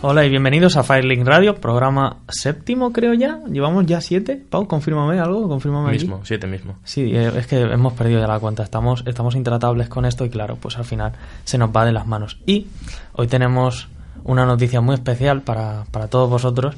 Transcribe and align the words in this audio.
Hola 0.00 0.24
y 0.24 0.30
bienvenidos 0.30 0.76
a 0.76 0.84
Firelink 0.84 1.26
Radio, 1.26 1.56
programa 1.56 2.18
séptimo 2.28 2.92
creo 2.92 3.14
ya. 3.14 3.40
Llevamos 3.50 3.84
ya 3.84 4.00
siete. 4.00 4.40
Pau, 4.48 4.68
confírmame 4.68 5.18
algo, 5.18 5.48
confírmame. 5.48 5.90
Mismo, 5.90 6.20
siete 6.22 6.46
mismo. 6.46 6.76
Sí, 6.84 7.10
eh, 7.16 7.32
es 7.36 7.48
que 7.48 7.62
hemos 7.62 7.94
perdido 7.94 8.20
ya 8.20 8.28
la 8.28 8.38
cuenta. 8.38 8.62
Estamos, 8.62 9.02
estamos 9.06 9.34
intratables 9.34 9.88
con 9.88 10.04
esto 10.04 10.24
y 10.24 10.30
claro, 10.30 10.54
pues 10.54 10.78
al 10.78 10.84
final 10.84 11.14
se 11.42 11.58
nos 11.58 11.70
va 11.74 11.84
de 11.84 11.90
las 11.90 12.06
manos. 12.06 12.38
Y 12.46 12.68
hoy 13.14 13.26
tenemos 13.26 13.88
una 14.22 14.46
noticia 14.46 14.80
muy 14.80 14.94
especial 14.94 15.42
para, 15.42 15.84
para 15.90 16.06
todos 16.06 16.30
vosotros 16.30 16.76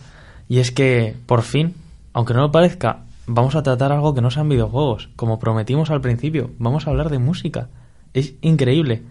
y 0.49 0.61
es 0.61 0.73
que 0.73 1.15
por 1.27 1.43
fin, 1.43 1.75
aunque 2.15 2.33
no 2.33 2.41
lo 2.41 2.51
parezca, 2.51 3.01
vamos 3.27 3.55
a 3.55 3.63
tratar 3.63 3.93
algo 3.93 4.15
que 4.15 4.23
no 4.23 4.31
sean 4.31 4.49
videojuegos. 4.49 5.11
Como 5.17 5.39
prometimos 5.39 5.91
al 5.91 6.01
principio, 6.01 6.53
vamos 6.59 6.87
a 6.87 6.91
hablar 6.91 7.11
de 7.11 7.19
música. 7.19 7.69
Es 8.15 8.33
increíble. 8.41 9.03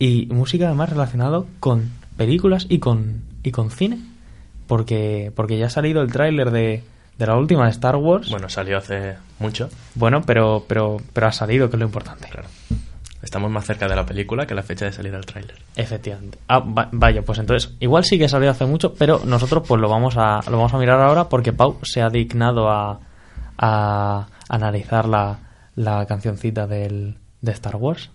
Y 0.00 0.26
música 0.32 0.66
además 0.66 0.90
relacionado 0.90 1.46
con 1.60 1.92
películas 2.16 2.66
y 2.68 2.80
con, 2.80 3.31
y 3.42 3.50
con 3.50 3.70
cine. 3.70 3.98
Porque, 4.66 5.32
porque 5.34 5.58
ya 5.58 5.66
ha 5.66 5.70
salido 5.70 6.02
el 6.02 6.12
tráiler 6.12 6.50
de, 6.50 6.82
de 7.18 7.26
la 7.26 7.36
última 7.36 7.64
de 7.64 7.70
Star 7.72 7.96
Wars. 7.96 8.30
Bueno, 8.30 8.48
salió 8.48 8.78
hace 8.78 9.16
mucho. 9.38 9.68
Bueno, 9.94 10.22
pero, 10.24 10.64
pero, 10.66 10.98
pero 11.12 11.26
ha 11.26 11.32
salido, 11.32 11.68
que 11.68 11.76
es 11.76 11.80
lo 11.80 11.86
importante. 11.86 12.28
Claro. 12.28 12.48
Estamos 13.22 13.50
más 13.50 13.64
cerca 13.66 13.86
de 13.86 13.94
la 13.94 14.04
película 14.06 14.46
que 14.46 14.54
la 14.54 14.62
fecha 14.62 14.84
de 14.86 14.92
salida 14.92 15.16
del 15.16 15.26
tráiler. 15.26 15.54
Efectivamente. 15.76 16.38
Ah, 16.48 16.58
va- 16.60 16.88
vaya, 16.90 17.22
pues 17.22 17.38
entonces, 17.38 17.72
igual 17.80 18.04
sí 18.04 18.18
que 18.18 18.28
salió 18.28 18.50
hace 18.50 18.64
mucho, 18.64 18.94
pero 18.94 19.20
nosotros 19.24 19.62
pues 19.68 19.80
lo 19.80 19.88
vamos 19.88 20.16
a, 20.16 20.40
lo 20.50 20.56
vamos 20.56 20.74
a 20.74 20.78
mirar 20.78 21.00
ahora 21.00 21.28
porque 21.28 21.52
Pau 21.52 21.78
se 21.82 22.02
ha 22.02 22.08
dignado 22.10 22.68
a, 22.68 22.98
a 23.58 24.26
analizar 24.48 25.06
la, 25.06 25.38
la 25.76 26.04
cancioncita 26.06 26.66
del, 26.66 27.16
de 27.42 27.52
Star 27.52 27.76
Wars. 27.76 28.10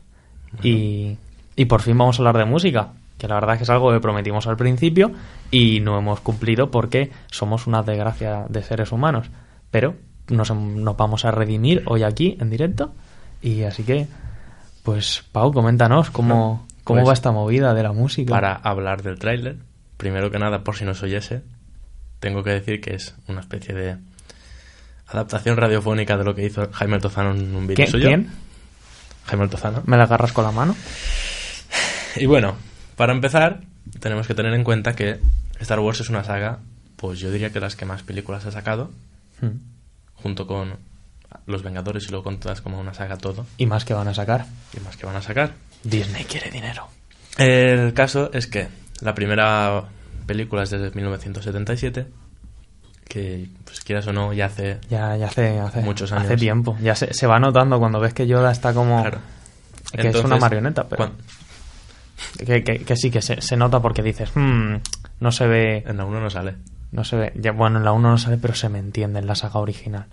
Y, 0.63 1.17
y 1.55 1.65
por 1.65 1.81
fin 1.81 1.97
vamos 1.97 2.17
a 2.17 2.21
hablar 2.21 2.37
de 2.37 2.45
música, 2.45 2.89
que 3.17 3.27
la 3.27 3.35
verdad 3.35 3.55
es 3.55 3.57
que 3.59 3.63
es 3.63 3.69
algo 3.69 3.91
que 3.91 3.99
prometimos 3.99 4.47
al 4.47 4.57
principio 4.57 5.11
y 5.51 5.79
no 5.79 5.97
hemos 5.97 6.19
cumplido 6.19 6.69
porque 6.71 7.11
somos 7.31 7.67
una 7.67 7.83
desgracia 7.83 8.45
de 8.49 8.63
seres 8.63 8.91
humanos. 8.91 9.27
Pero 9.71 9.95
nos, 10.29 10.51
nos 10.53 10.97
vamos 10.97 11.25
a 11.25 11.31
redimir 11.31 11.83
hoy 11.87 12.03
aquí 12.03 12.37
en 12.39 12.49
directo 12.49 12.93
y 13.41 13.63
así 13.63 13.83
que, 13.83 14.07
pues 14.83 15.23
Pau, 15.31 15.51
coméntanos 15.51 16.09
cómo, 16.11 16.67
cómo 16.83 16.99
Pues, 17.01 17.09
va 17.09 17.13
esta 17.13 17.31
movida 17.31 17.73
de 17.73 17.83
la 17.83 17.91
música. 17.93 18.31
Para 18.33 18.53
hablar 18.53 19.01
del 19.03 19.17
tráiler, 19.19 19.57
primero 19.97 20.29
que 20.31 20.39
nada, 20.39 20.63
por 20.63 20.75
si 20.75 20.85
no 20.85 20.91
os 20.91 21.03
oyese, 21.03 21.41
tengo 22.19 22.43
que 22.43 22.51
decir 22.51 22.81
que 22.81 22.95
es 22.95 23.15
una 23.27 23.41
especie 23.41 23.73
de 23.75 23.97
adaptación 25.07 25.55
radiofónica 25.57 26.17
de 26.17 26.23
lo 26.23 26.35
que 26.35 26.45
hizo 26.45 26.69
Jaime 26.71 26.95
Altozano 26.95 27.31
en 27.31 27.55
un 27.55 27.67
vídeo 27.67 27.75
¿Quién? 27.85 27.87
suyo. 27.91 28.07
quién? 28.07 28.29
Jaime 29.25 29.43
Altozano. 29.43 29.81
¿Me 29.85 29.97
la 29.97 30.03
agarras 30.03 30.33
con 30.33 30.43
la 30.45 30.51
mano? 30.51 30.75
Y 32.15 32.25
bueno, 32.25 32.55
para 32.97 33.13
empezar, 33.13 33.61
tenemos 34.01 34.27
que 34.27 34.33
tener 34.33 34.53
en 34.53 34.65
cuenta 34.65 34.93
que 34.93 35.19
Star 35.61 35.79
Wars 35.79 36.01
es 36.01 36.09
una 36.09 36.25
saga, 36.25 36.59
pues 36.97 37.19
yo 37.19 37.31
diría 37.31 37.51
que 37.51 37.61
las 37.61 37.75
que 37.77 37.85
más 37.85 38.03
películas 38.03 38.45
ha 38.45 38.51
sacado, 38.51 38.91
Hmm. 39.39 39.59
junto 40.15 40.47
con 40.47 40.75
Los 41.45 41.61
Vengadores 41.63 42.05
y 42.07 42.09
luego 42.09 42.23
contadas 42.23 42.59
como 42.61 42.79
una 42.79 42.93
saga 42.95 43.17
todo, 43.17 43.45
Y 43.57 43.67
más 43.67 43.85
que 43.85 43.93
van 43.93 44.07
a 44.07 44.13
sacar. 44.13 44.45
y 44.75 44.79
más 44.81 44.97
que 44.97 45.05
van 45.05 45.15
a 45.15 45.21
sacar. 45.21 45.53
Disney 45.83 46.23
quiere 46.25 46.49
dinero. 46.51 46.87
El 47.37 47.93
caso 47.93 48.31
es 48.33 48.47
que 48.47 48.67
la 49.01 49.13
primera 49.13 49.83
película 50.25 50.63
es 50.63 50.71
desde 50.71 50.89
1977, 50.95 52.07
que 53.07 53.47
pues 53.63 53.79
quieras 53.81 54.07
o 54.07 54.13
no, 54.13 54.33
ya 54.33 54.47
hace... 54.47 54.79
Ya, 54.89 55.15
ya 55.15 55.27
hace, 55.27 55.59
hace 55.59 55.81
Muchos 55.81 56.11
Hace 56.11 56.27
años. 56.29 56.39
tiempo. 56.41 56.75
Ya 56.81 56.95
se, 56.95 57.13
se 57.13 57.27
va 57.27 57.39
notando 57.39 57.77
cuando 57.79 57.99
ves 57.99 58.13
que 58.13 58.25
Yoda 58.27 58.51
está 58.51 58.73
como... 58.73 59.01
Claro. 59.01 59.19
Que 59.93 60.09
es 60.09 60.15
una 60.23 60.37
marioneta, 60.37 60.87
pero... 60.87 61.11
Que, 62.45 62.63
que- 62.63 62.79
que 62.79 62.95
sí, 62.95 63.09
que 63.11 63.21
se, 63.21 63.41
se 63.41 63.57
nota 63.57 63.81
porque 63.81 64.01
dices... 64.03 64.31
"Hmm, 64.35 64.75
no 65.19 65.31
se 65.31 65.47
ve... 65.47 65.83
En 65.87 65.97
la 65.97 66.05
1 66.05 66.19
no 66.21 66.29
sale. 66.29 66.55
No 66.91 67.03
se 67.03 67.15
ve... 67.15 67.33
Ya, 67.35 67.51
bueno, 67.51 67.77
en 67.79 67.85
la 67.85 67.91
1 67.91 68.09
no 68.11 68.17
sale, 68.17 68.37
pero 68.37 68.53
se 68.53 68.69
me 68.69 68.79
entiende 68.79 69.19
en 69.19 69.27
la 69.27 69.35
saga 69.35 69.59
original. 69.59 70.05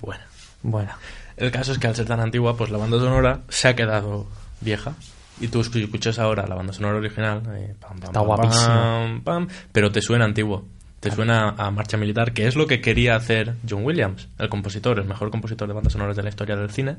Bueno. 0.00 0.22
Bueno. 0.62 0.90
El 1.36 1.50
caso 1.50 1.72
es 1.72 1.78
que 1.78 1.86
al 1.86 1.96
ser 1.96 2.06
tan 2.06 2.20
antigua, 2.20 2.56
pues 2.56 2.70
la 2.70 2.78
banda 2.78 2.98
sonora 2.98 3.40
se 3.48 3.68
ha 3.68 3.74
quedado 3.76 4.26
vieja. 4.60 4.92
Y 5.40 5.48
tú 5.48 5.60
escu- 5.60 5.82
escuchas 5.82 6.18
ahora 6.18 6.46
la 6.46 6.54
banda 6.54 6.72
sonora 6.72 6.98
original, 6.98 7.42
eh, 7.56 7.74
pam, 7.80 7.98
pam, 7.98 8.10
Está 8.10 8.12
pam, 8.12 8.26
guapísimo. 8.26 8.66
pam, 8.74 9.20
pam, 9.22 9.48
pero 9.72 9.90
te 9.90 10.02
suena 10.02 10.24
antiguo. 10.26 10.66
Te 11.00 11.10
suena 11.10 11.48
a 11.58 11.70
marcha 11.72 11.96
militar, 11.96 12.32
que 12.32 12.46
es 12.46 12.54
lo 12.54 12.68
que 12.68 12.80
quería 12.80 13.16
hacer 13.16 13.56
John 13.68 13.84
Williams, 13.84 14.28
el 14.38 14.48
compositor, 14.48 15.00
el 15.00 15.04
mejor 15.06 15.32
compositor 15.32 15.66
de 15.66 15.74
bandas 15.74 15.94
sonoras 15.94 16.14
de 16.16 16.22
la 16.22 16.28
historia 16.28 16.54
del 16.54 16.70
cine. 16.70 16.96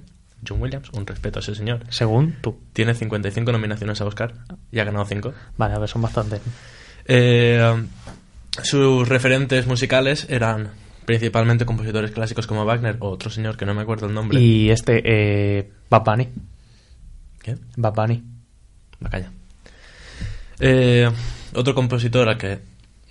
John 0.47 0.61
Williams, 0.61 0.89
un 0.93 1.05
respeto 1.05 1.39
a 1.39 1.41
ese 1.41 1.55
señor. 1.55 1.81
Según 1.89 2.35
tú. 2.41 2.57
Tiene 2.73 2.93
55 2.93 3.51
nominaciones 3.51 4.01
a 4.01 4.05
Oscar 4.05 4.33
y 4.71 4.79
ha 4.79 4.83
ganado 4.83 5.05
5. 5.05 5.33
Vale, 5.57 5.75
a 5.75 5.79
ver, 5.79 5.89
son 5.89 6.01
bastantes. 6.01 6.41
Eh, 7.05 7.83
sus 8.61 9.07
referentes 9.07 9.67
musicales 9.67 10.27
eran 10.29 10.71
principalmente 11.05 11.65
compositores 11.65 12.11
clásicos 12.11 12.47
como 12.47 12.65
Wagner 12.65 12.97
o 12.99 13.09
otro 13.09 13.29
señor 13.29 13.57
que 13.57 13.65
no 13.65 13.73
me 13.73 13.81
acuerdo 13.81 14.07
el 14.07 14.13
nombre. 14.13 14.39
Y 14.39 14.69
este... 14.69 15.01
Eh, 15.03 15.69
Bad 15.89 16.03
Bunny. 16.03 16.29
¿Qué? 17.41 17.57
Bad 17.75 17.93
Bunny. 17.93 18.23
Me 18.99 19.09
calla. 19.09 19.31
Eh, 20.59 21.09
otro 21.53 21.75
compositor 21.75 22.29
al 22.29 22.37
que 22.37 22.59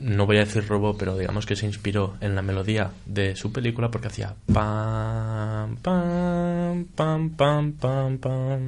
no 0.03 0.27
voy 0.27 0.37
a 0.37 0.41
decir 0.41 0.67
robó, 0.69 0.97
pero 0.99 1.17
digamos 1.17 1.47
que 1.47 1.57
se 1.57 1.67
inspiró 1.67 2.15
en 2.21 2.35
la 2.35 2.43
melodía 2.43 2.91
de 3.07 3.37
su 3.37 3.53
película 3.53 3.91
porque 3.91 4.09
hacía 4.09 4.35
pam, 4.53 5.77
pam, 5.77 6.85
pam, 6.95 7.31
pam, 7.31 7.73
pam, 7.73 8.19
pam. 8.19 8.61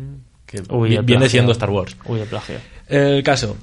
Que 0.46 0.62
Uy, 0.70 0.90
viene 0.90 1.02
plagio. 1.04 1.28
siendo 1.28 1.52
Star 1.52 1.70
Wars. 1.70 1.96
Uy, 2.06 2.20
el 2.20 2.28
plagio. 2.28 2.58
El 2.88 3.22
caso. 3.22 3.56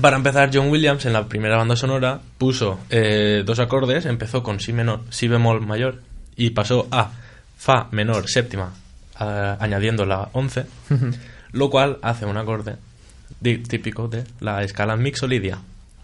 Para 0.00 0.16
empezar, 0.16 0.50
John 0.52 0.68
Williams 0.70 1.04
en 1.06 1.12
la 1.12 1.26
primera 1.26 1.56
banda 1.56 1.74
sonora 1.74 2.20
puso 2.38 2.78
eh, 2.90 3.42
dos 3.44 3.58
acordes, 3.58 4.06
empezó 4.06 4.42
con 4.42 4.60
si, 4.60 4.72
menor, 4.72 5.00
si 5.10 5.26
bemol 5.26 5.66
mayor 5.66 6.02
y 6.36 6.50
pasó 6.50 6.86
a 6.92 7.10
fa 7.56 7.88
menor 7.90 8.28
séptima, 8.28 8.72
a- 9.16 9.56
añadiendo 9.58 10.06
la 10.06 10.28
11, 10.32 10.64
lo 11.52 11.70
cual 11.70 11.98
hace 12.02 12.24
un 12.26 12.36
acorde 12.36 12.76
típico 13.42 14.06
de 14.08 14.24
la 14.40 14.62
escala 14.62 14.96
mixolidia. 14.96 15.58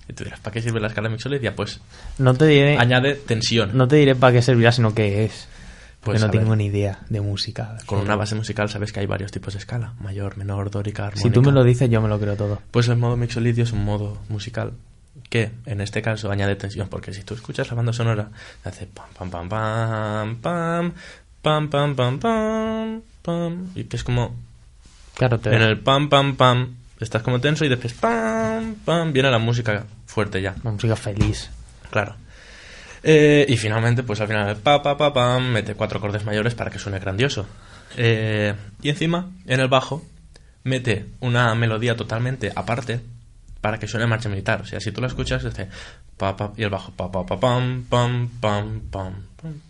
Y 0.08 0.12
tú 0.12 0.24
dirás, 0.24 0.40
¿para 0.40 0.54
qué 0.54 0.62
sirve 0.62 0.80
la 0.80 0.88
escala 0.88 1.08
mixolidia? 1.08 1.54
Pues 1.56 1.80
No 2.18 2.34
te 2.34 2.46
diré... 2.46 2.78
añade 2.78 3.14
tensión. 3.14 3.70
No 3.76 3.88
te 3.88 3.96
diré 3.96 4.14
para 4.14 4.32
qué 4.34 4.42
servirá, 4.42 4.72
sino 4.72 4.94
qué 4.94 5.24
es. 5.24 5.48
Pues, 6.02 6.20
no 6.20 6.28
a 6.28 6.30
ver. 6.30 6.40
tengo 6.40 6.54
ni 6.54 6.66
idea 6.66 7.00
de 7.08 7.20
música. 7.20 7.78
Con 7.84 7.98
una 7.98 8.14
base 8.14 8.36
musical 8.36 8.68
sabes 8.68 8.92
que 8.92 9.00
hay 9.00 9.06
varios 9.06 9.32
tipos 9.32 9.54
de 9.54 9.58
escala, 9.58 9.94
mayor, 10.00 10.36
menor, 10.36 10.70
dórica, 10.70 11.06
armónica. 11.06 11.22
Si 11.28 11.30
tú 11.30 11.42
me 11.42 11.50
lo 11.50 11.64
dices, 11.64 11.90
yo 11.90 12.00
me 12.00 12.08
lo 12.08 12.20
creo 12.20 12.36
todo. 12.36 12.62
Pues 12.70 12.86
el 12.86 12.96
modo 12.96 13.16
mixolidio 13.16 13.64
es 13.64 13.72
un 13.72 13.84
modo 13.84 14.16
musical 14.28 14.72
que 15.28 15.50
en 15.64 15.80
este 15.80 16.02
caso 16.02 16.30
añade 16.30 16.54
tensión, 16.54 16.88
porque 16.88 17.12
si 17.12 17.22
tú 17.22 17.34
escuchas 17.34 17.68
la 17.68 17.74
banda 17.74 17.92
sonora, 17.92 18.30
hace 18.62 18.86
pam 18.86 19.06
pam 19.18 19.30
pam 19.30 19.48
pam 19.48 20.36
pam 20.40 20.92
pam 21.42 21.70
pam 21.70 21.96
pam 21.96 22.18
pam 22.20 23.02
pam 23.22 23.66
y 23.74 23.84
que 23.84 23.96
es 23.96 24.04
como 24.04 24.36
Claro, 25.14 25.38
te 25.40 25.54
en 25.54 25.62
el 25.62 25.80
pam 25.80 26.08
pam 26.08 26.36
pam 26.36 26.74
estás 27.00 27.22
como 27.22 27.40
tenso 27.40 27.64
y 27.64 27.68
después 27.68 27.94
pam 27.94 28.74
pam 28.84 29.12
viene 29.12 29.30
la 29.30 29.38
música 29.38 29.84
fuerte 30.16 30.40
ya, 30.40 30.54
Una 30.62 30.72
música 30.72 30.96
feliz. 30.96 31.50
claro. 31.90 32.16
Eh, 33.02 33.44
y 33.48 33.56
finalmente, 33.58 34.02
pues 34.02 34.18
al 34.22 34.28
final, 34.28 34.56
pa, 34.56 34.82
pa, 34.82 34.96
pa, 34.96 35.12
pam, 35.12 35.44
mete 35.52 35.74
cuatro 35.74 35.98
acordes 35.98 36.24
mayores 36.24 36.54
para 36.54 36.70
que 36.70 36.78
suene 36.78 36.98
grandioso. 36.98 37.46
Eh, 37.98 38.54
y 38.82 38.88
encima, 38.88 39.30
en 39.46 39.60
el 39.60 39.68
bajo, 39.68 40.02
mete 40.64 41.04
una 41.20 41.54
melodía 41.54 41.94
totalmente 41.96 42.50
aparte 42.56 43.00
para 43.60 43.78
que 43.78 43.86
suene 43.86 44.06
marcha 44.06 44.30
militar. 44.30 44.62
O 44.62 44.64
sea, 44.64 44.80
si 44.80 44.90
tú 44.90 45.02
la 45.02 45.06
escuchas, 45.08 45.44
dice 45.44 45.68
pa, 46.16 46.34
pa, 46.34 46.52
y 46.56 46.62
el 46.62 46.70
bajo, 46.70 46.92
pa, 46.92 47.12
pa, 47.12 47.24
pa, 47.26 47.38
pam, 47.38 47.84
pam, 47.88 48.28
pam, 48.40 48.80
pam, 48.90 49.22
pam, 49.36 49.60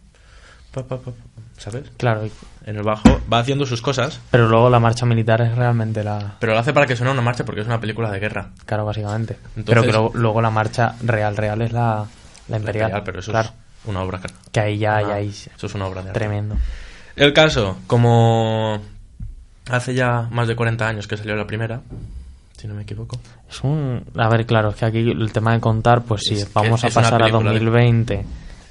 pa, 0.70 0.82
pa, 0.86 0.96
pa, 0.96 1.10
pa, 1.10 1.12
¿sabes? 1.58 1.82
Claro, 1.98 2.30
En 2.66 2.76
el 2.76 2.82
bajo 2.82 3.08
va 3.32 3.38
haciendo 3.38 3.64
sus 3.64 3.80
cosas, 3.80 4.20
pero 4.30 4.48
luego 4.48 4.68
la 4.68 4.80
marcha 4.80 5.06
militar 5.06 5.40
es 5.40 5.54
realmente 5.54 6.02
la... 6.02 6.34
pero 6.40 6.52
lo 6.52 6.58
hace 6.58 6.72
para 6.72 6.84
que 6.86 6.96
suene 6.96 7.12
una 7.12 7.22
marcha 7.22 7.44
porque 7.44 7.60
es 7.60 7.66
una 7.68 7.80
película 7.80 8.10
de 8.10 8.18
guerra. 8.18 8.50
Claro, 8.66 8.84
básicamente. 8.84 9.36
Entonces- 9.56 9.64
pero 9.68 9.82
que 9.82 9.92
luego, 9.92 10.10
luego 10.14 10.42
la 10.42 10.50
marcha 10.50 10.96
real, 11.04 11.36
real 11.36 11.62
es 11.62 11.72
la, 11.72 11.80
la 11.98 12.06
La 12.48 12.56
imperial. 12.58 13.02
pero 13.04 13.20
eso 13.20 13.30
claro. 13.30 13.50
es 13.50 13.88
una 13.88 14.02
obra. 14.02 14.20
Que 14.50 14.60
ahí 14.60 14.78
ya, 14.78 14.96
Ah, 14.96 15.02
ya 15.02 15.14
ahí... 15.14 15.28
Eso 15.28 15.66
es 15.66 15.74
una 15.76 15.86
obra 15.86 16.02
de 16.02 16.08
arte. 16.08 16.18
Tremendo. 16.18 16.56
El 17.14 17.32
caso, 17.32 17.78
como 17.86 18.80
hace 19.70 19.94
ya 19.94 20.26
más 20.32 20.48
de 20.48 20.56
40 20.56 20.88
años 20.88 21.06
que 21.06 21.16
salió 21.16 21.36
la 21.36 21.46
primera, 21.46 21.80
si 22.56 22.66
no 22.66 22.74
me 22.74 22.82
equivoco. 22.82 23.18
Es 23.48 23.62
un... 23.62 24.02
A 24.16 24.28
ver, 24.28 24.44
claro, 24.44 24.70
es 24.70 24.74
que 24.76 24.86
aquí 24.86 25.08
el 25.10 25.30
tema 25.32 25.52
de 25.52 25.60
contar, 25.60 26.02
pues 26.02 26.22
si 26.24 26.34
Es 26.34 26.52
vamos 26.52 26.82
a 26.82 26.88
una 26.88 26.94
pasar 26.94 27.14
a 27.14 27.18
película 27.26 27.52
de- 27.52 27.58
2020 27.60 28.26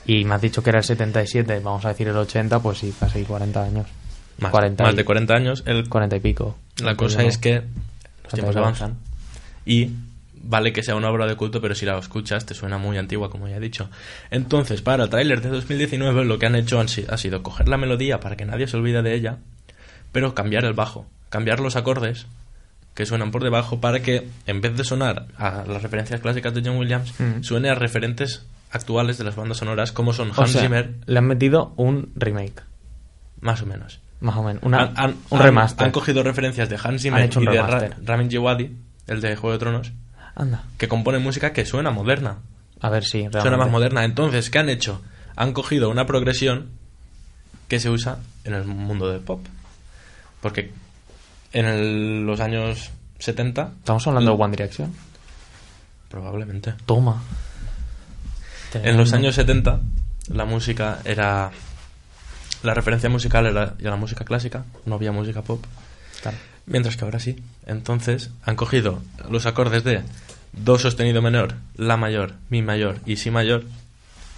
y 0.06 0.24
me 0.26 0.36
has 0.36 0.42
dicho 0.42 0.62
que 0.64 0.70
era 0.70 0.80
el 0.80 0.86
77, 0.86 1.60
vamos 1.60 1.86
a 1.86 1.90
decir 1.90 2.08
el 2.08 2.18
80, 2.18 2.60
pues 2.60 2.78
sí, 2.80 2.94
casi 3.00 3.24
40 3.24 3.64
años. 3.64 3.88
Más, 4.38 4.52
40 4.52 4.84
más 4.84 4.94
y- 4.94 4.98
de 4.98 5.06
40 5.06 5.34
años. 5.34 5.64
El, 5.66 5.88
40 5.90 6.16
y 6.18 6.20
pico. 6.20 6.58
la 6.82 6.96
cosa 6.96 7.24
es 7.24 7.38
que 7.38 7.56
los 7.56 8.34
tiempos 8.34 8.54
42. 8.56 8.58
avanzan 8.58 8.98
y 9.66 9.92
vale 10.48 10.74
que 10.74 10.84
sea 10.84 10.96
una 10.96 11.10
obra 11.10 11.26
de 11.26 11.36
culto, 11.36 11.60
pero 11.62 11.74
si 11.74 11.86
la 11.86 11.98
escuchas 11.98 12.46
te 12.46 12.54
suena 12.54 12.78
muy 12.78 12.98
antigua, 12.98 13.32
como 13.32 13.48
ya 13.48 13.56
he 13.58 13.60
dicho. 13.60 13.90
Entonces, 14.30 14.82
para 14.82 15.06
el 15.06 15.10
tráiler 15.10 15.42
de 15.42 15.50
2019 15.50 16.26
lo 16.26 16.38
que 16.38 16.46
han 16.46 16.56
hecho 16.56 16.80
han 16.80 16.88
ha 17.10 17.18
sido 17.18 17.42
coger 17.42 17.68
la 17.68 17.78
melodía 17.78 18.20
para 18.20 18.36
que 18.36 18.46
nadie 18.46 18.68
se 18.68 18.78
olvide 18.78 19.02
de 19.02 19.16
ella, 19.16 19.38
pero 20.12 20.36
cambiar 20.36 20.66
el 20.66 20.74
bajo, 20.74 21.08
cambiar 21.30 21.60
los 21.62 21.76
acordes 21.76 22.28
que 22.94 23.06
suenan 23.06 23.32
por 23.32 23.44
debajo 23.44 23.82
para 23.82 24.02
que 24.02 24.28
en 24.46 24.62
vez 24.62 24.78
de 24.78 24.84
sonar 24.84 25.26
a 25.38 25.64
las 25.68 25.82
referencias 25.82 26.22
clásicas 26.22 26.54
de 26.54 26.62
John 26.64 26.78
Williams, 26.78 27.14
Mm. 27.20 27.42
suene 27.44 27.70
a 27.70 27.76
referentes 27.76 28.46
actuales 28.72 29.18
de 29.18 29.24
las 29.24 29.36
bandas 29.36 29.58
sonoras 29.58 29.92
como 29.92 30.14
son 30.14 30.32
O 30.32 30.34
Hans 30.42 30.52
sea, 30.52 30.62
Zimmer, 30.62 30.96
le 31.06 31.18
han 31.20 31.26
metido 31.26 31.74
un 31.78 32.12
remake, 32.16 32.62
más 33.42 33.62
o 33.62 33.66
menos. 33.66 34.00
más 34.20 34.36
o 34.38 34.44
menos. 34.44 34.62
Una, 34.64 34.80
han, 34.84 34.94
han- 34.98 35.16
un 35.30 35.40
remaster. 35.40 35.86
Han 35.86 35.92
cogido 35.92 36.24
referencias 36.24 36.68
de 36.70 36.78
Hans 36.84 37.02
Zimmer 37.02 37.22
Han 37.22 37.26
hecho 37.28 37.40
un 37.40 37.46
y 37.46 37.52
de 37.52 37.62
Ra-. 37.62 37.90
Ramin 38.04 38.30
Djawadi, 38.30 38.76
el 39.08 39.22
de 39.22 39.36
Juego 39.36 39.54
de 39.54 39.60
Tronos, 39.60 39.92
Anda. 40.36 40.64
que 40.78 40.88
compone 40.88 41.20
música 41.20 41.54
que 41.54 41.66
suena 41.66 41.92
moderna. 41.92 42.38
A 42.82 42.90
ver 42.90 43.04
si 43.06 43.20
realmente. 43.20 43.42
Suena 43.42 43.58
más 43.58 43.70
moderna. 43.72 44.04
Entonces, 44.04 44.50
¿qué 44.50 44.60
han 44.60 44.70
hecho? 44.70 45.02
Han 45.36 45.54
cogido 45.54 45.90
una 45.90 46.06
progresión 46.06 46.70
que 47.68 47.80
se 47.80 47.90
usa 47.90 48.18
en 48.44 48.54
el 48.54 48.66
mundo 48.66 49.10
del 49.10 49.22
pop. 49.22 49.46
Porque 50.42 50.72
en 51.54 51.66
el- 51.66 52.26
los 52.26 52.40
años 52.42 52.92
70, 53.20 53.72
Estamos 53.80 54.06
hablando 54.08 54.36
de 54.36 54.44
One 54.44 54.52
Direction. 54.52 54.94
probablemente. 56.10 56.74
Toma. 56.86 57.22
En 58.84 58.98
los 58.98 59.14
años 59.14 59.36
70, 59.36 59.82
la 60.30 60.46
música 60.46 61.00
era. 61.06 61.52
La 62.64 62.74
referencia 62.74 63.10
musical 63.10 63.46
era 63.46 63.76
ya 63.80 63.90
la 63.90 63.96
música 63.96 64.26
clásica, 64.26 64.66
no 64.86 64.96
había 64.96 65.12
música 65.12 65.42
pop. 65.42 65.64
Claro. 66.22 66.38
Mientras 66.66 66.98
que 66.98 67.06
ahora 67.06 67.20
sí. 67.20 67.36
Entonces 67.68 68.32
han 68.44 68.56
cogido 68.56 69.02
los 69.30 69.46
acordes 69.46 69.84
de 69.84 70.02
Do 70.54 70.80
sostenido 70.80 71.22
menor, 71.22 71.56
La 71.76 71.98
mayor, 71.98 72.34
Mi 72.50 72.62
mayor 72.62 73.00
y 73.06 73.18
Si 73.18 73.30
mayor, 73.30 73.66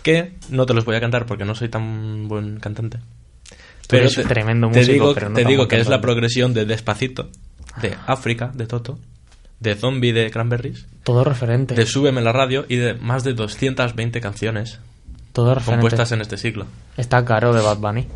que 0.03 0.33
no 0.49 0.65
te 0.65 0.73
los 0.73 0.85
voy 0.85 0.95
a 0.95 0.99
cantar 0.99 1.25
porque 1.25 1.45
no 1.45 1.55
soy 1.55 1.69
tan 1.69 2.27
buen 2.27 2.59
cantante. 2.59 2.99
tremendo 3.87 4.69
te 4.71 4.79
músico, 4.79 4.93
digo, 4.93 5.13
pero 5.13 5.29
no 5.29 5.35
te 5.35 5.45
digo 5.45 5.67
que 5.67 5.79
es 5.79 5.87
la 5.87 6.01
progresión 6.01 6.53
de 6.53 6.65
Despacito, 6.65 7.29
de 7.81 7.95
África, 8.07 8.51
de 8.53 8.67
Toto, 8.67 8.99
de 9.59 9.75
Zombie, 9.75 10.13
de 10.13 10.29
Cranberries, 10.31 10.85
Todo 11.07 11.23
referente. 11.23 11.73
de 11.73 11.85
Súbeme 11.85 12.19
la 12.21 12.33
radio 12.33 12.65
y 12.67 12.75
de 12.75 12.93
más 12.95 13.23
de 13.23 13.33
220 13.33 14.19
canciones 14.19 14.79
Todo 15.31 15.55
referente. 15.55 15.71
compuestas 15.81 16.11
en 16.11 16.19
este 16.19 16.35
siglo. 16.35 16.65
Está 16.97 17.23
caro 17.23 17.53
de 17.53 17.61
Bad 17.61 17.77
Bunny. 17.77 18.07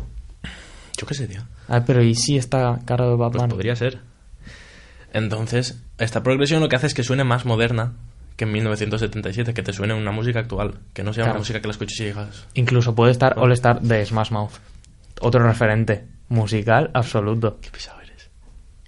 Yo 0.98 1.06
qué 1.06 1.14
sé, 1.14 1.26
tío. 1.26 1.40
A 1.68 1.74
ver, 1.78 1.84
pero 1.86 2.02
¿y 2.02 2.14
si 2.14 2.36
está 2.36 2.80
caro 2.84 3.08
de 3.08 3.16
Bad 3.16 3.30
Pues 3.30 3.40
Bunny? 3.44 3.54
podría 3.54 3.76
ser. 3.76 4.00
Entonces, 5.14 5.82
esta 5.96 6.22
progresión 6.22 6.60
lo 6.60 6.68
que 6.68 6.76
hace 6.76 6.86
es 6.86 6.92
que 6.94 7.02
suene 7.02 7.24
más 7.24 7.46
moderna 7.46 7.92
que 8.36 8.44
en 8.44 8.52
1977, 8.52 9.54
que 9.54 9.62
te 9.62 9.72
suene 9.72 9.94
una 9.94 10.10
música 10.12 10.40
actual, 10.40 10.74
que 10.92 11.02
no 11.02 11.12
sea 11.14 11.24
Claro. 11.24 11.36
una 11.36 11.40
música 11.40 11.60
que 11.60 11.68
la 11.68 11.72
escuches 11.72 11.98
y 12.00 12.04
digas... 12.04 12.44
Incluso 12.54 12.94
puede 12.94 13.12
estar 13.12 13.38
All 13.38 13.52
Star 13.52 13.80
de 13.80 14.04
Smash 14.04 14.30
Mouth. 14.32 14.52
Otro 15.20 15.42
referente 15.46 16.04
musical 16.28 16.90
absoluto. 16.92 17.58
Qué 17.62 17.70
pisado 17.70 18.00
eres. 18.02 18.28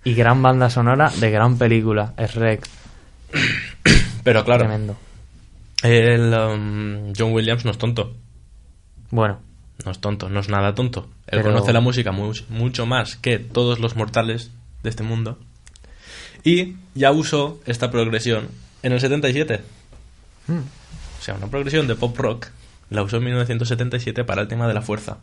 Y 0.04 0.14
gran 0.14 0.42
banda 0.42 0.68
sonora 0.68 1.10
de 1.20 1.30
gran 1.30 1.56
película. 1.56 2.12
Es 2.18 2.34
Rec. 2.34 2.66
Pero 4.24 4.44
claro, 4.44 4.60
Tremendo. 4.64 4.96
el 5.82 6.32
um, 6.34 7.12
John 7.16 7.32
Williams 7.32 7.64
no 7.64 7.70
es 7.70 7.78
tonto. 7.78 8.16
Bueno, 9.10 9.38
No 9.84 9.90
es 9.92 9.98
tonto, 10.00 10.28
no 10.28 10.40
es 10.40 10.48
nada 10.48 10.74
tonto. 10.74 11.08
Él 11.26 11.40
Pero- 11.42 11.52
conoce 11.52 11.72
la 11.72 11.80
música 11.80 12.10
mu- 12.12 12.32
mucho 12.48 12.86
más 12.86 13.16
que 13.16 13.38
todos 13.38 13.78
los 13.80 13.96
mortales 13.96 14.50
de 14.82 14.90
este 14.90 15.02
mundo. 15.02 15.38
Y 16.44 16.76
ya 16.94 17.10
usó 17.12 17.60
esta 17.66 17.90
progresión 17.90 18.48
en 18.82 18.92
el 18.92 19.00
77. 19.00 19.62
Hmm. 20.46 20.58
O 20.58 21.22
sea, 21.22 21.34
una 21.34 21.48
progresión 21.48 21.86
de 21.86 21.94
pop 21.96 22.16
rock 22.18 22.48
la 22.90 23.02
usó 23.02 23.16
en 23.16 23.24
1977 23.24 24.24
para 24.24 24.42
el 24.42 24.48
tema 24.48 24.68
de 24.68 24.74
la 24.74 24.82
fuerza. 24.82 25.18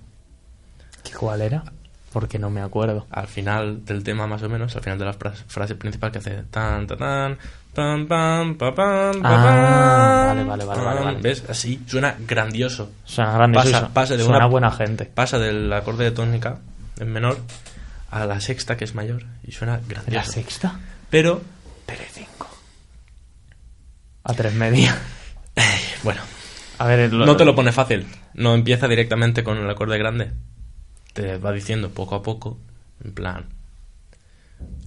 ¿qué 1.04 1.14
cuál 1.14 1.42
era? 1.42 1.64
Porque 2.12 2.38
no 2.40 2.50
me 2.50 2.62
acuerdo. 2.62 3.08
al 3.10 3.28
final 3.28 3.86
del 3.86 4.04
tema 4.04 4.28
más 4.28 4.44
o 4.44 4.50
menos, 4.50 4.76
al 4.76 4.82
final 4.84 5.00
de 5.00 5.06
la 5.06 5.14
fras- 5.14 5.46
frase 5.48 5.76
principal 5.76 6.12
que 6.12 6.18
hace 6.18 6.44
tan 6.52 6.88
tan 6.88 6.98
tan 6.98 7.38
tan 7.74 8.08
tan 8.08 8.56
pa, 8.56 8.74
pam, 8.76 9.22
pa, 9.22 9.30
Ah, 9.30 9.44
pam, 9.44 9.46
vale, 9.46 10.44
vale, 10.44 10.66
vale, 10.66 10.66
vale, 10.66 10.96
pam. 11.00 11.06
vale. 11.06 11.22
¿Ves? 11.22 11.44
Así 11.50 11.82
suena 11.88 12.16
grandioso. 12.20 12.92
Suena 13.06 13.34
grandioso. 13.34 13.90
Pasa- 13.94 14.16
de 14.18 14.24
suena 14.24 14.40
una- 14.40 14.48
buena 14.48 14.72
gente. 14.72 15.06
Pasa 15.06 15.40
del 15.40 15.72
acorde 15.72 16.04
de 16.06 16.12
tónica 16.12 16.60
en 17.00 17.12
menor 17.12 17.38
a 18.10 18.26
la 18.26 18.42
sexta 18.42 18.76
que 18.78 18.84
es 18.84 18.94
mayor 18.96 19.24
y 19.48 19.52
suena 19.54 19.78
¿La 19.78 19.88
grandioso. 19.88 20.32
sexta? 20.32 20.80
Pero 21.10 21.42
Tele5. 21.88 22.46
A 24.24 24.34
tres 24.34 24.54
media. 24.54 24.96
bueno, 26.04 26.22
A 26.78 26.86
ver, 26.88 27.12
lo- 27.14 27.26
no 27.26 27.36
te 27.38 27.46
lo 27.46 27.56
pone 27.56 27.72
fácil. 27.72 28.06
No 28.34 28.54
empieza 28.54 28.88
directamente 28.88 29.44
con 29.44 29.58
el 29.58 29.70
acorde 29.70 29.98
grande. 29.98 30.32
Te 31.14 31.38
va 31.38 31.52
diciendo 31.52 31.90
poco 31.90 32.16
a 32.16 32.22
poco, 32.24 32.58
en 33.04 33.14
plan. 33.14 33.46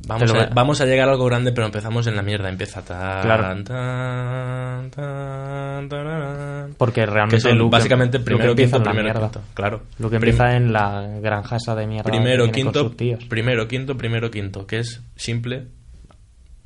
Vamos, 0.07 0.31
a, 0.31 0.37
va- 0.37 0.49
vamos 0.53 0.81
a 0.83 0.85
llegar 0.85 1.09
a 1.09 1.13
algo 1.13 1.25
grande, 1.25 1.51
pero 1.53 1.67
empezamos 1.67 2.07
en 2.07 2.15
la 2.17 2.23
mierda. 2.23 2.51
Empieza 2.51 2.83
tan, 2.85 3.23
Claro. 3.23 3.65
tan, 3.65 4.91
tan. 4.91 6.75
Porque 6.77 7.01
Que 7.03 7.07
realmente 7.07 7.41
son 7.41 7.57
Luke- 7.59 7.73
básicamente 7.73 8.21
primero, 8.21 8.55
quinto, 8.55 8.83
primero, 8.83 9.21
quinto. 9.21 9.41
Claro. 9.55 9.83
Lo 9.99 10.11
que 10.11 10.19
Prim- 10.19 10.31
empieza 10.35 10.57
en 10.57 10.73
la 10.73 11.07
granja 11.23 11.57
esa 11.57 11.75
de 11.75 11.87
mierda. 11.87 12.11
primero, 12.11 12.51
quinto, 12.51 12.93
primero, 13.29 13.67
quinto, 13.69 13.97
primero, 13.97 14.31
quinto. 14.31 14.67
Que 14.67 14.81
es 14.81 15.03
simple, 15.17 15.69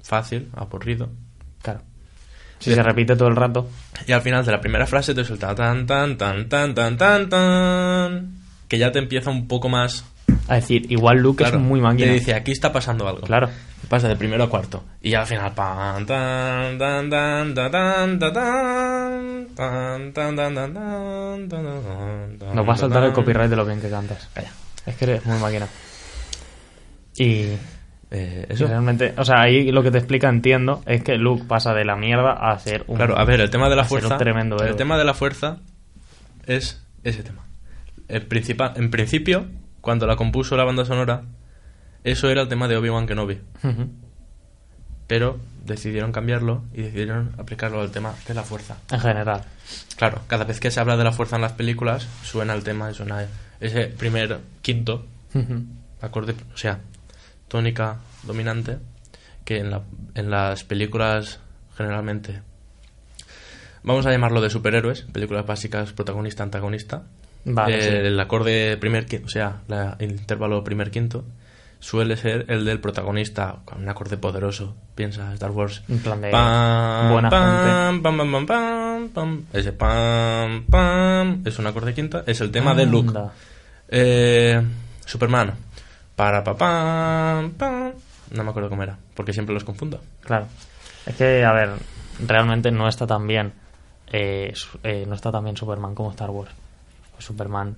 fácil, 0.03 0.49
aburrido. 0.57 1.09
Claro. 1.63 1.81
Si 2.59 2.75
se 2.75 2.83
repite 2.83 3.15
todo 3.15 3.29
el 3.29 3.37
rato. 3.37 3.69
Y 4.07 4.13
al 4.13 4.21
final 4.23 4.45
de 4.45 4.51
la 4.53 4.61
primera 4.61 4.87
frase 4.87 5.15
te 5.15 5.23
suelta 5.25 5.55
tan, 5.55 5.87
tan, 5.87 6.17
tan, 6.19 6.49
tan, 6.49 6.75
tan, 6.75 6.97
tan, 6.97 7.29
tan. 7.29 8.33
Que 8.67 8.79
ya 8.79 8.91
te 8.91 8.99
empieza 8.99 9.31
un 9.31 9.47
poco 9.47 9.69
más. 9.69 10.05
A 10.49 10.55
decir, 10.57 10.91
igual 10.91 11.19
Luke 11.19 11.45
Claro, 11.45 11.59
es 11.59 11.63
muy 11.63 11.81
máquina. 11.81 12.09
Te 12.09 12.15
dice, 12.15 12.35
aquí 12.35 12.53
está 12.53 12.73
pasando 12.73 13.07
algo. 13.07 13.21
Claro. 13.23 13.49
Pasa 13.89 14.09
de 14.09 14.17
primero 14.17 14.45
a 14.45 14.51
cuarto. 14.51 14.83
Y 15.01 15.15
al 15.15 15.27
final. 15.27 15.53
Pan, 15.55 16.05
tan, 16.07 16.79
tan, 16.79 17.11
tan, 17.11 17.55
tan, 17.55 17.73
tan, 17.73 18.19
tan, 18.19 19.55
tan, 19.55 20.13
tan, 20.15 20.55
tan, 20.55 21.49
tan, 21.49 22.55
Nos 22.55 22.69
va 22.69 22.73
a 22.73 22.77
saltar 22.77 23.05
el 23.05 23.13
copyright 23.13 23.51
de 23.51 23.57
lo 23.57 23.65
bien 23.65 23.81
que 23.81 23.89
cantas. 23.91 24.29
Calla. 24.35 24.51
Es 24.87 24.97
que 24.97 25.05
eres 25.05 25.25
muy 25.27 25.39
máquina. 25.39 25.67
Y 27.17 27.53
Eh, 28.11 28.47
eso. 28.49 28.67
realmente, 28.67 29.13
o 29.19 29.25
sea, 29.25 29.43
ahí 29.43 29.71
lo 29.71 29.83
que 29.83 29.91
te 29.91 29.99
explica, 29.99 30.29
entiendo, 30.31 30.83
es 30.87 31.03
que 31.03 31.17
Luke 31.19 31.45
pasa 31.47 31.75
de 31.75 31.85
la 31.85 31.95
mierda 31.97 32.33
a 32.33 32.59
ser 32.59 32.85
un. 32.87 32.97
Claro, 32.97 33.19
a 33.19 33.25
ver, 33.25 33.41
el 33.41 33.51
tema 33.51 33.69
de 33.69 33.77
la 33.77 33.85
fuerza. 33.85 34.17
tremendo 34.17 34.57
el 34.65 34.77
tema 34.77 34.97
de 34.97 35.05
la 35.05 35.13
fuerza 35.15 35.59
es 36.47 36.83
ese 37.05 37.23
tema. 37.23 37.45
El 38.09 38.23
principal, 38.27 38.73
en 38.77 38.91
principio, 38.91 39.47
cuando 39.81 40.07
la 40.07 40.17
compuso 40.17 40.57
la 40.57 40.65
banda 40.65 40.85
sonora, 40.85 41.23
eso 42.05 42.29
era 42.31 42.43
el 42.43 42.49
tema 42.49 42.69
de 42.69 42.77
Obi-Wan 42.77 43.07
Kenobi. 43.07 43.41
Pero 45.07 45.39
decidieron 45.65 46.13
cambiarlo 46.13 46.65
y 46.75 46.83
decidieron 46.83 47.33
aplicarlo 47.39 47.81
al 47.81 47.91
tema 47.91 48.15
de 48.27 48.35
la 48.35 48.43
fuerza. 48.43 48.77
En 48.91 49.01
general. 49.01 49.43
Claro, 49.97 50.21
cada 50.27 50.45
vez 50.45 50.61
que 50.61 50.71
se 50.71 50.81
habla 50.81 50.97
de 50.97 51.05
la 51.05 51.13
fuerza 51.13 51.37
en 51.37 51.43
las 51.43 51.53
películas, 51.53 52.07
suena 52.23 52.55
el 52.55 52.63
tema 52.63 52.91
y 52.91 52.95
suena 52.95 53.27
ese 53.61 53.87
primer 53.87 54.41
quinto 54.63 55.07
acorde, 56.01 56.35
o 56.55 56.57
sea, 56.57 56.81
tónica 57.49 57.97
dominante, 58.23 58.79
que 59.45 59.59
en, 59.59 59.71
la- 59.71 59.83
en 60.15 60.31
las 60.31 60.65
películas 60.65 61.41
generalmente, 61.77 62.43
vamos 63.83 64.05
a 64.07 64.11
llamarlo 64.11 64.41
de 64.41 64.51
superhéroes, 64.51 65.03
películas 65.03 65.47
básicas, 65.47 65.93
protagonista, 65.93 66.43
antagonista, 66.43 67.05
Vale, 67.55 67.79
eh, 67.79 67.83
sí. 67.83 67.89
el 67.89 68.21
acorde 68.21 68.77
primer 68.77 69.07
quinto, 69.07 69.27
o 69.27 69.31
sea, 69.31 69.57
la- 69.69 69.97
el 69.99 70.11
intervalo 70.13 70.63
primer 70.65 70.91
quinto, 70.91 71.25
suele 71.81 72.17
ser 72.17 72.45
el 72.49 72.65
del 72.65 72.81
protagonista 72.81 73.57
con 73.65 73.81
un 73.83 73.89
acorde 73.89 74.17
poderoso, 74.17 74.75
piensa 74.95 75.33
Star 75.35 75.51
Wars. 75.53 75.83
En 75.89 75.99
plan 76.01 76.21
de 76.21 76.31
Pam, 76.31 77.13
buena 77.13 77.31
pam, 77.31 78.03
pam, 78.03 78.17
pam, 78.19 78.33
pam, 78.33 78.47
pam, 78.47 79.09
pam. 79.11 79.45
Ese 79.53 79.73
pam, 79.73 80.65
pam, 80.69 81.43
es 81.45 81.59
un 81.59 81.67
acorde 81.67 81.95
quinta, 81.95 82.25
es 82.27 82.41
el 82.41 82.51
tema 82.51 82.75
de 82.75 82.87
Luke. 82.87 83.09
Anda. 83.09 83.33
Eh, 83.89 84.61
Superman. 85.07 85.55
Para 86.17 86.43
pa 86.43 86.57
pam, 86.57 87.53
pam. 87.53 87.93
No 88.33 88.45
me 88.45 88.51
acuerdo 88.51 88.69
cómo 88.69 88.83
era, 88.83 88.99
porque 89.15 89.33
siempre 89.33 89.55
los 89.55 89.65
confundo. 89.65 90.01
Claro. 90.21 90.47
Es 91.07 91.15
que, 91.15 91.45
a 91.45 91.53
ver, 91.53 91.71
realmente 92.27 92.71
no 92.71 92.89
está 92.89 93.07
tan 93.07 93.27
bien. 93.27 93.53
eh, 94.13 94.53
eh, 94.83 95.05
no 95.07 95.15
está 95.15 95.31
tan 95.31 95.45
bien 95.45 95.57
Superman 95.57 95.95
como 95.95 96.11
Star 96.11 96.31
Wars. 96.31 96.51
Pues 97.19 97.27
Superman 97.27 97.77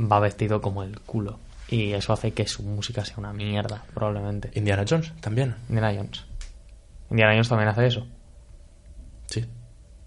va 0.00 0.18
vestido 0.18 0.62
como 0.62 0.82
el 0.82 0.98
culo. 1.00 1.38
y 1.68 1.92
eso 1.92 2.14
hace 2.14 2.32
que 2.32 2.46
su 2.48 2.62
música 2.62 3.04
sea 3.04 3.16
una 3.18 3.34
mierda, 3.34 3.84
probablemente. 3.92 4.50
Indiana 4.54 4.86
Jones 4.88 5.12
también. 5.20 5.54
Indiana 5.68 5.92
Jones. 5.94 6.24
Indiana 7.10 7.32
Jones 7.34 7.48
también 7.50 7.68
hace 7.68 7.86
eso. 7.86 8.06
Sí. 9.26 9.44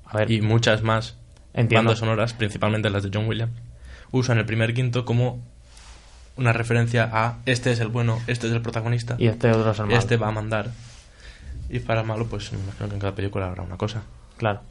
A 0.05 0.17
ver, 0.17 0.31
Y 0.31 0.41
muchas 0.41 0.81
más 0.81 1.15
Entiendo. 1.53 1.89
bandas 1.89 1.99
sonoras, 1.99 2.33
principalmente 2.33 2.89
las 2.89 3.03
de 3.03 3.11
John 3.13 3.27
Williams, 3.27 3.53
usan 4.09 4.39
el 4.39 4.45
primer 4.47 4.73
quinto 4.73 5.05
como 5.05 5.39
una 6.35 6.51
referencia 6.51 7.07
a 7.13 7.37
este 7.45 7.71
es 7.71 7.79
el 7.79 7.89
bueno, 7.89 8.19
este 8.25 8.47
es 8.47 8.53
el 8.53 8.63
protagonista, 8.63 9.15
y 9.19 9.27
este 9.27 9.51
otro 9.51 9.69
es 9.69 9.77
el 9.79 9.85
malo. 9.85 9.99
este 9.99 10.17
va 10.17 10.29
a 10.29 10.31
mandar. 10.31 10.71
Y 11.69 11.77
para 11.77 12.01
el 12.01 12.07
malo, 12.07 12.25
pues 12.25 12.51
me 12.53 12.57
imagino 12.59 12.89
que 12.89 12.95
en 12.95 12.99
cada 13.01 13.13
película 13.13 13.45
habrá 13.45 13.61
una 13.61 13.77
cosa. 13.77 14.01
Claro. 14.37 14.61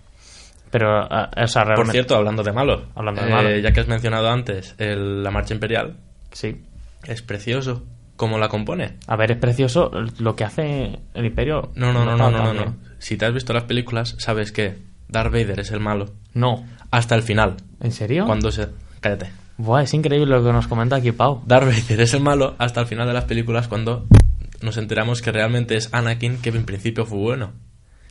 Pero, 0.71 0.89
ah, 1.01 1.31
o 1.37 1.47
sea, 1.47 1.65
realmente... 1.65 1.87
Por 1.87 1.93
cierto, 1.93 2.17
hablando 2.17 2.43
de 2.43 2.53
malo, 2.53 2.87
Hablando 2.95 3.23
de 3.23 3.29
eh, 3.29 3.33
malo. 3.33 3.59
ya 3.59 3.73
que 3.73 3.81
has 3.81 3.89
mencionado 3.89 4.29
antes 4.31 4.75
el- 4.79 5.23
la 5.23 5.31
marcha 5.31 5.55
imperial, 5.55 5.97
Sí. 6.33 6.61
es 7.05 7.23
precioso. 7.23 7.85
¿Cómo 8.17 8.39
la 8.39 8.49
compone? 8.49 8.99
A 9.07 9.17
ver, 9.17 9.33
es 9.33 9.39
precioso 9.39 9.91
lo 10.19 10.37
que 10.37 10.45
hace 10.45 10.99
el 11.15 11.25
Imperio. 11.25 11.71
No, 11.75 11.93
no, 11.93 12.05
no, 12.05 12.17
no, 12.17 12.31
no, 12.31 12.53
no, 12.53 12.53
no. 12.53 12.77
Si 12.99 13.17
te 13.17 13.25
has 13.25 13.33
visto 13.33 13.53
las 13.55 13.65
películas, 13.65 14.15
sabes 14.19 14.53
que 14.53 14.77
Darth 15.09 15.33
Vader 15.33 15.59
es 15.61 15.71
el 15.71 15.81
malo 15.81 16.11
No. 16.35 16.65
hasta 16.91 17.15
el 17.15 17.23
final. 17.23 17.57
¿En 17.81 17.93
serio? 17.93 18.27
Cuando 18.27 18.51
se... 18.53 18.69
Cállate. 19.01 19.31
Buah, 19.57 19.83
es 19.83 19.95
increíble 19.95 20.27
lo 20.37 20.45
que 20.45 20.53
nos 20.53 20.67
comenta 20.69 20.97
aquí 20.97 21.13
Pau. 21.13 21.43
Darth 21.47 21.65
Vader 21.67 22.01
es 22.03 22.13
el 22.15 22.21
malo 22.21 22.55
hasta 22.59 22.81
el 22.83 22.87
final 22.87 23.07
de 23.09 23.15
las 23.15 23.25
películas 23.25 23.69
cuando 23.69 24.07
nos 24.61 24.77
enteramos 24.77 25.23
que 25.23 25.33
realmente 25.33 25.77
es 25.77 25.89
Anakin 25.93 26.43
que 26.43 26.51
en 26.51 26.65
principio 26.67 27.07
fue 27.07 27.19
bueno. 27.19 27.53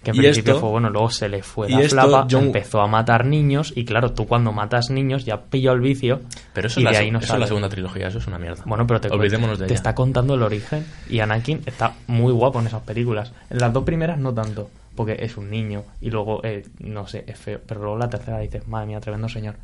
Que 0.04 0.12
en 0.12 0.16
Y 0.16 0.20
principio 0.20 0.54
esto- 0.54 0.62
fue 0.62 0.70
bueno, 0.70 0.90
luego 0.90 1.10
se 1.10 1.28
le 1.28 1.44
fue 1.44 1.70
la 1.70 1.80
flapa, 1.90 2.26
John- 2.32 2.46
empezó 2.46 2.80
a 2.80 2.88
matar 2.88 3.26
niños 3.26 3.74
y 3.76 3.84
claro, 3.84 4.14
tú 4.14 4.28
cuando 4.28 4.54
matas 4.54 4.90
niños 4.90 5.26
ya 5.26 5.42
pilló 5.42 5.74
el 5.74 5.82
vicio 5.82 6.22
Pero 6.54 6.68
eso, 6.68 6.80
y 6.80 6.84
es 6.84 6.86
la, 6.86 6.92
de 6.92 6.98
ahí 6.98 7.12
no 7.12 7.20
eso 7.20 7.34
es 7.34 7.40
la 7.42 7.48
segunda 7.48 7.68
trilogía, 7.68 8.08
eso 8.08 8.18
es 8.20 8.28
una 8.28 8.40
mierda. 8.40 8.64
Bueno, 8.66 8.88
pero 8.88 9.02
te, 9.02 9.10
Olvidémonos 9.10 9.60
de 9.60 9.66
te 9.66 9.74
ella. 9.74 9.76
está 9.78 9.96
contando 9.96 10.36
el 10.36 10.42
origen 10.44 10.86
y 11.10 11.20
Anakin 11.20 11.64
está 11.66 11.94
muy 12.08 12.32
guapo 12.32 12.62
en 12.62 12.68
esas 12.68 12.82
películas. 12.84 13.34
En 13.50 13.58
las 13.58 13.74
dos 13.74 13.84
primeras 13.84 14.18
no 14.20 14.34
tanto, 14.34 14.70
porque 14.96 15.18
es 15.20 15.36
un 15.36 15.50
niño 15.50 15.84
y 16.00 16.10
luego, 16.12 16.40
eh, 16.46 16.66
no 16.80 17.06
sé, 17.06 17.26
es 17.28 17.38
feo. 17.38 17.60
Pero 17.68 17.82
luego 17.82 17.98
la 17.98 18.10
tercera 18.10 18.40
dices, 18.40 18.66
madre 18.70 18.88
mía, 18.88 19.02
tremendo 19.02 19.28
señor. 19.28 19.56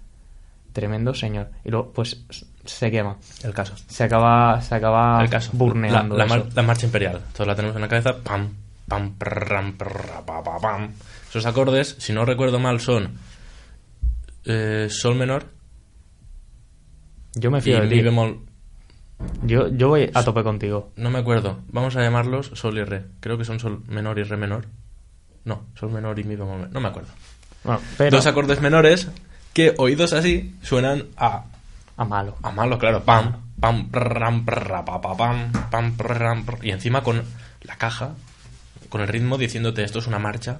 Tremendo 0.73 1.13
señor. 1.13 1.47
Y 1.63 1.69
luego, 1.71 1.93
pues, 1.93 2.25
se 2.65 2.91
quema. 2.91 3.15
El 3.43 3.53
caso. 3.53 3.73
Se 3.87 4.03
acaba, 4.03 4.59
se 4.61 4.75
acaba 4.75 5.21
el 5.23 5.29
caso. 5.29 5.51
burneando 5.53 6.17
La, 6.17 6.25
la 6.25 6.35
eso. 6.35 6.43
mar- 6.43 6.53
la 6.53 6.61
marcha 6.63 6.85
imperial. 6.85 7.21
Todos 7.31 7.47
la 7.47 7.55
tenemos 7.55 7.75
en 7.77 7.81
la 7.83 7.87
cabeza. 7.87 8.17
Pam, 8.21 8.49
pam, 8.87 9.15
prram, 9.17 9.77
prra, 9.77 10.25
pa, 10.25 10.43
pa, 10.43 10.59
pam. 10.59 10.91
Esos 11.29 11.45
acordes, 11.45 11.95
si 11.99 12.13
no 12.13 12.25
recuerdo 12.25 12.59
mal, 12.59 12.79
son 12.79 13.17
eh, 14.45 14.87
sol 14.89 15.15
menor 15.15 15.47
Yo 17.33 17.51
me 17.51 17.61
y 17.61 17.61
fío 17.61 17.79
de 17.81 17.87
mi 17.87 17.97
ti. 17.97 18.01
bemol. 18.01 18.39
Yo, 19.43 19.69
yo 19.69 19.89
voy 19.89 20.09
a 20.13 20.23
tope 20.23 20.43
contigo. 20.43 20.91
No 20.97 21.09
me 21.09 21.19
acuerdo. 21.19 21.59
Vamos 21.71 21.95
a 21.95 22.01
llamarlos 22.01 22.51
sol 22.53 22.77
y 22.77 22.83
re. 22.83 23.05
Creo 23.19 23.37
que 23.37 23.45
son 23.45 23.59
sol 23.59 23.83
menor 23.87 24.19
y 24.19 24.23
re 24.23 24.37
menor. 24.37 24.67
No, 25.45 25.65
sol 25.75 25.91
menor 25.91 26.19
y 26.19 26.23
mi 26.23 26.35
bemol. 26.35 26.57
menor. 26.57 26.71
No 26.71 26.79
me 26.79 26.89
acuerdo. 26.89 27.09
Bueno, 27.63 27.81
pero 27.97 28.17
Dos 28.17 28.27
acordes 28.27 28.61
menores 28.61 29.09
que 29.53 29.73
oídos 29.77 30.13
así 30.13 30.55
suenan 30.61 31.05
a 31.17 31.45
a 31.97 32.03
malo. 32.05 32.35
A 32.43 32.51
malo, 32.51 32.77
claro. 32.77 33.03
Pam, 33.03 33.53
pam, 33.59 33.89
prram, 33.89 34.45
prra, 34.45 34.83
pa, 34.83 35.01
pa, 35.01 35.15
pam, 35.15 35.51
pam, 35.71 35.95
prram, 35.95 36.45
prr. 36.45 36.65
Y 36.65 36.71
encima 36.71 37.01
con 37.03 37.23
la 37.61 37.77
caja, 37.77 38.11
con 38.95 39.01
el 39.01 39.09
ritmo 39.09 39.37
diciéndote 39.37 39.83
esto 39.83 39.99
es 39.99 40.07
una 40.07 40.19
marcha 40.19 40.57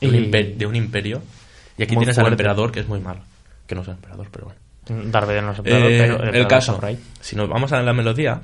de 0.00 0.08
un, 0.08 0.14
Y- 0.14 0.18
imper- 0.30 0.54
de 0.56 0.64
un 0.64 0.74
imperio. 0.74 1.20
Y 1.76 1.82
aquí 1.82 1.94
Muy 1.94 2.06
tienes 2.06 2.16
al 2.16 2.28
emperador, 2.28 2.72
que 2.72 2.80
es 2.80 2.88
muy 2.88 2.98
malo. 2.98 3.20
Que 3.66 3.74
no 3.74 3.82
es 3.82 3.88
el 3.88 3.94
emperador, 3.94 4.26
pero 4.32 4.46
bueno. 4.46 5.10
Darth 5.12 5.26
Vader 5.26 5.42
no 5.42 5.52
es 5.52 5.58
emperador, 5.58 5.90
Eh, 5.90 5.98
pero 5.98 6.14
el 6.14 6.24
emperador 6.28 6.48
caso, 6.48 6.80
si 7.20 7.36
nos 7.36 7.46
vamos 7.46 7.72
a 7.72 7.82
la 7.82 7.92
melodía, 7.92 8.40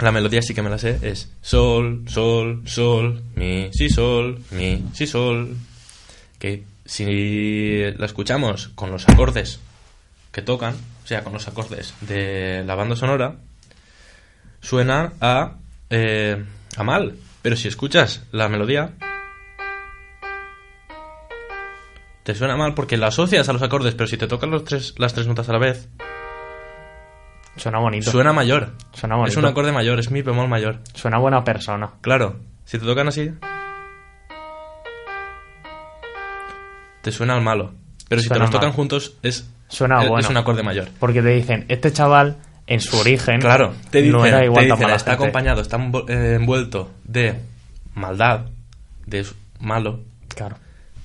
la 0.00 0.10
melodía 0.10 0.40
sí 0.40 0.54
que 0.54 0.62
me 0.62 0.70
la 0.70 0.78
sé, 0.78 0.98
es 1.02 1.30
sol, 1.42 2.04
sol, 2.08 2.62
sol, 2.64 3.22
mi, 3.36 3.68
si, 3.74 3.90
sol, 3.90 4.40
mi, 4.52 4.82
si, 4.94 5.06
sol. 5.06 5.54
Que 6.38 6.64
si 6.86 7.82
la 7.98 8.06
escuchamos 8.06 8.68
con 8.74 8.90
los 8.90 9.06
acordes 9.06 9.60
que 10.30 10.40
tocan, 10.40 10.72
o 11.04 11.06
sea, 11.06 11.22
con 11.24 11.34
los 11.34 11.46
acordes 11.46 11.92
de 12.00 12.64
la 12.64 12.74
banda 12.74 12.96
sonora, 12.96 13.34
suena 14.62 15.12
a, 15.20 15.56
eh, 15.90 16.42
a 16.78 16.82
mal. 16.84 17.16
Pero 17.42 17.56
si 17.56 17.68
escuchas 17.68 18.24
la 18.30 18.48
melodía, 18.48 18.94
te 22.22 22.34
suena 22.34 22.56
mal 22.56 22.74
porque 22.74 22.96
la 22.96 23.08
asocias 23.08 23.48
a 23.48 23.52
los 23.52 23.62
acordes, 23.62 23.94
pero 23.94 24.06
si 24.06 24.16
te 24.16 24.28
tocan 24.28 24.50
los 24.50 24.64
tres, 24.64 24.94
las 24.98 25.12
tres 25.12 25.26
notas 25.26 25.48
a 25.48 25.52
la 25.52 25.58
vez, 25.58 25.88
Suena 27.56 27.78
bonito. 27.80 28.10
Suena 28.10 28.32
mayor. 28.32 28.70
Suena 28.94 29.16
bonito. 29.16 29.32
Es 29.32 29.36
un 29.36 29.44
acorde 29.44 29.72
mayor, 29.72 29.98
es 29.98 30.10
mi 30.10 30.22
bemol 30.22 30.48
mayor. 30.48 30.80
Suena 30.94 31.18
buena 31.18 31.44
persona. 31.44 31.92
Claro, 32.00 32.40
si 32.64 32.78
te 32.78 32.86
tocan 32.86 33.08
así, 33.08 33.30
te 37.02 37.12
suena 37.12 37.34
al 37.34 37.42
malo. 37.42 37.74
Pero 38.08 38.22
si 38.22 38.28
Suena 38.28 38.38
te 38.38 38.40
los 38.46 38.50
tocan 38.50 38.72
juntos, 38.72 39.16
es, 39.22 39.50
Suena 39.68 40.02
es, 40.02 40.08
bueno. 40.08 40.24
es 40.24 40.30
un 40.30 40.36
acorde 40.38 40.62
mayor. 40.62 40.88
Porque 40.98 41.20
te 41.20 41.28
dicen, 41.28 41.66
este 41.68 41.92
chaval, 41.92 42.38
en 42.66 42.80
su 42.80 42.96
origen, 42.98 43.40
Claro, 43.40 43.74
te 43.90 43.98
dicen, 43.98 44.12
no 44.12 44.24
era 44.26 44.44
igual 44.44 44.64
te 44.64 44.68
tan 44.68 44.76
dicen, 44.78 44.86
mala 44.86 44.96
está 44.96 45.10
gente. 45.12 45.24
acompañado, 45.24 45.60
está 45.62 45.76
eh, 46.08 46.34
envuelto 46.38 46.90
de 47.04 47.34
maldad, 47.94 48.46
de 49.06 49.24
su- 49.24 49.34
malo, 49.60 50.00
Claro, 50.34 50.56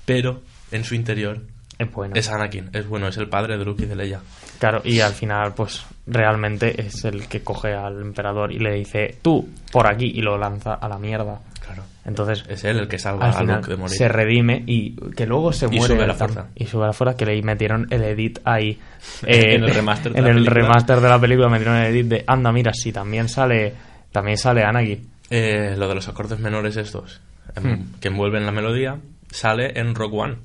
pero 0.06 0.42
en 0.72 0.84
su 0.84 0.96
interior 0.96 1.42
es 1.78 1.92
bueno. 1.92 2.16
es 2.16 2.30
Anakin, 2.30 2.70
es 2.74 2.88
bueno, 2.88 3.08
es 3.08 3.18
el 3.18 3.28
padre 3.30 3.58
de 3.58 3.66
Luke 3.66 3.84
y 3.84 3.86
de 3.88 3.96
Leia. 3.96 4.20
Claro, 4.60 4.82
y 4.84 5.00
al 5.02 5.14
final, 5.14 5.54
pues, 5.54 5.86
realmente 6.08 6.82
es 6.82 7.06
el 7.06 7.28
que 7.28 7.42
coge 7.44 7.74
al 7.74 8.02
emperador 8.02 8.52
y 8.52 8.58
le 8.60 8.74
dice, 8.74 9.18
tú, 9.22 9.48
por 9.72 9.86
aquí, 9.88 10.12
y 10.16 10.22
lo 10.22 10.38
lanza 10.38 10.74
a 10.76 10.88
la 10.90 10.98
mierda. 10.98 11.40
Claro. 11.68 11.84
Entonces, 12.06 12.46
Es 12.48 12.64
él 12.64 12.78
el 12.80 12.88
que 12.88 12.98
salva 12.98 13.30
al 13.30 13.50
a 13.50 13.56
Luke 13.58 13.70
de 13.70 13.76
morir. 13.78 13.96
se 13.98 14.08
redime 14.08 14.64
y 14.66 14.96
que 15.12 15.26
luego 15.26 15.52
se 15.52 15.66
Y 15.66 15.78
muere. 15.78 15.94
sube 15.96 16.04
a 16.04 16.08
la 16.08 16.14
fuerza. 16.14 16.48
Y 16.56 16.66
sube 16.66 16.84
a 16.86 16.88
la 16.88 16.94
fuerza, 16.94 17.18
que 17.18 17.26
le 17.26 17.42
metieron 17.42 17.88
el 17.90 18.04
edit 18.04 18.40
ahí. 18.46 18.80
eh, 19.26 19.56
En 19.56 19.64
el 19.66 19.74
remaster 19.74 20.14
de 20.14 20.18
en 20.20 20.24
la 20.24 20.30
el 20.32 20.36
película. 20.38 20.62
remaster 20.62 21.02
de 21.02 21.10
la 21.10 21.20
película 21.20 21.50
metieron 21.50 21.76
el 21.76 21.86
edit 21.94 22.06
de, 22.08 22.24
anda, 22.26 22.52
mira, 22.54 22.72
sí, 22.74 22.92
también 22.94 23.28
sale, 23.28 23.74
también 24.12 24.38
sale 24.38 24.64
Anakin. 24.64 25.08
Eh, 25.30 25.76
lo 25.78 25.90
de 25.90 25.96
los 25.96 26.08
acordes 26.08 26.40
menores 26.40 26.78
estos, 26.78 27.20
em, 27.56 27.64
Hmm. 27.74 27.86
que 28.00 28.08
envuelven 28.08 28.46
la 28.46 28.54
melodía, 28.54 28.98
sale 29.30 29.78
en 29.78 29.94
Rock 29.94 30.14
One. 30.14 30.36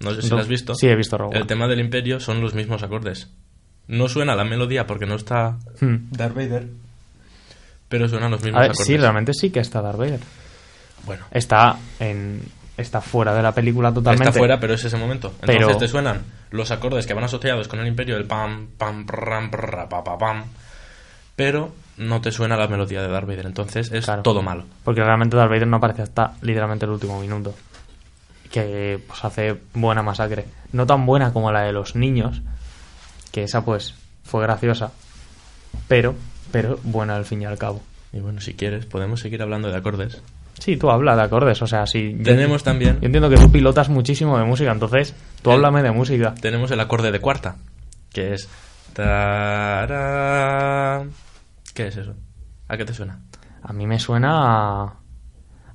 No 0.00 0.12
sé 0.12 0.22
si 0.22 0.28
Do- 0.28 0.34
lo 0.36 0.42
has 0.42 0.48
visto. 0.48 0.74
sí, 0.74 0.88
he 0.88 0.96
visto 0.96 1.16
Rogue 1.16 1.36
El 1.36 1.42
One. 1.42 1.48
tema 1.48 1.68
del 1.68 1.78
imperio 1.78 2.18
son 2.18 2.40
los 2.40 2.54
mismos 2.54 2.82
acordes. 2.82 3.30
No 3.86 4.08
suena 4.08 4.34
la 4.34 4.42
melodía 4.44 4.86
porque 4.88 5.06
no 5.06 5.14
está 5.14 5.58
Hmm. 5.80 6.08
Darth 6.10 6.34
Vader, 6.34 6.66
pero 7.88 8.08
suenan 8.08 8.32
los 8.32 8.42
mismos 8.42 8.60
ver, 8.60 8.70
acordes. 8.70 8.86
sí, 8.86 8.96
realmente 8.96 9.32
sí 9.34 9.50
que 9.50 9.60
está 9.60 9.80
Darth 9.80 9.98
Vader. 9.98 10.20
Bueno, 11.06 11.24
Está 11.30 11.76
en 12.00 12.42
está 12.76 13.00
fuera 13.00 13.32
de 13.34 13.42
la 13.42 13.52
película 13.52 13.92
totalmente. 13.94 14.30
está 14.30 14.38
fuera, 14.38 14.58
pero 14.58 14.74
es 14.74 14.84
ese 14.84 14.96
momento. 14.96 15.28
Entonces 15.42 15.56
Pero- 15.66 15.76
te 15.78 15.86
suenan 15.88 16.22
los 16.50 16.70
acordes 16.72 17.06
que 17.06 17.14
van 17.14 17.24
asociados 17.24 17.68
con 17.68 17.78
el 17.80 17.86
imperio, 17.86 18.16
el 18.16 18.24
pam, 18.26 18.68
pam, 18.76 19.06
pram, 19.06 19.50
prra, 19.50 19.88
pa, 19.88 20.02
pa, 20.02 20.18
pam. 20.18 20.44
Pero 21.36 21.72
no 21.96 22.20
te 22.20 22.30
suena 22.32 22.56
la 22.56 22.66
melodía 22.68 23.02
de 23.02 23.08
Darth 23.08 23.26
Vader. 23.28 23.46
Entonces 23.46 23.90
es 23.92 24.04
Claro. 24.04 24.22
todo 24.22 24.42
malo. 24.42 24.64
Porque 24.84 25.02
realmente 25.04 25.36
Darth 25.36 25.50
Vader 25.50 25.66
no 25.68 25.76
aparece 25.76 26.02
hasta 26.02 26.34
literalmente 26.42 26.84
el 26.86 26.90
último 26.92 27.20
minuto. 27.20 27.54
Que 28.50 29.00
pues 29.06 29.24
hace 29.24 29.56
buena 29.74 30.02
masacre. 30.02 30.46
No 30.72 30.86
tan 30.86 31.06
buena 31.06 31.32
como 31.32 31.50
la 31.52 31.62
de 31.62 31.72
los 31.72 31.96
niños. 31.96 32.40
Que 33.32 33.42
esa 33.44 33.64
pues 33.64 33.94
fue 34.24 34.42
graciosa. 34.42 34.92
Pero, 35.88 36.14
pero 36.52 36.78
buena 36.84 37.16
al 37.16 37.24
fin 37.24 37.42
y 37.42 37.46
al 37.46 37.58
cabo. 37.58 37.82
Y 38.12 38.20
bueno, 38.20 38.40
si 38.40 38.54
quieres, 38.54 38.86
podemos 38.86 39.20
seguir 39.20 39.42
hablando 39.42 39.68
de 39.70 39.76
acordes. 39.76 40.20
Sí, 40.58 40.76
tú 40.76 40.90
habla 40.90 41.16
de 41.16 41.22
acordes, 41.22 41.60
o 41.62 41.66
sea, 41.66 41.86
sí. 41.86 42.14
yo- 42.16 42.22
Tenemos 42.24 42.62
también 42.62 42.98
Yo 43.00 43.06
entiendo 43.06 43.28
que 43.28 43.36
tú 43.36 43.50
pilotas 43.50 43.88
muchísimo 43.88 44.38
de 44.38 44.44
música, 44.44 44.70
entonces 44.72 45.14
tú 45.42 45.50
El- 45.50 45.56
háblame 45.56 45.82
de 45.82 45.90
música. 45.92 46.34
tenemos 46.40 46.70
el 46.70 46.80
acorde 46.80 47.10
de 47.12 47.20
cuarta, 47.20 47.56
que 48.12 48.34
es... 48.34 48.48
tará. 49.84 51.04
¿Qué 51.74 51.88
es 51.88 51.96
eso? 51.96 52.14
¿A 52.68 52.76
qué 52.76 52.84
te 52.84 52.94
suena? 52.94 53.18
A 53.62 53.72
mí 53.72 53.86
me 53.86 53.98
suena 53.98 54.82
a, 54.84 54.94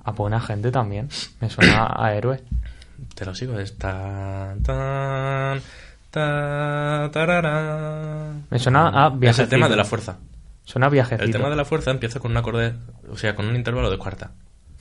a 0.03 0.11
buena 0.11 0.39
gente 0.39 0.71
también. 0.71 1.09
Me 1.41 1.49
suena 1.49 1.91
a 1.95 2.13
héroe. 2.15 2.41
Te 3.15 3.25
lo 3.25 3.33
sigo, 3.35 3.59
es... 3.59 3.77
tan, 3.77 4.61
tan, 4.63 5.61
ta, 6.11 7.09
tarará. 7.11 8.31
Me 8.49 8.59
suena 8.59 8.89
a 9.07 9.13
Es 9.21 9.39
el 9.39 9.49
tema 9.49 9.67
de 9.69 9.75
la 9.75 9.85
fuerza. 9.85 10.17
Suena 10.63 10.87
a 10.87 10.89
viajecito. 10.89 11.23
El 11.25 11.31
tema 11.31 11.49
de 11.49 11.55
la 11.55 11.65
fuerza 11.65 11.91
empieza 11.91 12.19
con 12.19 12.31
un 12.31 12.37
acorde, 12.37 12.73
o 13.11 13.17
sea, 13.17 13.35
con 13.35 13.47
un 13.47 13.55
intervalo 13.55 13.89
de 13.89 13.97
cuarta. 13.97 14.31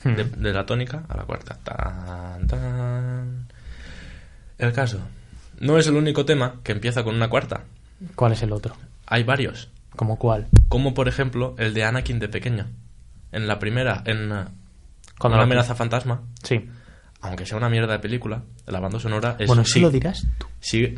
Hmm. 0.03 0.15
De, 0.15 0.23
de 0.23 0.53
la 0.53 0.65
tónica 0.65 1.03
a 1.09 1.17
la 1.17 1.23
cuarta. 1.23 1.57
Tan, 1.63 2.47
tan. 2.47 3.47
El 4.57 4.71
caso. 4.73 4.99
No 5.59 5.77
es 5.77 5.87
el 5.87 5.95
único 5.95 6.25
tema 6.25 6.55
que 6.63 6.71
empieza 6.71 7.03
con 7.03 7.15
una 7.15 7.29
cuarta. 7.29 7.63
¿Cuál 8.15 8.31
es 8.33 8.41
el 8.43 8.53
otro? 8.53 8.75
Hay 9.07 9.23
varios. 9.23 9.69
¿Cómo 9.95 10.17
cuál? 10.17 10.47
Como 10.69 10.93
por 10.93 11.07
ejemplo 11.07 11.55
el 11.57 11.73
de 11.73 11.83
Anakin 11.83 12.19
de 12.19 12.29
pequeño. 12.29 12.67
En 13.31 13.47
la 13.47 13.59
primera, 13.59 14.01
en 14.05 14.31
uh, 14.31 14.45
Cuando 15.19 15.35
Una 15.35 15.37
la- 15.37 15.43
amenaza 15.43 15.75
fantasma, 15.75 16.21
Sí. 16.43 16.69
aunque 17.21 17.45
sea 17.45 17.57
una 17.57 17.69
mierda 17.69 17.93
de 17.93 17.99
película, 17.99 18.43
la 18.67 18.79
banda 18.79 18.99
sonora 18.99 19.35
es... 19.37 19.47
bueno, 19.47 19.65
sí, 19.65 19.81
lo 19.81 19.89
dirás 19.91 20.25
tú. 20.37 20.47
sigue- 20.61 20.97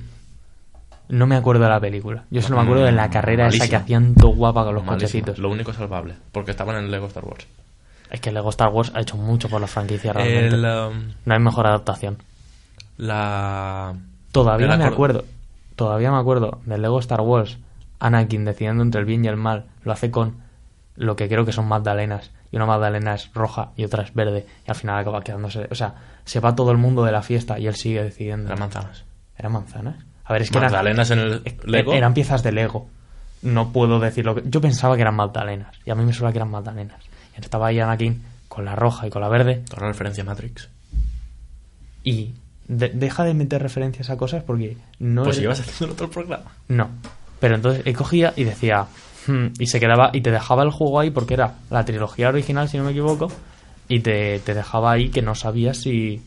No 1.10 1.25
me 1.25 1.36
acuerdo 1.36 1.63
de 1.63 1.70
la 1.70 1.79
película. 1.79 2.25
Yo 2.29 2.41
solo 2.43 2.58
me 2.58 2.63
acuerdo 2.63 2.84
de 2.86 2.91
la 2.91 3.10
carrera 3.10 3.48
esa 3.48 3.67
que 3.67 3.75
hacían 3.75 4.13
todo 4.13 4.29
guapa 4.29 4.63
con 4.63 4.75
los 4.75 4.86
Malísimo. 4.86 5.08
cochecitos. 5.24 5.39
Lo 5.39 5.50
único 5.50 5.74
salvable, 5.74 6.15
porque 6.31 6.51
estaban 6.51 6.75
en 6.77 6.91
Lego 6.91 7.08
Star 7.08 7.25
Wars. 7.25 7.48
Es 8.12 8.20
que 8.22 8.32
Lego 8.32 8.50
Star 8.50 8.70
Wars 8.70 8.91
ha 8.94 9.00
hecho 9.01 9.15
mucho 9.18 9.48
por 9.50 9.62
la 9.62 9.68
franquicia 9.68 10.12
realmente. 10.13 10.56
El, 10.56 10.65
um, 10.65 11.13
No 11.25 11.34
hay 11.34 11.39
mejor 11.39 11.65
adaptación. 11.65 12.18
la... 12.98 13.96
Todavía 14.32 14.77
me 14.77 14.86
acuerdo. 14.86 15.25
Todavía 15.75 16.12
me 16.12 16.18
acuerdo 16.18 16.60
del 16.65 16.82
Lego 16.82 17.00
Star 17.00 17.22
Wars. 17.22 17.58
Anakin 18.00 18.46
decidiendo 18.46 18.84
entre 18.84 19.00
el 19.01 19.06
bien 19.06 19.25
y 19.25 19.27
el 19.27 19.36
mal. 19.38 19.65
Lo 19.84 19.91
hace 19.91 20.10
con 20.12 20.38
lo 20.96 21.15
que 21.15 21.27
creo 21.27 21.46
que 21.46 21.51
son 21.51 21.68
magdalenas. 21.68 22.32
Y 22.51 22.56
una 22.58 22.65
magdalena 22.65 23.13
es 23.15 23.30
roja 23.34 23.70
y 23.75 23.84
otra 23.86 24.03
es 24.03 24.13
verde. 24.13 24.46
Y 24.68 24.70
al 24.70 24.75
final 24.75 25.00
acaba 25.00 25.22
quedándose. 25.22 25.68
O 25.72 25.75
sea, 25.75 25.96
se 26.25 26.39
va 26.39 26.56
todo 26.56 26.72
el 26.72 26.77
mundo 26.77 27.03
de 27.03 27.12
la 27.12 27.22
fiesta 27.22 27.60
y 27.60 27.68
él 27.68 27.75
sigue 27.75 28.03
decidiendo. 28.03 28.50
Las 28.50 28.60
manzanas. 28.60 29.03
¿Eran 29.38 29.51
manzanas? 29.53 29.96
A 30.25 30.34
ver, 30.34 30.44
es 30.44 30.51
que 30.51 30.58
eran- 30.58 30.72
Magdalenas 30.72 31.12
en 31.12 31.20
el 31.20 31.41
eh, 31.46 31.58
Lego. 31.65 31.94
eran 31.94 32.13
piezas 32.13 32.44
de 32.44 32.51
Lego. 32.51 32.88
No 33.41 33.72
puedo 33.74 34.00
decirlo. 34.00 34.36
que- 34.36 34.44
Yo 34.46 34.62
pensaba 34.62 34.96
que 34.96 35.01
eran 35.01 35.15
magdalenas. 35.15 35.75
Y 35.86 35.91
a 35.91 35.96
mí 35.96 36.06
me 36.06 36.13
suena 36.13 36.32
que 36.32 36.38
eran 36.38 36.51
magdalenas. 36.51 37.00
Estaba 37.38 37.67
ahí 37.67 37.79
Anakin 37.79 38.21
con 38.47 38.65
la 38.65 38.75
roja 38.75 39.07
y 39.07 39.09
con 39.09 39.21
la 39.21 39.29
verde. 39.29 39.61
Otra 39.71 39.88
referencia 39.88 40.23
a 40.23 40.25
Matrix. 40.25 40.69
Y 42.03 42.31
de- 42.67 42.89
deja 42.89 43.23
de 43.23 43.33
meter 43.33 43.61
referencias 43.61 44.09
a 44.09 44.17
cosas 44.17 44.43
porque 44.43 44.77
no. 45.00 45.23
Pues 45.23 45.39
ibas 45.39 45.59
haciendo 45.59 45.93
otro 45.93 46.09
programa. 46.09 46.51
No. 46.67 46.89
Pero 47.39 47.55
entonces 47.55 47.83
él 47.85 47.95
cogía 47.95 48.33
y 48.35 48.43
decía. 48.43 48.85
"Hmm", 49.27 49.47
y 49.59 49.67
se 49.67 49.79
quedaba. 49.79 50.09
Y 50.13 50.21
te 50.21 50.31
dejaba 50.31 50.63
el 50.63 50.71
juego 50.71 51.00
ahí 51.00 51.09
porque 51.11 51.33
era 51.35 51.55
la 51.69 51.85
trilogía 51.85 52.29
original, 52.29 52.69
si 52.69 52.77
no 52.77 52.83
me 52.83 52.91
equivoco. 52.91 53.31
Y 53.88 54.00
te, 54.00 54.39
te 54.39 54.53
dejaba 54.53 54.91
ahí 54.91 55.09
que 55.09 55.21
no 55.21 55.35
sabías 55.35 55.77
si. 55.77 56.21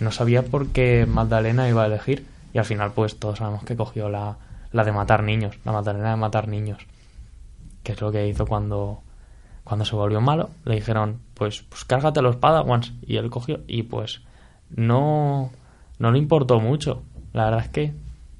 No 0.00 0.10
sabía 0.10 0.42
por 0.42 0.68
qué 0.68 1.06
Magdalena 1.06 1.68
iba 1.68 1.82
a 1.82 1.86
elegir. 1.86 2.24
Y 2.52 2.58
al 2.58 2.64
final, 2.64 2.92
pues 2.92 3.18
todos 3.18 3.38
sabemos 3.38 3.62
que 3.64 3.76
cogió 3.76 4.08
la, 4.08 4.36
la 4.72 4.84
de 4.84 4.92
matar 4.92 5.22
niños. 5.22 5.56
La 5.64 5.72
Magdalena 5.72 6.10
de 6.10 6.16
matar 6.16 6.48
niños. 6.48 6.78
Que 7.82 7.92
es 7.92 8.00
lo 8.00 8.10
que 8.10 8.26
hizo 8.26 8.46
cuando. 8.46 9.02
Cuando 9.70 9.84
se 9.84 9.94
volvió 9.94 10.20
malo. 10.20 10.50
Le 10.64 10.74
dijeron, 10.74 11.20
pues, 11.34 11.62
pues 11.62 11.84
cárgate 11.84 12.20
los 12.22 12.34
Padawans. 12.34 12.92
Y 13.06 13.18
él 13.18 13.30
cogió. 13.30 13.60
Y 13.68 13.84
pues. 13.84 14.20
No. 14.68 15.52
No 16.00 16.10
le 16.10 16.18
importó 16.18 16.58
mucho. 16.58 17.04
La 17.32 17.44
verdad 17.44 17.60
es 17.66 17.68
que 17.68 17.94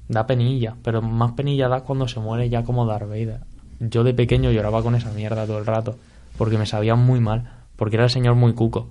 da 0.09 0.27
penilla, 0.27 0.75
pero 0.83 1.01
más 1.01 1.31
penilla 1.31 1.69
da 1.69 1.85
cuando 1.85 2.05
se 2.05 2.19
muere 2.19 2.49
ya 2.49 2.65
como 2.65 2.85
Darth. 2.85 3.45
Yo 3.79 4.03
de 4.03 4.13
pequeño 4.13 4.51
lloraba 4.51 4.83
con 4.83 4.93
esa 4.93 5.09
mierda 5.13 5.45
todo 5.45 5.59
el 5.59 5.65
rato, 5.65 5.95
porque 6.37 6.57
me 6.57 6.65
sabía 6.65 6.95
muy 6.95 7.21
mal, 7.21 7.49
porque 7.77 7.95
era 7.95 8.03
el 8.03 8.09
señor 8.09 8.35
muy 8.35 8.53
cuco, 8.53 8.89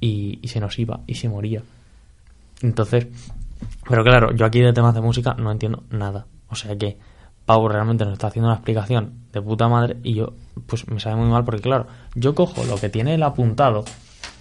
y, 0.00 0.40
y 0.42 0.48
se 0.48 0.58
nos 0.58 0.76
iba, 0.80 0.98
y 1.06 1.14
se 1.14 1.28
moría. 1.28 1.62
Entonces, 2.60 3.06
pero 3.88 4.02
claro, 4.02 4.34
yo 4.34 4.46
aquí 4.46 4.60
de 4.60 4.72
temas 4.72 4.96
de 4.96 5.00
música 5.00 5.34
no 5.34 5.52
entiendo 5.52 5.84
nada. 5.90 6.26
O 6.48 6.56
sea 6.56 6.76
que 6.76 6.98
Pau 7.48 7.66
realmente 7.66 8.04
nos 8.04 8.12
está 8.12 8.26
haciendo 8.26 8.48
una 8.48 8.56
explicación 8.56 9.14
de 9.32 9.40
puta 9.40 9.68
madre 9.68 9.96
y 10.02 10.12
yo, 10.12 10.34
pues 10.66 10.86
me 10.88 11.00
sabe 11.00 11.16
muy 11.16 11.28
mal 11.30 11.46
porque 11.46 11.62
claro, 11.62 11.86
yo 12.14 12.34
cojo 12.34 12.62
lo 12.64 12.76
que 12.76 12.90
tiene 12.90 13.14
el 13.14 13.22
apuntado 13.22 13.86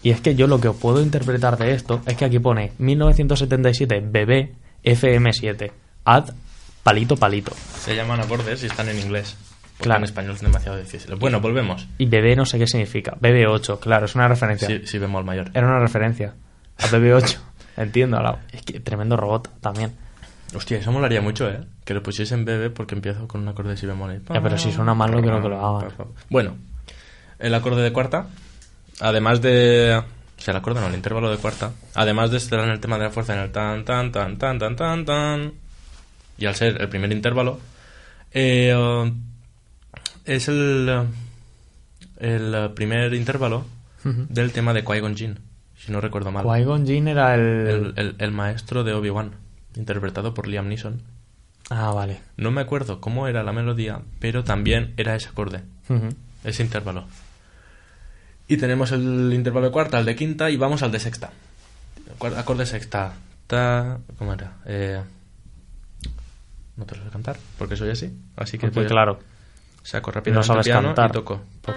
y 0.03 0.09
es 0.09 0.19
que 0.19 0.35
yo 0.35 0.45
lo 0.47 0.59
que 0.59 0.69
puedo 0.71 1.01
interpretar 1.01 1.57
de 1.57 1.71
esto 1.73 2.01
es 2.05 2.17
que 2.17 2.25
aquí 2.25 2.39
pone 2.39 2.73
1977 2.79 4.01
BB 4.01 4.51
FM7 4.83 5.71
ad 6.03 6.31
palito 6.83 7.15
palito. 7.15 7.53
Se 7.79 7.95
llaman 7.95 8.19
acordes 8.19 8.61
y 8.63 8.67
están 8.67 8.89
en 8.89 8.99
inglés. 8.99 9.37
Claro. 9.79 9.99
en 9.99 10.03
español 10.05 10.33
es 10.35 10.41
demasiado 10.41 10.77
difícil. 10.77 11.15
Bueno, 11.15 11.39
volvemos. 11.39 11.87
Y 11.99 12.07
BB 12.07 12.35
no 12.35 12.45
sé 12.45 12.57
qué 12.59 12.67
significa. 12.67 13.15
BB8, 13.21 13.79
claro, 13.79 14.05
es 14.05 14.15
una 14.15 14.27
referencia. 14.27 14.67
Si, 14.67 14.85
si 14.85 14.97
bemol 14.97 15.23
mayor. 15.23 15.49
Era 15.53 15.65
una 15.67 15.79
referencia 15.79 16.33
a 16.77 16.87
BB8. 16.87 17.37
Entiendo, 17.77 18.19
la- 18.19 18.39
es 18.51 18.63
que 18.63 18.79
tremendo 18.81 19.15
robot 19.15 19.49
también. 19.61 19.91
Hostia, 20.55 20.77
eso 20.77 20.91
molaría 20.91 21.21
mucho, 21.21 21.49
¿eh? 21.49 21.59
Que 21.83 21.93
lo 21.93 22.01
pusiesen 22.01 22.45
bebé 22.45 22.69
porque 22.69 22.95
empiezo 22.95 23.27
con 23.27 23.41
un 23.41 23.47
acorde 23.49 23.71
de 23.71 23.77
si 23.77 23.85
bemol. 23.85 24.21
Ya, 24.33 24.41
pero 24.41 24.57
si 24.57 24.71
suena 24.71 24.93
mal, 24.93 25.11
no 25.11 25.21
quiero 25.21 25.41
que 25.41 25.49
lo 25.49 25.59
hagan. 25.77 25.91
Bueno, 26.29 26.55
el 27.39 27.53
acorde 27.53 27.81
de 27.81 27.91
cuarta, 27.91 28.27
además 29.01 29.41
de... 29.41 30.01
O 30.37 30.41
sea, 30.41 30.51
el 30.53 30.57
acorde 30.59 30.79
no, 30.79 30.87
el 30.87 30.93
intervalo 30.93 31.29
de 31.31 31.37
cuarta. 31.37 31.71
Además 31.95 32.31
de 32.31 32.37
estar 32.37 32.59
en 32.61 32.69
el 32.69 32.79
tema 32.79 32.97
de 32.97 33.05
la 33.05 33.09
fuerza 33.09 33.33
en 33.33 33.39
el 33.41 33.51
tan, 33.51 33.83
tan, 33.83 34.11
tan, 34.11 34.37
tan, 34.37 34.57
tan, 34.59 34.75
tan, 34.75 35.05
tan... 35.05 35.53
Y 36.37 36.45
al 36.45 36.55
ser 36.55 36.79
el 36.81 36.87
primer 36.89 37.11
intervalo, 37.11 37.59
eh, 38.31 38.73
uh, 38.75 39.11
es 40.25 40.47
el, 40.47 40.87
uh, 40.89 42.23
el 42.23 42.53
uh, 42.53 42.73
primer 42.75 43.13
intervalo 43.15 43.65
Ujú. 44.05 44.27
del 44.29 44.51
tema 44.51 44.73
de 44.73 44.85
Qui-Gon 44.85 45.15
Jinn, 45.15 45.39
si 45.75 45.91
no 45.91 45.99
recuerdo 45.99 46.31
mal. 46.31 46.45
Qui-Gon 46.45 46.85
Jinn 46.85 47.07
era 47.07 47.33
el... 47.33 47.41
El, 47.41 47.93
el- 47.97 48.15
el 48.19 48.31
maestro 48.31 48.83
de 48.83 48.93
Obi-Wan, 48.93 49.31
interpretado 49.77 50.33
por 50.33 50.47
Liam 50.47 50.67
Neeson. 50.67 51.01
Ah, 51.69 51.91
vale. 51.91 52.21
No 52.37 52.51
me 52.51 52.61
acuerdo 52.61 53.01
cómo 53.01 53.27
era 53.27 53.43
la 53.43 53.51
melodía, 53.53 54.01
pero 54.19 54.43
también 54.43 54.93
era 54.97 55.15
ese 55.15 55.29
acorde, 55.29 55.63
ese 56.43 56.63
intervalo. 56.63 57.05
Y 58.47 58.55
tenemos 58.57 58.91
el 58.93 59.31
intervalo 59.33 59.65
de 59.67 59.71
cuarta, 59.73 59.99
el 59.99 60.05
de 60.05 60.15
quinta 60.15 60.49
y 60.49 60.55
vamos 60.57 60.81
al 60.83 60.91
de 60.91 60.99
sexta. 60.99 61.31
Acorde 62.37 62.65
sexta. 62.65 63.13
Ta, 63.47 63.99
¿Cómo 64.17 64.33
era? 64.33 64.53
Eh, 64.65 65.01
no 66.77 66.85
te 66.85 66.95
lo 66.95 67.03
sé 67.03 67.09
cantar, 67.09 67.37
porque 67.57 67.75
soy 67.75 67.89
así. 67.89 68.17
Así 68.37 68.57
que 68.57 68.67
Porque, 68.67 68.79
voy 68.81 68.87
claro, 68.87 69.19
saco 69.83 70.11
no 70.11 70.15
rápidamente 70.15 70.47
sabes 70.47 70.67
el 70.67 70.71
piano 70.71 70.87
cantar. 70.89 71.09
y 71.09 71.13
toco. 71.13 71.41
Por... 71.61 71.75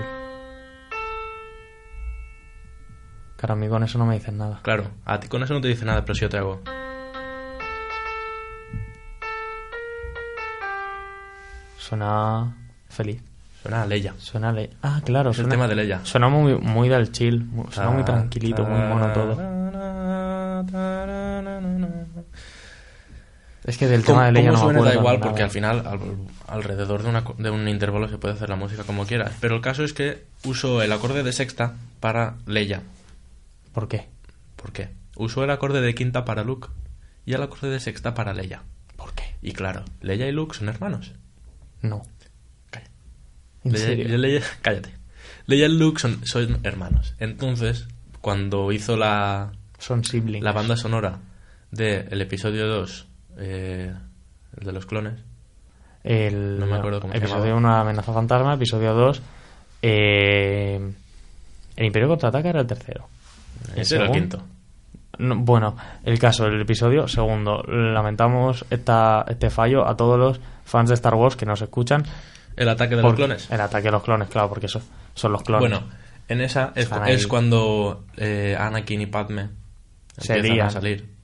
Claro, 3.37 3.55
a 3.55 3.57
mí 3.57 3.69
con 3.69 3.83
eso 3.83 3.99
no 3.99 4.07
me 4.07 4.15
dicen 4.15 4.37
nada. 4.39 4.61
Claro, 4.63 4.91
a 5.05 5.19
ti 5.19 5.27
con 5.29 5.43
eso 5.43 5.55
no 5.55 5.61
te 5.61 5.69
dice 5.69 5.85
nada, 5.85 6.03
pero 6.05 6.15
si 6.15 6.21
yo 6.23 6.29
te 6.29 6.39
hago. 6.39 6.61
Suena 11.81 12.57
feliz. 12.89 13.23
Suena 13.63 13.83
a 13.83 13.87
Leia. 13.87 14.15
Suena 14.19 14.53
le... 14.53 14.71
Ah, 14.83 15.01
claro. 15.05 15.31
Es 15.31 15.39
el 15.39 15.45
suena... 15.45 15.55
tema 15.55 15.69
de 15.69 15.75
Leia. 15.77 16.01
Suena 16.05 16.29
muy, 16.29 16.57
muy 16.59 16.89
del 16.89 17.11
chill. 17.11 17.49
Suena 17.71 17.91
muy 17.91 18.05
tranquilito, 18.05 18.65
muy 18.65 18.81
mono 18.81 19.13
todo. 19.13 19.37
Es 23.65 23.77
que 23.77 23.87
del 23.87 24.05
tema 24.05 24.27
de 24.27 24.33
Leia 24.33 24.49
no 24.53 24.53
me 24.55 24.59
suena 24.65 24.79
acuerdo 24.79 24.95
da 24.95 25.01
igual 25.01 25.17
nada. 25.19 25.27
porque 25.29 25.43
al 25.43 25.51
final 25.51 25.87
al- 25.87 26.01
alrededor 26.49 27.03
de, 27.03 27.09
una 27.11 27.25
de 27.39 27.51
un 27.51 27.69
intervalo 27.69 28.09
se 28.09 28.19
puede 28.19 28.35
hacer 28.35 28.49
la 28.49 28.57
música 28.57 28.85
como 28.85 29.07
quieras. 29.07 29.33
Pero 29.41 29.55
el 29.57 29.61
caso 29.61 29.85
es 29.85 29.93
que 29.93 30.25
uso 30.45 30.83
el 30.83 30.93
acorde 30.93 31.23
de 31.23 31.33
sexta 31.33 31.75
para 32.01 32.37
Leia. 32.47 32.83
¿Por 33.73 33.87
qué? 33.89 34.09
¿Por 34.57 34.73
qué? 34.73 34.89
Uso 35.17 35.45
el 35.45 35.51
acorde 35.51 35.81
de 35.83 35.95
quinta 35.95 36.25
para 36.25 36.43
Luke 36.45 36.69
y 37.27 37.35
el 37.35 37.43
acorde 37.43 37.69
de 37.69 37.81
sexta 37.81 38.15
para 38.15 38.33
Leia. 38.33 38.63
¿Por 38.97 39.13
qué? 39.13 39.35
Y 39.43 39.53
claro, 39.53 39.85
Leia 40.01 40.27
y 40.27 40.33
Luke 40.33 40.57
son 40.57 40.69
hermanos. 40.71 41.13
No. 41.83 42.03
Calla. 42.71 42.87
¿En 43.65 43.73
Leia- 43.73 43.85
serio? 43.87 44.19
Leia- 44.19 44.43
cállate. 44.63 44.91
Leia 45.47 45.67
y 45.67 45.77
Luke 45.79 46.01
son, 46.01 46.25
son 46.27 46.61
hermanos. 46.63 47.15
Entonces, 47.19 47.89
cuando 48.21 48.71
hizo 48.73 48.97
la, 48.97 49.53
Son 49.79 50.05
siblings. 50.05 50.45
la 50.45 50.53
banda 50.53 50.77
sonora 50.77 51.19
del 51.71 52.21
episodio 52.21 52.67
2, 52.69 53.07
eh, 53.39 53.93
el 54.59 54.67
de 54.67 54.73
los 54.73 54.87
clones, 54.87 55.15
El, 56.03 56.59
No 56.59 56.67
me 56.67 56.77
acuerdo 56.77 57.01
cómo 57.01 57.13
se 57.13 57.19
episodio 57.19 57.45
llamaba. 57.55 57.59
1, 57.59 57.69
una 57.69 57.81
amenaza 57.81 58.13
fantasma. 58.13 58.55
Episodio 58.55 58.95
2, 58.95 59.21
eh, 59.83 60.93
el 61.77 61.85
Imperio 61.87 62.09
contraataca 62.09 62.49
era 62.51 62.61
el 62.61 62.67
tercero. 62.67 63.09
ese 63.77 63.97
era 63.97 64.07
el 64.07 64.13
quinto. 64.13 64.43
No, 65.19 65.37
bueno, 65.37 65.77
el 66.05 66.19
caso, 66.19 66.47
el 66.47 66.61
episodio 66.61 67.07
segundo. 67.09 67.63
Lamentamos 67.65 68.65
esta, 68.71 69.25
este 69.29 69.51
fallo 69.51 69.87
a 69.87 69.95
todos 69.97 70.19
los 70.19 70.41
fans 70.71 70.89
de 70.89 70.95
Star 70.95 71.15
Wars 71.15 71.37
que 71.37 71.45
nos 71.47 71.61
escuchan. 71.61 72.05
El 72.57 72.69
ataque 72.69 72.97
de 72.97 73.03
los 73.03 73.15
clones. 73.15 73.51
El 73.51 73.61
ataque 73.61 73.85
de 73.85 73.91
los 73.93 74.03
clones, 74.03 74.29
claro, 74.29 74.49
porque 74.49 74.67
eso, 74.67 74.81
son 75.15 75.33
los 75.33 75.43
clones. 75.43 75.69
Bueno, 75.69 75.89
en 76.29 76.41
esa 76.41 76.73
es, 76.77 77.27
cuando 77.27 78.07
eh, 78.17 78.57
Anakin 78.59 79.01
y 79.01 79.07
Padme 79.07 79.49
Se 80.17 80.35
empiezan 80.35 80.57
lían. 80.57 80.67
a 80.67 80.71
salir. 80.71 81.15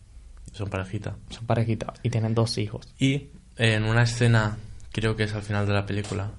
Son 0.53 0.69
parejita. 0.69 1.17
Son 1.31 1.47
parejita 1.47 1.93
y 2.03 2.11
tienen 2.11 2.35
dos 2.35 2.59
hijos. 2.59 2.89
Y 2.99 3.29
en 3.57 3.85
una 3.85 4.03
escena, 4.03 4.57
creo 4.93 5.15
que 5.17 5.25
es 5.25 5.35
al 5.35 5.43
final 5.43 5.67
de 5.67 5.75
la 5.75 5.87
película, 5.87 6.31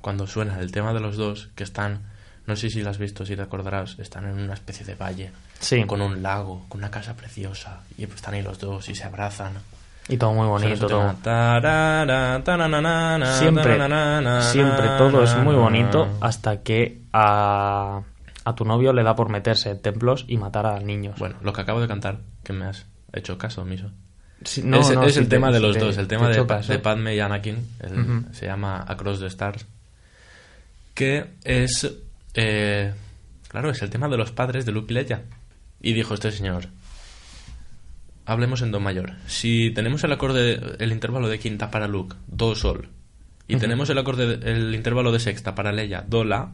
cuando 0.00 0.26
suena 0.26 0.60
el 0.60 0.70
tema 0.72 0.92
de 0.94 1.00
los 1.00 1.16
dos, 1.16 1.50
que 1.54 1.64
están, 1.64 2.10
no 2.46 2.56
sé 2.56 2.70
si 2.70 2.82
lo 2.82 2.90
has 2.90 2.98
visto, 2.98 3.26
si 3.26 3.36
te 3.36 3.42
acordarás, 3.42 3.98
están 3.98 4.26
en 4.26 4.38
una 4.38 4.54
especie 4.54 4.86
de 4.86 4.94
valle, 4.94 5.32
Sí, 5.58 5.84
con 5.84 6.00
un 6.02 6.22
lago, 6.22 6.66
con 6.68 6.78
una 6.80 6.90
casa 6.90 7.16
preciosa, 7.16 7.80
y 7.96 8.06
pues 8.06 8.16
están 8.16 8.34
ahí 8.34 8.42
los 8.42 8.58
dos 8.58 8.88
y 8.88 8.94
se 8.94 9.04
abrazan. 9.04 9.54
Y 10.08 10.16
todo 10.16 10.32
muy 10.32 10.46
bonito. 10.46 10.86
Todo. 10.86 11.14
Siempre, 13.38 13.62
siempre 14.42 14.86
todo 14.98 15.22
es 15.22 15.34
muy 15.36 15.54
bonito 15.54 16.08
hasta 16.20 16.62
que 16.62 17.00
a, 17.12 18.00
a 18.44 18.54
tu 18.54 18.64
novio 18.64 18.92
le 18.92 19.02
da 19.02 19.14
por 19.16 19.28
meterse 19.30 19.70
en 19.70 19.80
templos 19.80 20.24
y 20.28 20.36
matar 20.36 20.66
a 20.66 20.78
niños. 20.80 21.18
Bueno, 21.18 21.36
lo 21.42 21.52
que 21.52 21.60
acabo 21.62 21.80
de 21.80 21.88
cantar, 21.88 22.18
que 22.42 22.52
me 22.52 22.66
has 22.66 22.86
hecho 23.12 23.38
caso 23.38 23.62
omiso. 23.62 23.90
Sí, 24.44 24.62
no, 24.62 24.80
es 24.80 24.90
no, 24.94 25.04
es 25.04 25.14
sí 25.14 25.20
el 25.20 25.24
te- 25.28 25.36
tema 25.36 25.50
de 25.50 25.60
los 25.60 25.72
te- 25.74 25.80
dos, 25.80 25.96
el 25.96 26.06
te 26.06 26.16
tema 26.16 26.28
de, 26.28 26.34
de. 26.74 26.78
Padme 26.80 27.14
y 27.14 27.20
Anakin, 27.20 27.66
el- 27.80 27.98
Ujú. 27.98 28.34
se 28.34 28.44
llama 28.46 28.84
Across 28.86 29.20
the 29.20 29.26
Stars, 29.28 29.64
que 30.92 31.26
es, 31.44 31.90
eh, 32.34 32.92
claro, 33.48 33.70
es 33.70 33.80
el 33.82 33.88
tema 33.90 34.08
de 34.08 34.16
los 34.18 34.32
padres 34.32 34.66
de 34.66 34.72
Luke 34.72 34.92
y 34.92 34.94
Leia. 34.94 35.22
Y 35.80 35.92
dijo 35.94 36.14
este 36.14 36.30
señor, 36.30 36.66
hablemos 38.26 38.62
en 38.62 38.70
do 38.72 38.80
mayor. 38.80 39.12
Si 39.26 39.70
tenemos 39.70 40.02
el 40.04 40.12
acorde, 40.12 40.60
el 40.78 40.92
intervalo 40.92 41.28
de 41.28 41.38
quinta 41.38 41.70
para 41.70 41.88
Luke, 41.88 42.16
do 42.26 42.54
sol, 42.54 42.88
y 43.46 43.56
tenemos 43.56 43.90
el 43.90 43.98
acorde, 43.98 44.40
el 44.50 44.74
intervalo 44.74 45.12
de 45.12 45.20
sexta 45.20 45.54
para 45.54 45.72
Leia, 45.72 46.04
do 46.06 46.24
la, 46.24 46.52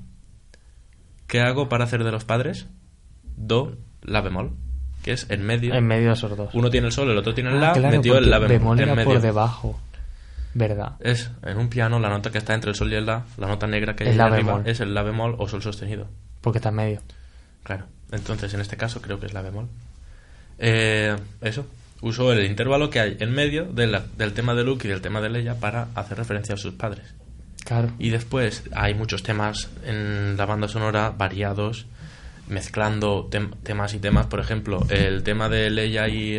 ¿qué 1.27 1.41
hago 1.41 1.69
para 1.69 1.85
hacer 1.85 2.05
de 2.05 2.11
los 2.13 2.25
padres? 2.25 2.67
Do 3.37 3.77
la 4.03 4.21
bemol, 4.21 4.53
que 5.03 5.13
es 5.13 5.31
en 5.31 5.45
medio. 5.45 5.75
En 5.75 5.87
medio 5.87 6.09
de 6.09 6.15
esos 6.15 6.37
dos. 6.37 6.51
Uno 6.55 6.71
tiene 6.71 6.89
el 6.89 6.93
sol, 6.93 7.11
el 7.11 7.19
otro 7.19 7.35
tiene 7.35 7.51
el 7.51 7.57
Ah, 7.59 7.61
la, 7.69 7.73
claro, 7.73 7.97
metió 7.97 8.19
el 8.19 8.31
la 8.31 8.39
bemol, 8.39 8.77
bemol 8.77 8.81
en 8.81 8.95
medio. 8.97 9.05
por 9.05 9.21
debajo. 9.21 9.81
¿Verdad? 10.53 10.95
Es 10.99 11.31
en 11.45 11.59
un 11.59 11.69
piano 11.69 12.01
la 12.01 12.09
nota 12.09 12.31
que 12.33 12.39
está 12.39 12.55
entre 12.55 12.71
el 12.71 12.75
sol 12.77 12.93
y 12.93 12.97
el 12.97 13.07
la, 13.07 13.25
la 13.39 13.47
nota 13.47 13.69
negra 13.69 13.95
que 13.95 14.03
hay 14.09 14.17
la 14.17 14.25
arriba 14.25 14.55
bemol. 14.55 14.69
es 14.69 14.81
el 14.81 14.93
la 14.95 15.03
bemol 15.05 15.37
o 15.39 15.47
sol 15.47 15.63
sostenido. 15.63 16.09
Porque 16.41 16.59
está 16.59 16.71
en 16.71 16.75
medio. 16.75 17.03
Claro. 17.63 17.85
Entonces, 18.11 18.53
en 18.55 18.61
este 18.61 18.77
caso 18.77 19.01
creo 19.01 19.21
que 19.21 19.27
es 19.27 19.33
la 19.33 19.43
bemol. 19.43 19.69
Eh, 20.61 21.17
eso. 21.41 21.67
Uso 22.03 22.33
el 22.33 22.45
intervalo 22.47 22.89
que 22.91 23.01
hay 23.01 23.17
en 23.21 23.33
medio 23.33 23.65
de 23.67 23.87
la- 23.87 24.05
del 24.17 24.33
tema 24.33 24.55
de 24.55 24.65
Luke 24.65 24.87
y 24.87 24.91
del 24.91 25.01
tema 25.01 25.21
de 25.21 25.29
Leia 25.31 25.55
para 25.57 25.89
hacer 25.95 26.17
referencia 26.19 26.55
a 26.55 26.59
sus 26.59 26.75
padres. 26.75 27.05
Claro. 27.65 27.91
Y 27.99 28.09
después 28.11 28.63
hay 28.75 28.95
muchos 28.95 29.23
temas 29.23 29.69
en 29.85 30.37
la 30.39 30.47
banda 30.47 30.67
sonora 30.69 31.11
variados, 31.11 31.87
mezclando 32.49 33.29
tem- 33.31 33.55
temas 33.63 33.93
y 33.95 33.99
temas. 33.99 34.27
Por 34.27 34.41
ejemplo, 34.41 34.87
el 34.89 35.23
tema 35.23 35.49
de 35.51 35.69
Leia 35.71 36.09
y, 36.09 36.39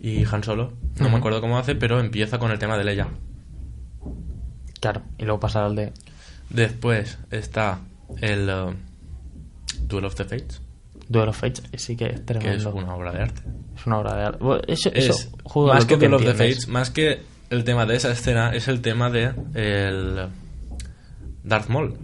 y 0.00 0.24
Han 0.24 0.42
Solo. 0.42 0.72
No 0.98 1.08
me 1.10 1.16
acuerdo 1.18 1.40
cómo 1.42 1.58
hace, 1.58 1.74
pero 1.74 2.00
empieza 2.00 2.38
con 2.38 2.50
el 2.50 2.58
tema 2.58 2.78
de 2.78 2.84
Leia. 2.84 3.08
Claro. 4.80 5.02
Y 5.18 5.24
luego 5.24 5.40
pasar 5.40 5.64
al 5.64 5.74
de. 5.76 5.92
Después 6.50 7.18
está 7.30 7.80
el 8.20 8.48
eh, 8.48 8.74
Duel 9.82 10.04
of 10.06 10.14
the 10.14 10.24
Fates, 10.24 10.60
Duel 11.08 11.28
of 11.28 11.38
Fates. 11.38 11.62
Sí 11.76 11.96
que 11.96 12.04
es 12.06 12.10
que 12.12 12.18
es 12.18 12.26
tremendo. 12.26 12.74
una 12.74 12.94
obra 12.94 13.12
de 13.12 13.22
arte. 13.22 13.42
Es 13.76 13.86
una 13.86 13.98
obra 13.98 14.16
de 14.16 14.22
arte. 14.24 14.38
Bueno, 14.44 14.62
Eso, 14.66 14.90
es 14.92 15.08
eso, 15.08 15.30
más 15.66 15.84
que 15.86 15.94
que 15.98 16.08
Duel 16.08 16.14
of 16.14 16.24
the. 16.24 16.32
Fates, 16.34 16.68
más 16.68 16.90
que 16.90 17.22
el 17.50 17.64
tema 17.64 17.86
de 17.86 17.96
esa 17.96 18.10
escena, 18.10 18.54
es 18.54 18.68
el 18.68 18.80
tema 18.80 19.10
de 19.10 19.32
el 19.54 20.28
Darth 21.42 21.68
Maul. 21.68 21.96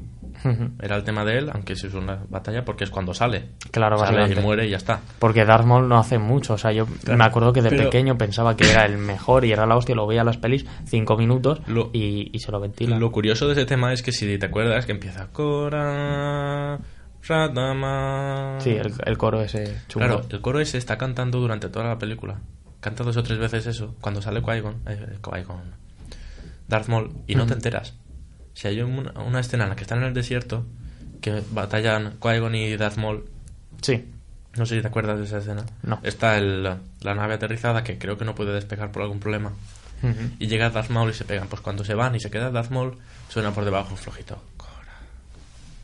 Era 0.80 0.96
el 0.96 1.04
tema 1.04 1.22
de 1.22 1.36
él, 1.36 1.50
aunque 1.52 1.76
sí 1.76 1.86
es 1.88 1.92
una 1.92 2.18
batalla, 2.30 2.64
porque 2.64 2.84
es 2.84 2.90
cuando 2.90 3.12
sale. 3.12 3.50
Claro, 3.72 3.98
sale 3.98 4.32
y 4.32 4.36
muere 4.36 4.66
y 4.66 4.70
ya 4.70 4.78
está. 4.78 4.98
Porque 5.18 5.44
Darth 5.44 5.66
Maul 5.66 5.86
no 5.86 5.98
hace 5.98 6.18
mucho. 6.18 6.54
O 6.54 6.58
sea, 6.58 6.72
yo 6.72 6.86
Claro. 6.86 7.18
me 7.18 7.24
acuerdo 7.24 7.52
que 7.52 7.60
de 7.60 7.68
Pero- 7.68 7.84
pequeño 7.84 8.16
pensaba 8.16 8.56
que 8.56 8.70
era 8.70 8.86
el 8.86 8.96
mejor 8.96 9.44
y 9.44 9.52
era 9.52 9.66
la 9.66 9.76
hostia. 9.76 9.94
Lo 9.94 10.06
veía 10.06 10.20
en 10.20 10.26
las 10.26 10.38
pelis 10.38 10.64
cinco 10.86 11.18
minutos 11.18 11.60
Lo- 11.66 11.90
y, 11.92 12.30
y 12.32 12.38
se 12.38 12.50
lo 12.52 12.58
ventila. 12.58 12.98
Lo 12.98 13.12
curioso 13.12 13.46
de 13.48 13.52
ese 13.52 13.66
tema 13.66 13.92
es 13.92 14.02
que 14.02 14.12
si 14.12 14.38
te 14.38 14.46
acuerdas 14.46 14.86
que 14.86 14.92
empieza 14.92 15.26
Cora 15.30 16.78
Radama. 17.26 18.58
Sí, 18.60 18.70
el, 18.70 18.92
el 19.04 19.18
coro 19.18 19.42
ese 19.42 19.64
chungo. 19.88 20.06
Claro, 20.06 20.26
el 20.28 20.40
coro 20.40 20.60
ese 20.60 20.78
está 20.78 20.96
cantando 20.98 21.38
durante 21.40 21.68
toda 21.68 21.86
la 21.86 21.98
película. 21.98 22.40
Canta 22.80 23.04
dos 23.04 23.16
o 23.16 23.22
tres 23.22 23.38
veces 23.38 23.66
eso 23.66 23.94
cuando 24.00 24.22
sale 24.22 24.40
Qui-Gon, 24.42 24.76
eh, 24.86 25.18
Qui-Gon, 25.20 25.60
Darth 26.68 26.88
Maul 26.88 27.12
y 27.26 27.34
no 27.34 27.46
te 27.46 27.52
enteras. 27.54 27.94
Si 28.54 28.68
hay 28.68 28.80
una, 28.80 29.12
una 29.20 29.40
escena 29.40 29.64
en 29.64 29.70
la 29.70 29.76
que 29.76 29.82
están 29.82 29.98
en 29.98 30.04
el 30.04 30.14
desierto 30.14 30.64
que 31.20 31.42
batallan 31.50 32.18
Qui-Gon 32.18 32.54
y 32.54 32.76
Darth 32.76 32.96
Maul, 32.96 33.24
Sí. 33.82 34.04
no 34.56 34.64
sé 34.66 34.76
si 34.76 34.80
te 34.82 34.88
acuerdas 34.88 35.18
de 35.18 35.24
esa 35.24 35.38
escena. 35.38 35.64
No. 35.82 36.00
Está 36.02 36.38
el, 36.38 36.62
la 36.62 37.14
nave 37.14 37.34
aterrizada 37.34 37.84
que 37.84 37.98
creo 37.98 38.16
que 38.16 38.24
no 38.24 38.34
puede 38.34 38.52
despegar 38.54 38.90
por 38.92 39.02
algún 39.02 39.20
problema. 39.20 39.52
Y 40.38 40.46
llega 40.46 40.70
Darth 40.70 40.88
Maul 40.88 41.10
y 41.10 41.12
se 41.14 41.26
pegan. 41.26 41.48
Pues 41.48 41.60
cuando 41.60 41.84
se 41.84 41.92
van 41.92 42.14
y 42.14 42.20
se 42.20 42.30
queda 42.30 42.50
Darth 42.50 42.70
Maul, 42.70 42.96
suena 43.28 43.50
por 43.52 43.66
debajo 43.66 43.90
un 43.90 43.98
flojito. 43.98 44.42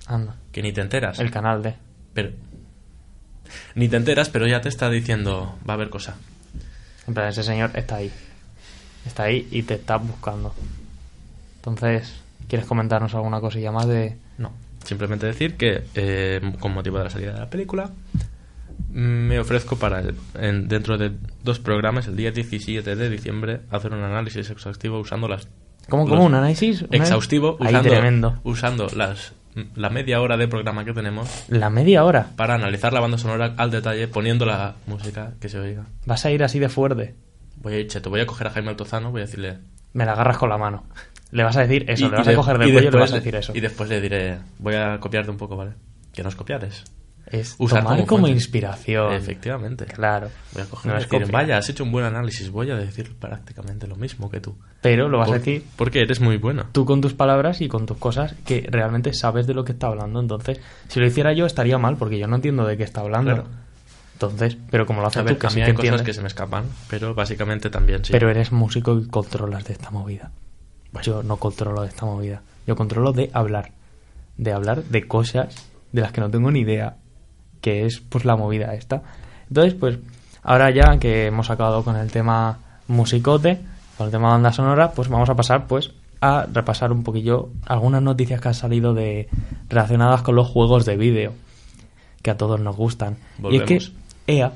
Anda. 0.07 0.37
Que 0.53 0.63
ni 0.63 0.73
te 0.73 0.81
enteras. 0.81 1.19
El 1.19 1.31
canal 1.31 1.63
de. 1.63 1.75
Pero, 2.15 2.31
ni 3.75 3.89
te 3.89 3.97
enteras, 3.97 4.29
pero 4.31 4.47
ya 4.47 4.61
te 4.61 4.69
está 4.69 4.89
diciendo, 4.91 5.57
va 5.69 5.75
a 5.75 5.77
haber 5.77 5.91
cosa. 5.91 6.17
En 7.07 7.15
plan, 7.15 7.29
ese 7.29 7.43
señor 7.43 7.71
está 7.75 7.97
ahí. 7.97 8.11
Está 9.07 9.25
ahí 9.25 9.47
y 9.51 9.63
te 9.63 9.75
está 9.75 9.97
buscando. 9.97 10.55
Entonces, 11.57 12.15
¿quieres 12.49 12.67
comentarnos 12.67 13.15
alguna 13.15 13.41
cosilla 13.41 13.71
más 13.73 13.87
de...? 13.87 14.17
No, 14.39 14.53
simplemente 14.85 15.27
decir 15.27 15.57
que 15.57 15.85
eh, 15.95 16.41
con 16.61 16.73
motivo 16.73 16.99
de 16.99 17.05
la 17.05 17.11
salida 17.11 17.33
de 17.33 17.39
la 17.41 17.51
película 17.51 17.91
me 18.91 19.39
ofrezco 19.39 19.77
para 19.77 20.01
el- 20.01 20.15
en- 20.35 20.69
dentro 20.69 20.97
de 20.99 21.13
dos 21.43 21.59
programas 21.59 22.07
el 22.07 22.17
día 22.17 22.31
17 22.31 22.95
de 22.97 23.11
diciembre 23.11 23.61
hacer 23.71 23.93
un 23.93 24.03
análisis 24.03 24.49
exhaustivo 24.51 24.99
usando 25.01 25.29
las 25.29 25.49
¿Cómo, 25.89 26.07
cómo? 26.09 26.25
¿Un 26.25 26.35
análisis? 26.35 26.83
¿Un 26.83 26.95
exhaustivo 26.95 27.57
Ahí, 27.61 27.69
usando, 27.69 27.89
tremendo. 27.91 28.41
usando 28.45 28.89
las 28.97 29.33
la 29.75 29.91
media 29.91 30.21
hora 30.21 30.37
de 30.37 30.49
programa 30.49 30.85
que 30.85 30.93
tenemos 30.93 31.45
La 31.49 31.71
media 31.71 32.05
hora. 32.05 32.29
para 32.37 32.55
analizar 32.55 32.93
la 32.93 33.01
banda 33.01 33.19
sonora 33.19 33.55
al 33.57 33.71
detalle 33.71 34.07
poniendo 34.09 34.45
la 34.47 34.75
música 34.87 35.33
que 35.41 35.49
se 35.49 35.59
oiga. 35.59 35.87
Vas 36.05 36.25
a 36.27 36.31
ir 36.31 36.43
así 36.45 36.59
de 36.59 36.69
fuerte. 36.69 37.15
Voy 37.63 37.75
a 37.75 37.79
ir, 37.81 37.87
cheto, 37.89 38.11
voy 38.11 38.21
a 38.21 38.27
coger 38.27 38.47
a 38.49 38.51
Jaime 38.51 38.69
Altozano, 38.71 39.11
voy 39.11 39.23
a 39.23 39.25
decirle 39.25 39.59
Me 39.95 40.05
la 40.05 40.13
agarras 40.13 40.37
con 40.39 40.49
la 40.51 40.59
mano. 40.59 40.85
Le 41.31 41.43
vas 41.43 41.57
a 41.57 41.63
decir 41.63 41.91
eso, 41.91 42.07
Y- 42.07 42.11
le 42.11 42.17
vas 42.17 42.27
de- 42.27 42.33
a 42.33 42.37
coger 42.37 42.59
del 42.59 42.73
cuello 42.73 42.89
y 42.89 42.93
le 42.93 42.99
vas 42.99 43.13
a 43.13 43.17
decir 43.17 43.35
eso. 43.35 43.53
Y 43.55 43.61
después 43.61 43.89
le 43.89 44.01
diré, 44.01 44.39
voy 44.59 44.75
a 44.75 44.99
copiarte 45.01 45.31
un 45.31 45.37
poco, 45.39 45.57
¿vale? 45.57 45.73
Que 46.13 46.23
no 46.23 46.29
es 46.29 46.37
copiar, 46.37 46.63
es 46.65 46.85
Es 47.27 47.57
usar 47.59 47.83
tomar 47.83 48.07
como 48.07 48.29
inspiración. 48.29 49.13
Efectivamente. 49.13 49.85
Claro. 49.87 50.29
Voy 50.53 50.63
a 50.63 50.67
coger 50.67 50.93
No 50.93 50.99
decir, 51.01 51.33
vaya, 51.33 51.59
has 51.59 51.69
hecho 51.69 51.83
un 51.83 51.91
buen 51.91 52.05
análisis, 52.05 52.51
voy 52.51 52.71
a 52.71 52.77
decir 52.77 53.15
prácticamente 53.19 53.87
lo 53.89 53.97
mismo 53.97 54.31
que 54.31 54.41
tú. 54.41 54.57
Pero 54.81 55.09
lo 55.09 55.19
vas 55.19 55.29
a 55.29 55.33
Por- 55.33 55.39
decir 55.41 55.65
Porque 55.77 56.01
eres 56.03 56.21
muy 56.21 56.37
bueno. 56.37 56.67
tú 56.71 56.85
con 56.85 57.01
tus 57.01 57.15
palabras 57.15 57.61
y 57.61 57.69
con 57.69 57.85
tus 57.87 57.97
cosas 57.99 58.35
que 58.45 58.69
realmente 58.71 59.13
sabes 59.13 59.47
de 59.49 59.55
lo 59.55 59.65
que 59.65 59.73
está 59.73 59.89
hablando. 59.89 60.21
Entonces, 60.21 60.61
si 60.89 61.01
lo 61.01 61.07
hiciera 61.07 61.33
yo 61.33 61.47
estaría 61.47 61.79
mal 61.79 61.97
porque 61.97 62.19
yo 62.19 62.29
no 62.29 62.37
entiendo 62.37 62.65
de 62.65 62.77
qué 62.77 62.85
está 62.85 63.01
hablando. 63.01 63.33
Claro. 63.35 63.49
Entonces, 64.13 64.57
pero 64.71 64.87
como 64.87 65.01
lo 65.03 65.09
haces 65.09 65.19
A 65.19 65.23
ver, 65.25 65.35
tú, 65.35 65.41
que 65.41 65.47
a 65.49 65.51
sí 65.51 65.57
mí 65.59 65.65
que 65.65 65.71
hay 65.73 65.77
cosas 65.77 66.03
que 66.03 66.15
se 66.15 66.23
me 66.23 66.29
escapan, 66.29 66.65
pero 66.89 67.15
básicamente 67.15 67.69
también 67.71 68.03
sí. 68.05 68.13
pero 68.13 68.31
eres 68.31 68.51
músico 68.53 68.99
y 68.99 69.07
controlas 69.09 69.65
de 69.65 69.73
esta 69.75 69.91
movida. 69.91 70.31
Yo 71.03 71.23
no 71.23 71.37
controlo 71.37 71.83
de 71.83 71.89
esta 71.89 72.07
movida. 72.07 72.41
Yo 72.67 72.77
controlo 72.77 73.13
de 73.13 73.31
hablar. 73.35 73.73
De 74.39 74.53
hablar 74.53 74.85
de 74.85 75.07
cosas 75.07 75.69
de 75.93 76.01
las 76.01 76.13
que 76.13 76.21
no 76.23 76.31
tengo 76.31 76.51
ni 76.51 76.61
idea. 76.61 76.97
Que 77.67 77.85
es 77.85 77.99
pues 77.99 78.25
la 78.25 78.37
movida 78.37 78.75
esta. 78.75 79.03
Entonces, 79.49 79.75
pues, 79.75 79.99
ahora 80.45 80.71
ya 80.71 81.01
que 81.01 81.27
hemos 81.27 81.51
acabado 81.51 81.83
con 81.83 81.97
el 81.97 82.13
tema 82.13 82.61
musicote, 82.87 83.59
con 83.99 84.07
el 84.07 84.13
tema 84.13 84.29
banda 84.29 84.53
sonora, 84.53 84.93
pues 84.93 85.09
vamos 85.09 85.29
a 85.31 85.35
pasar 85.35 85.67
pues 85.67 85.91
a 86.21 86.47
repasar 86.47 86.93
un 86.93 87.03
poquillo 87.03 87.49
algunas 87.67 88.03
noticias 88.03 88.41
que 88.41 88.47
han 88.47 88.55
salido 88.55 88.95
de 88.95 89.29
relacionadas 89.69 90.23
con 90.23 90.37
los 90.37 90.47
juegos 90.47 90.85
de 90.85 90.97
vídeo 90.97 91.33
que 92.23 92.31
a 92.31 92.37
todos 92.37 92.61
nos 92.61 92.77
gustan. 92.77 93.17
Y 93.51 93.57
es 93.57 93.63
que. 93.65 93.79
EA, 94.29 94.53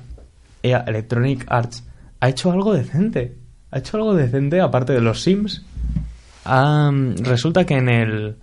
EA 0.62 0.84
Electronic 0.86 1.46
Arts, 1.48 1.84
ha 2.20 2.28
hecho 2.28 2.52
algo 2.52 2.72
decente. 2.72 3.34
Ha 3.72 3.78
hecho 3.80 3.96
algo 3.96 4.14
decente 4.14 4.60
aparte 4.60 4.92
de 4.92 5.00
los 5.00 5.20
Sims. 5.22 5.64
Resulta 6.44 7.66
que 7.66 7.74
en 7.74 7.88
el 7.88 8.36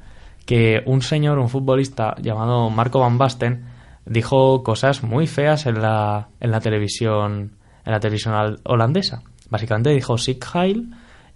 que 0.45 0.81
un 0.85 1.01
señor, 1.01 1.39
un 1.39 1.47
futbolista 1.47 2.15
llamado 2.21 2.69
Marco 2.69 2.99
Van 2.99 3.17
Basten, 3.17 3.76
dijo 4.07 4.63
cosas 4.63 5.03
muy 5.03 5.27
feas 5.27 5.65
en 5.65 5.81
la, 5.81 6.29
en 6.39 6.51
la 6.51 6.59
televisión 6.59 7.51
en 7.85 7.91
la 7.91 7.99
televisión 7.99 8.33
hol- 8.33 8.59
holandesa. 8.65 9.21
Básicamente 9.49 9.91
dijo 9.91 10.15
Heil 10.53 10.89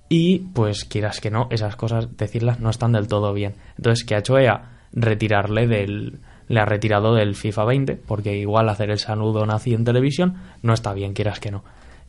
y 0.10 0.40
pues 0.40 0.84
quieras 0.84 1.22
que 1.22 1.32
no, 1.32 1.48
esas 1.50 1.78
cosas 1.78 2.18
decirlas 2.18 2.60
no 2.60 2.70
están 2.70 2.92
del 2.92 3.08
todo 3.08 3.34
bien. 3.34 3.56
Entonces, 3.78 4.04
¿qué 4.04 4.16
ha 4.16 4.20
hecho 4.20 4.38
EA? 4.38 4.80
Retirarle 4.92 5.68
del 5.68 6.20
le 6.50 6.60
ha 6.60 6.66
retirado 6.66 7.16
del 7.16 7.36
FIFA 7.36 7.64
20 7.64 7.96
porque 7.96 8.36
igual 8.38 8.68
hacer 8.68 8.90
el 8.90 9.00
saludo 9.00 9.46
nazi 9.46 9.74
en 9.74 9.86
televisión 9.86 10.36
no 10.62 10.74
está 10.74 10.94
bien, 10.94 11.14
quieras 11.14 11.40
que 11.40 11.52
no. 11.52 11.64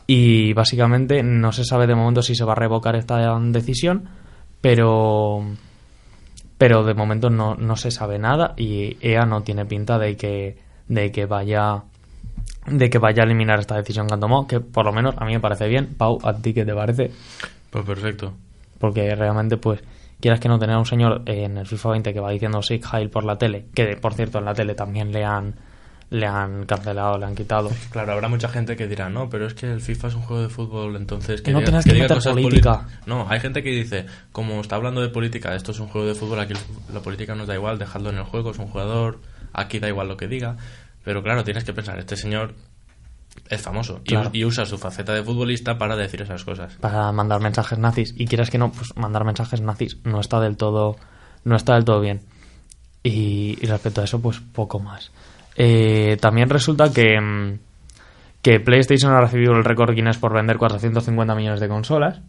Y 0.09 0.53
básicamente 0.55 1.23
no 1.23 1.53
se 1.53 1.65
sabe 1.65 1.87
de 1.87 1.95
momento 1.95 2.23
si 2.23 2.35
se 2.35 2.45
va 2.45 2.53
a 2.53 2.57
revocar 2.57 2.97
esta 2.97 3.39
decisión, 3.39 4.09
pero 4.61 5.45
pero 6.63 6.85
de 6.85 6.95
momento 6.95 7.29
no, 7.29 7.57
no 7.57 7.75
se 7.75 7.91
sabe 7.91 8.21
nada 8.21 8.55
y 8.57 8.97
EA 9.01 9.27
no 9.27 9.43
tiene 9.43 9.67
pinta 9.67 9.99
de 9.99 10.17
que 10.17 10.57
de 10.87 11.11
que 11.11 11.27
vaya 11.27 11.83
de 12.69 12.89
que 12.89 12.99
vaya 12.99 13.25
a 13.25 13.27
eliminar 13.27 13.59
esta 13.59 13.75
decisión 13.75 14.07
que 14.07 14.15
han 14.15 14.21
tomado, 14.21 14.47
que 14.47 14.61
por 14.61 14.85
lo 14.85 14.93
menos 14.93 15.17
a 15.19 15.25
mí 15.25 15.33
me 15.33 15.41
parece 15.41 15.67
bien. 15.67 15.93
Pau, 15.99 16.21
¿a 16.23 16.35
ti 16.35 16.55
qué 16.55 16.65
te 16.65 16.73
parece? 16.73 17.11
Pues 17.69 17.85
perfecto. 17.85 18.35
Porque 18.79 19.13
realmente, 19.17 19.57
pues, 19.57 19.83
quieras 20.21 20.39
que 20.39 20.49
no 20.49 20.61
tener 20.61 20.77
a 20.77 20.79
un 20.79 20.87
señor 20.87 21.23
en 21.27 21.59
el 21.59 21.67
FIFA 21.67 21.91
20 21.91 22.13
que 22.15 22.21
va 22.21 22.31
diciendo 22.31 22.63
Sig 22.63 22.85
Heil 22.93 23.11
por 23.11 23.25
la 23.25 23.37
tele, 23.37 23.65
que 23.75 23.97
por 23.97 24.15
cierto 24.15 24.39
en 24.39 24.45
la 24.45 24.55
tele 24.55 24.77
también 24.77 25.11
le 25.11 25.25
han 25.25 25.57
le 26.13 26.27
han 26.27 26.67
cancelado, 26.67 27.17
le 27.19 27.25
han 27.27 27.35
quitado. 27.35 27.71
Claro, 27.91 28.13
habrá 28.13 28.29
mucha 28.29 28.49
gente 28.49 28.77
que 28.77 28.87
dirá, 28.87 29.09
no, 29.09 29.29
pero 29.31 29.47
es 29.47 29.55
que 29.55 29.71
el 29.73 29.81
FIFA 29.81 30.09
es 30.09 30.15
un 30.15 30.23
juego 30.23 30.43
de 30.43 30.49
fútbol, 30.49 30.95
entonces 30.97 31.41
que 31.43 31.51
No 31.53 31.59
diga- 31.61 31.65
tienes 31.65 31.85
que 31.85 31.93
diga 31.95 32.09
cosas 32.09 32.33
política. 32.35 32.87
No, 33.07 33.27
hay 33.29 33.41
gente 33.41 33.63
que 33.63 33.71
dice, 33.71 34.07
como 34.31 34.61
está 34.61 34.77
hablando 34.77 35.01
de 35.01 35.09
política, 35.09 35.55
esto 35.55 35.73
es 35.73 35.81
un 35.81 35.89
juego 35.89 36.07
de 36.07 36.15
fútbol, 36.15 36.41
aquí 36.41 36.55
la 36.93 37.01
política 37.01 37.35
nos 37.35 37.47
da 37.49 37.55
igual, 37.55 37.79
dejadlo 37.79 38.11
en 38.11 38.19
el 38.19 38.25
juego, 38.25 38.51
es 38.51 38.59
un 38.59 38.69
jugador, 38.69 39.21
aquí 39.53 39.79
da 39.79 39.89
igual 39.89 40.09
lo 40.09 40.17
que 40.17 40.29
diga. 40.29 40.57
Pero 41.05 41.23
claro, 41.23 41.43
tienes 41.45 41.65
que 41.65 41.73
pensar, 41.73 41.99
este 41.99 42.17
señor 42.17 42.55
es 43.49 43.63
famoso 43.63 44.01
Claro. 44.05 44.31
y, 44.35 44.45
usa 44.45 44.67
su 44.67 44.77
faceta 44.79 45.15
de 45.15 45.23
futbolista 45.23 45.79
para 45.79 45.97
decir 45.97 46.21
esas 46.23 46.45
cosas. 46.45 46.75
para 46.75 47.11
mandar 47.13 47.41
mensajes 47.41 47.79
nazis 47.79 48.15
y 48.17 48.27
quieras 48.27 48.51
que 48.51 48.59
no 48.59 48.71
pues 48.71 48.95
mandar 48.97 49.25
mensajes 49.25 49.61
nazis 49.63 49.97
no 50.05 50.21
está 50.21 50.39
del 50.41 50.57
todo 50.59 50.97
no 51.45 51.57
está 51.57 51.75
del 51.75 51.85
todo 51.87 52.01
bien 52.01 52.21
y, 53.03 53.57
y 53.61 53.67
respecto 53.67 54.01
a 54.01 54.05
eso 54.05 54.21
pues 54.21 54.41
poco 54.41 54.79
más 54.79 55.11
Eh, 55.57 56.17
también 56.21 56.49
resulta 56.49 56.93
que 56.93 57.21
mm, 57.21 57.59
Que 58.43 58.59
PlayStation 58.59 59.13
ha 59.13 59.21
recibido 59.21 59.53
el 59.53 59.65
récord 59.65 59.95
Guinness 59.95 60.19
por 60.19 60.35
vender 60.35 60.59
450 60.59 61.35
millones 61.35 61.61
de 61.61 61.69
consolas. 61.69 62.21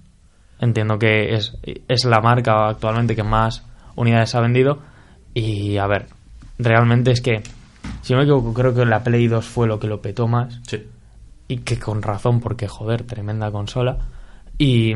Entiendo 0.60 1.00
que 1.00 1.34
es, 1.34 1.58
es 1.64 2.06
la 2.06 2.22
marca 2.22 2.70
actualmente 2.70 3.16
que 3.16 3.24
más 3.24 3.66
unidades 3.96 4.36
ha 4.36 4.42
vendido. 4.42 4.80
Y 5.34 5.78
a 5.78 5.88
ver, 5.88 6.06
realmente 6.60 7.12
es 7.12 7.22
que, 7.22 7.42
si 8.02 8.14
no 8.14 8.20
me 8.20 8.26
equivoco, 8.26 8.54
creo 8.54 8.74
que 8.74 8.86
la 8.86 9.04
Play 9.04 9.28
2 9.28 9.44
fue 9.44 9.68
lo 9.68 9.80
que 9.80 9.88
lo 9.88 10.02
petó 10.02 10.28
más. 10.28 10.62
Sí. 10.68 10.86
Y 11.48 11.58
que 11.58 11.80
con 11.80 12.02
razón, 12.02 12.40
porque 12.40 12.68
joder, 12.68 13.04
tremenda 13.04 13.52
consola. 13.52 13.98
Y, 14.60 14.94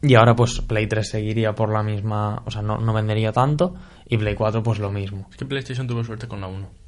y 0.00 0.14
ahora 0.14 0.34
pues 0.34 0.62
Play 0.62 0.86
3 0.86 1.06
seguiría 1.06 1.54
por 1.54 1.70
la 1.70 1.82
misma, 1.82 2.42
o 2.46 2.50
sea, 2.50 2.62
no, 2.62 2.78
no 2.78 2.94
vendería 2.94 3.32
tanto. 3.32 3.74
Y 4.06 4.16
Play 4.16 4.34
4 4.34 4.62
pues 4.62 4.78
lo 4.78 4.90
mismo. 4.90 5.28
Es 5.30 5.36
que 5.36 5.44
PlayStation 5.44 5.86
tuvo 5.86 6.02
suerte 6.02 6.26
con 6.26 6.40
la 6.40 6.46
1. 6.46 6.81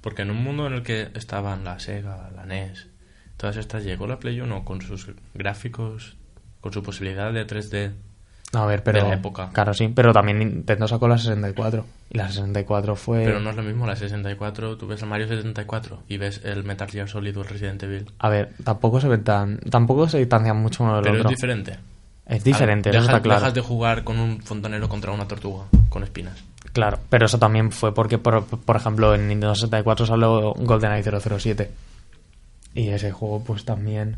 Porque 0.00 0.22
en 0.22 0.30
un 0.30 0.42
mundo 0.42 0.66
en 0.66 0.74
el 0.74 0.82
que 0.82 1.08
estaban 1.14 1.64
la 1.64 1.78
Sega, 1.78 2.30
la 2.34 2.46
NES, 2.46 2.88
todas 3.36 3.56
estas, 3.56 3.84
llegó 3.84 4.06
la 4.06 4.18
Play 4.18 4.40
1 4.40 4.64
con 4.64 4.80
sus 4.82 5.10
gráficos, 5.34 6.16
con 6.60 6.72
su 6.72 6.82
posibilidad 6.82 7.32
de 7.32 7.46
3D. 7.46 7.92
A 8.52 8.64
ver, 8.64 8.82
pero. 8.82 9.02
De 9.02 9.08
la 9.08 9.14
época. 9.14 9.50
Claro, 9.52 9.74
sí, 9.74 9.88
pero 9.88 10.12
también 10.12 10.38
Nintendo 10.38 10.86
sacó 10.86 11.08
la 11.08 11.18
64. 11.18 11.84
Y 12.10 12.18
la 12.18 12.28
64 12.28 12.94
fue. 12.94 13.24
Pero 13.24 13.40
no 13.40 13.50
es 13.50 13.56
lo 13.56 13.62
mismo 13.62 13.86
la 13.86 13.96
64, 13.96 14.76
tú 14.76 14.86
ves 14.86 15.02
el 15.02 15.08
Mario 15.08 15.26
64 15.26 16.04
y 16.08 16.16
ves 16.16 16.40
el 16.44 16.62
Metal 16.62 16.88
Gear 16.88 17.08
Solid 17.08 17.36
o 17.36 17.42
el 17.42 17.48
Resident 17.48 17.82
Evil. 17.82 18.12
A 18.18 18.28
ver, 18.28 18.54
tampoco 18.62 19.00
se 19.00 19.08
ven 19.08 19.24
tan. 19.24 19.58
Tampoco 19.58 20.08
se 20.08 20.18
distancian 20.18 20.56
mucho 20.56 20.84
uno 20.84 20.94
del 20.94 21.02
Pero 21.02 21.16
otro. 21.16 21.30
es 21.30 21.36
diferente. 21.36 21.76
Es 22.26 22.42
diferente, 22.44 22.90
eso 22.90 22.98
dejas, 22.98 23.08
está 23.16 23.22
claro. 23.22 23.40
dejas 23.40 23.54
de 23.54 23.60
jugar 23.60 24.02
con 24.04 24.18
un 24.18 24.40
fontanero 24.40 24.88
contra 24.88 25.12
una 25.12 25.28
tortuga 25.28 25.64
con 25.88 26.02
espinas. 26.02 26.42
Claro, 26.72 26.98
pero 27.08 27.26
eso 27.26 27.38
también 27.38 27.70
fue 27.70 27.94
porque, 27.94 28.18
por, 28.18 28.44
por 28.44 28.76
ejemplo, 28.76 29.14
en 29.14 29.28
Nintendo 29.28 29.54
64 29.54 30.06
salió 30.06 30.52
GoldenEye 30.54 31.02
007. 31.02 31.70
Y 32.74 32.88
ese 32.88 33.12
juego, 33.12 33.42
pues 33.44 33.64
también 33.64 34.16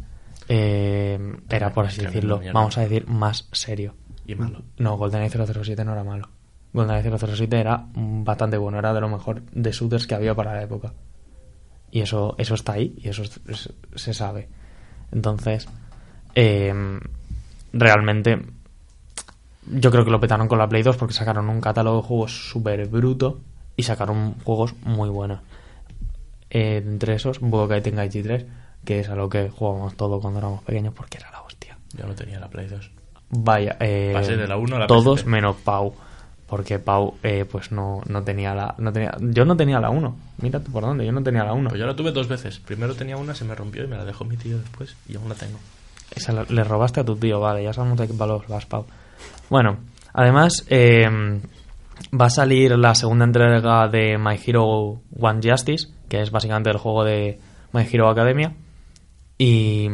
eh, 0.48 1.36
era, 1.50 1.72
por 1.72 1.84
así 1.86 2.00
decirlo, 2.02 2.40
vamos 2.52 2.78
a 2.78 2.80
decir, 2.80 3.06
más 3.06 3.46
serio. 3.52 3.94
Y 4.26 4.34
malo. 4.34 4.62
No, 4.78 4.96
GoldenEye 4.96 5.30
007 5.30 5.84
no 5.84 5.92
era 5.92 6.02
malo. 6.02 6.28
GoldenEye 6.72 7.16
007 7.16 7.60
era 7.60 7.84
bastante 7.94 8.56
bueno, 8.56 8.78
era 8.78 8.92
de 8.94 9.00
lo 9.02 9.08
mejor 9.08 9.42
de 9.52 9.70
shooters 9.70 10.06
que 10.06 10.14
había 10.14 10.34
para 10.34 10.54
la 10.54 10.62
época. 10.62 10.92
Y 11.90 12.00
eso, 12.00 12.34
eso 12.38 12.54
está 12.54 12.72
ahí 12.72 12.94
y 12.98 13.08
eso 13.08 13.22
es- 13.22 13.40
es- 13.46 13.72
se 13.94 14.12
sabe. 14.14 14.48
Entonces, 15.12 15.68
eh, 16.34 16.74
realmente, 17.78 18.38
yo 19.70 19.90
creo 19.90 20.04
que 20.04 20.10
lo 20.10 20.20
petaron 20.20 20.48
con 20.48 20.58
la 20.58 20.68
Play 20.68 20.82
2 20.82 20.96
porque 20.96 21.14
sacaron 21.14 21.48
un 21.48 21.60
catálogo 21.60 21.98
de 21.98 22.02
juegos 22.06 22.50
súper 22.50 22.86
bruto 22.88 23.40
y 23.76 23.82
sacaron 23.82 24.34
juegos 24.44 24.74
muy 24.82 25.08
buenos. 25.08 25.40
Eh, 26.50 26.82
entre 26.84 27.14
esos, 27.14 27.40
Budokai 27.40 27.82
Tenkaichi 27.82 28.22
3, 28.22 28.46
que 28.84 29.00
es 29.00 29.08
a 29.08 29.14
lo 29.14 29.28
que 29.28 29.50
jugábamos 29.50 29.96
todo 29.96 30.20
cuando 30.20 30.38
éramos 30.38 30.62
pequeños 30.62 30.94
porque 30.94 31.18
era 31.18 31.30
la 31.30 31.42
hostia. 31.42 31.78
Yo 31.96 32.06
no 32.06 32.14
tenía 32.14 32.40
la 32.40 32.48
Play 32.48 32.66
2. 32.66 32.90
Vaya, 33.30 33.76
eh, 33.80 34.12
Pasé 34.14 34.36
de 34.36 34.48
la 34.48 34.56
1 34.56 34.76
a 34.76 34.78
la 34.80 34.86
todos 34.86 35.26
menos 35.26 35.56
Pau, 35.56 35.94
porque 36.46 36.78
Pau 36.78 37.18
eh, 37.22 37.44
pues 37.44 37.72
no, 37.72 38.00
no 38.08 38.24
tenía 38.24 38.54
la 38.54 38.74
no 38.78 38.90
tenía 38.90 39.14
yo 39.20 39.44
no 39.44 39.56
tenía 39.56 39.80
la 39.80 39.90
1. 39.90 40.16
Mira 40.38 40.60
tú 40.60 40.72
por 40.72 40.82
dónde, 40.82 41.04
yo 41.04 41.12
no 41.12 41.22
tenía 41.22 41.44
la 41.44 41.52
1. 41.52 41.68
Pues 41.68 41.78
yo 41.78 41.86
la 41.86 41.94
tuve 41.94 42.12
dos 42.12 42.26
veces. 42.26 42.58
Primero 42.58 42.94
tenía 42.94 43.18
una, 43.18 43.34
se 43.34 43.44
me 43.44 43.54
rompió 43.54 43.84
y 43.84 43.86
me 43.86 43.96
la 43.96 44.06
dejó 44.06 44.24
mi 44.24 44.38
tío 44.38 44.58
después 44.58 44.96
y 45.06 45.16
aún 45.16 45.28
la 45.28 45.34
tengo. 45.34 45.58
Le 46.48 46.64
robaste 46.64 47.00
a 47.00 47.04
tu 47.04 47.16
tío, 47.16 47.40
vale, 47.40 47.62
ya 47.62 47.72
sabemos 47.72 47.98
de 47.98 48.08
qué 48.08 48.12
valor 48.14 48.44
vas, 48.48 48.66
Pau. 48.66 48.86
Bueno, 49.50 49.78
además 50.12 50.66
eh, 50.68 51.06
va 52.18 52.26
a 52.26 52.30
salir 52.30 52.76
la 52.78 52.94
segunda 52.94 53.24
entrega 53.24 53.88
de 53.88 54.18
My 54.18 54.38
Hero 54.44 55.00
One 55.18 55.40
Justice, 55.42 55.88
que 56.08 56.20
es 56.20 56.30
básicamente 56.30 56.70
el 56.70 56.78
juego 56.78 57.04
de 57.04 57.38
My 57.72 57.86
Hero 57.90 58.08
Academia. 58.08 58.54
Y, 59.36 59.88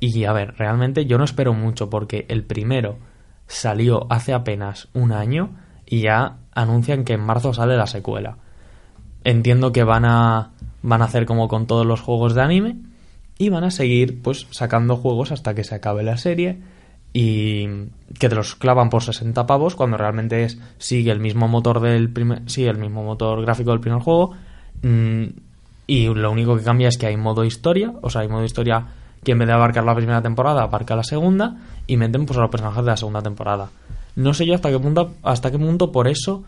y 0.00 0.24
a 0.24 0.32
ver, 0.32 0.54
realmente 0.56 1.06
yo 1.06 1.18
no 1.18 1.24
espero 1.24 1.52
mucho 1.52 1.88
porque 1.88 2.26
el 2.28 2.44
primero 2.44 2.98
salió 3.46 4.06
hace 4.10 4.32
apenas 4.32 4.88
un 4.94 5.12
año 5.12 5.50
y 5.86 6.02
ya 6.02 6.38
anuncian 6.54 7.04
que 7.04 7.14
en 7.14 7.20
marzo 7.20 7.52
sale 7.52 7.76
la 7.76 7.86
secuela. 7.86 8.38
Entiendo 9.24 9.72
que 9.72 9.84
van 9.84 10.04
a 10.04 10.50
van 10.82 11.02
a 11.02 11.04
hacer 11.04 11.26
como 11.26 11.46
con 11.46 11.66
todos 11.66 11.86
los 11.86 12.00
juegos 12.00 12.34
de 12.34 12.42
anime 12.42 12.76
y 13.38 13.48
van 13.48 13.64
a 13.64 13.70
seguir 13.70 14.22
pues 14.22 14.46
sacando 14.50 14.96
juegos 14.96 15.32
hasta 15.32 15.54
que 15.54 15.64
se 15.64 15.74
acabe 15.74 16.02
la 16.02 16.16
serie 16.16 16.58
y 17.12 17.66
que 18.18 18.28
te 18.28 18.34
los 18.34 18.54
clavan 18.54 18.88
por 18.88 19.02
60 19.02 19.46
pavos 19.46 19.74
cuando 19.74 19.96
realmente 19.96 20.44
es 20.44 20.58
sigue 20.78 21.10
el 21.10 21.20
mismo 21.20 21.48
motor 21.48 21.80
del 21.80 22.10
primer 22.10 22.48
sigue 22.50 22.70
el 22.70 22.78
mismo 22.78 23.02
motor 23.02 23.42
gráfico 23.42 23.70
del 23.70 23.80
primer 23.80 24.00
juego 24.00 24.32
mm, 24.82 25.24
y 25.86 26.06
lo 26.06 26.30
único 26.30 26.56
que 26.56 26.62
cambia 26.62 26.88
es 26.88 26.96
que 26.96 27.06
hay 27.06 27.16
modo 27.16 27.44
historia 27.44 27.92
o 28.00 28.08
sea 28.08 28.22
hay 28.22 28.28
modo 28.28 28.44
historia 28.44 28.86
que 29.24 29.32
en 29.32 29.38
vez 29.38 29.46
de 29.46 29.54
abarcar 29.54 29.84
la 29.84 29.94
primera 29.94 30.22
temporada 30.22 30.62
abarca 30.62 30.96
la 30.96 31.04
segunda 31.04 31.56
y 31.86 31.96
meten 31.96 32.26
pues 32.26 32.38
a 32.38 32.42
los 32.42 32.50
personajes 32.50 32.84
de 32.84 32.90
la 32.90 32.96
segunda 32.96 33.22
temporada. 33.22 33.70
No 34.16 34.34
sé 34.34 34.46
yo 34.46 34.54
hasta 34.54 34.70
qué 34.70 34.78
punto 34.78 35.14
hasta 35.22 35.50
qué 35.50 35.58
punto 35.58 35.92
por 35.92 36.08
eso 36.08 36.42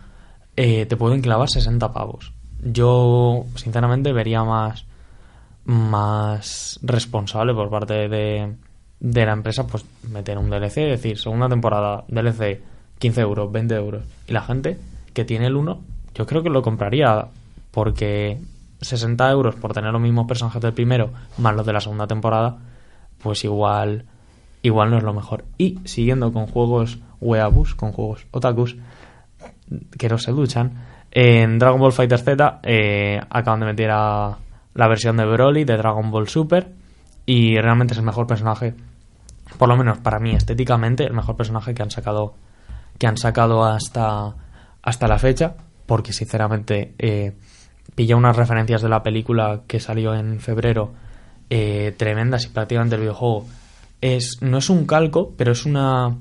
eh, 0.57 0.87
te 0.87 0.97
pueden 0.97 1.23
clavar 1.23 1.49
60 1.49 1.93
pavos. 1.93 2.33
Yo 2.63 3.47
sinceramente 3.55 4.13
vería 4.13 4.43
más 4.45 4.87
más 5.65 6.79
responsable 6.83 7.55
por 7.55 7.71
parte 7.71 8.09
de, 8.09 8.55
de 9.01 9.27
la 9.27 9.33
empresa 9.33 9.67
pues 9.67 9.85
meter 10.11 10.39
un 10.39 10.51
DLC, 10.51 10.79
es 10.79 11.03
decir, 11.03 11.19
segunda 11.19 11.49
temporada, 11.49 12.05
DLC, 12.09 12.61
15 12.99 13.21
euros, 13.21 13.53
20 13.53 13.75
euros. 13.75 14.03
Y 14.27 14.33
la 14.33 14.43
gente 14.43 14.79
que 15.13 15.25
tiene 15.25 15.47
el 15.47 15.57
1, 15.57 15.81
yo 16.15 16.27
creo 16.27 16.43
que 16.43 16.51
lo 16.51 16.63
compraría 16.63 17.27
porque 17.71 18.39
60 18.81 19.31
euros 19.31 19.55
por 19.57 19.73
tener 19.73 19.93
los 19.93 20.01
mismos 20.01 20.27
personajes 20.27 20.61
del 20.61 20.73
primero 20.73 21.11
más 21.39 21.55
los 21.55 21.67
de 21.67 21.73
la 21.73 21.81
segunda 21.81 22.07
temporada, 22.07 22.59
pues 23.23 23.45
igual 23.45 24.05
igual 24.63 24.91
no 24.91 24.99
es 24.99 25.05
lo 25.05 25.13
mejor. 25.13 25.45
Y 25.59 25.79
siguiendo 25.85 26.33
con 26.33 26.47
juegos 26.47 26.99
weabus, 27.21 27.75
con 27.75 27.93
juegos 27.93 28.27
otakus, 28.31 28.77
que 29.99 30.09
no 30.09 30.19
se 30.19 30.33
duchan, 30.33 30.85
en 31.11 31.59
Dragon 31.59 31.81
Ball 31.81 31.93
Fighter 31.93 32.19
Z 32.19 32.61
eh, 32.63 33.21
acaban 33.31 33.61
de 33.61 33.67
meter 33.67 33.91
a 33.93 34.39
la 34.75 34.89
versión 34.89 35.17
de 35.17 35.25
Broly 35.25 35.65
de 35.65 35.77
Dragon 35.77 36.11
Ball 36.11 36.29
Super 36.29 36.73
y 37.27 37.59
realmente 37.59 37.95
es 37.95 37.99
el 37.99 38.05
mejor 38.05 38.27
personaje, 38.27 38.75
por 39.59 39.69
lo 39.69 39.77
menos 39.77 39.99
para 39.99 40.19
mí 40.19 40.33
estéticamente, 40.35 41.05
el 41.05 41.15
mejor 41.15 41.37
personaje 41.37 41.75
que 41.75 41.83
han 41.83 41.91
sacado 41.91 42.35
que 42.99 43.07
han 43.07 43.17
sacado 43.17 43.65
hasta 43.65 44.35
hasta 44.83 45.09
la 45.09 45.19
fecha, 45.19 45.55
porque 45.87 46.13
sinceramente 46.13 46.95
eh, 46.99 47.33
pilla 47.95 48.17
unas 48.17 48.37
referencias 48.37 48.83
de 48.83 48.89
la 48.89 49.03
película 49.03 49.63
que 49.67 49.81
salió 49.81 50.15
en 50.15 50.41
febrero 50.41 50.93
eh, 51.51 51.95
tremendas 51.97 52.45
y 52.45 52.49
prácticamente 52.49 52.97
el 52.97 53.03
videojuego 53.03 53.47
es 54.01 54.39
no 54.41 54.59
es 54.59 54.69
un 54.71 54.87
calco, 54.87 55.33
pero 55.37 55.53
es 55.53 55.65
una 55.65 56.17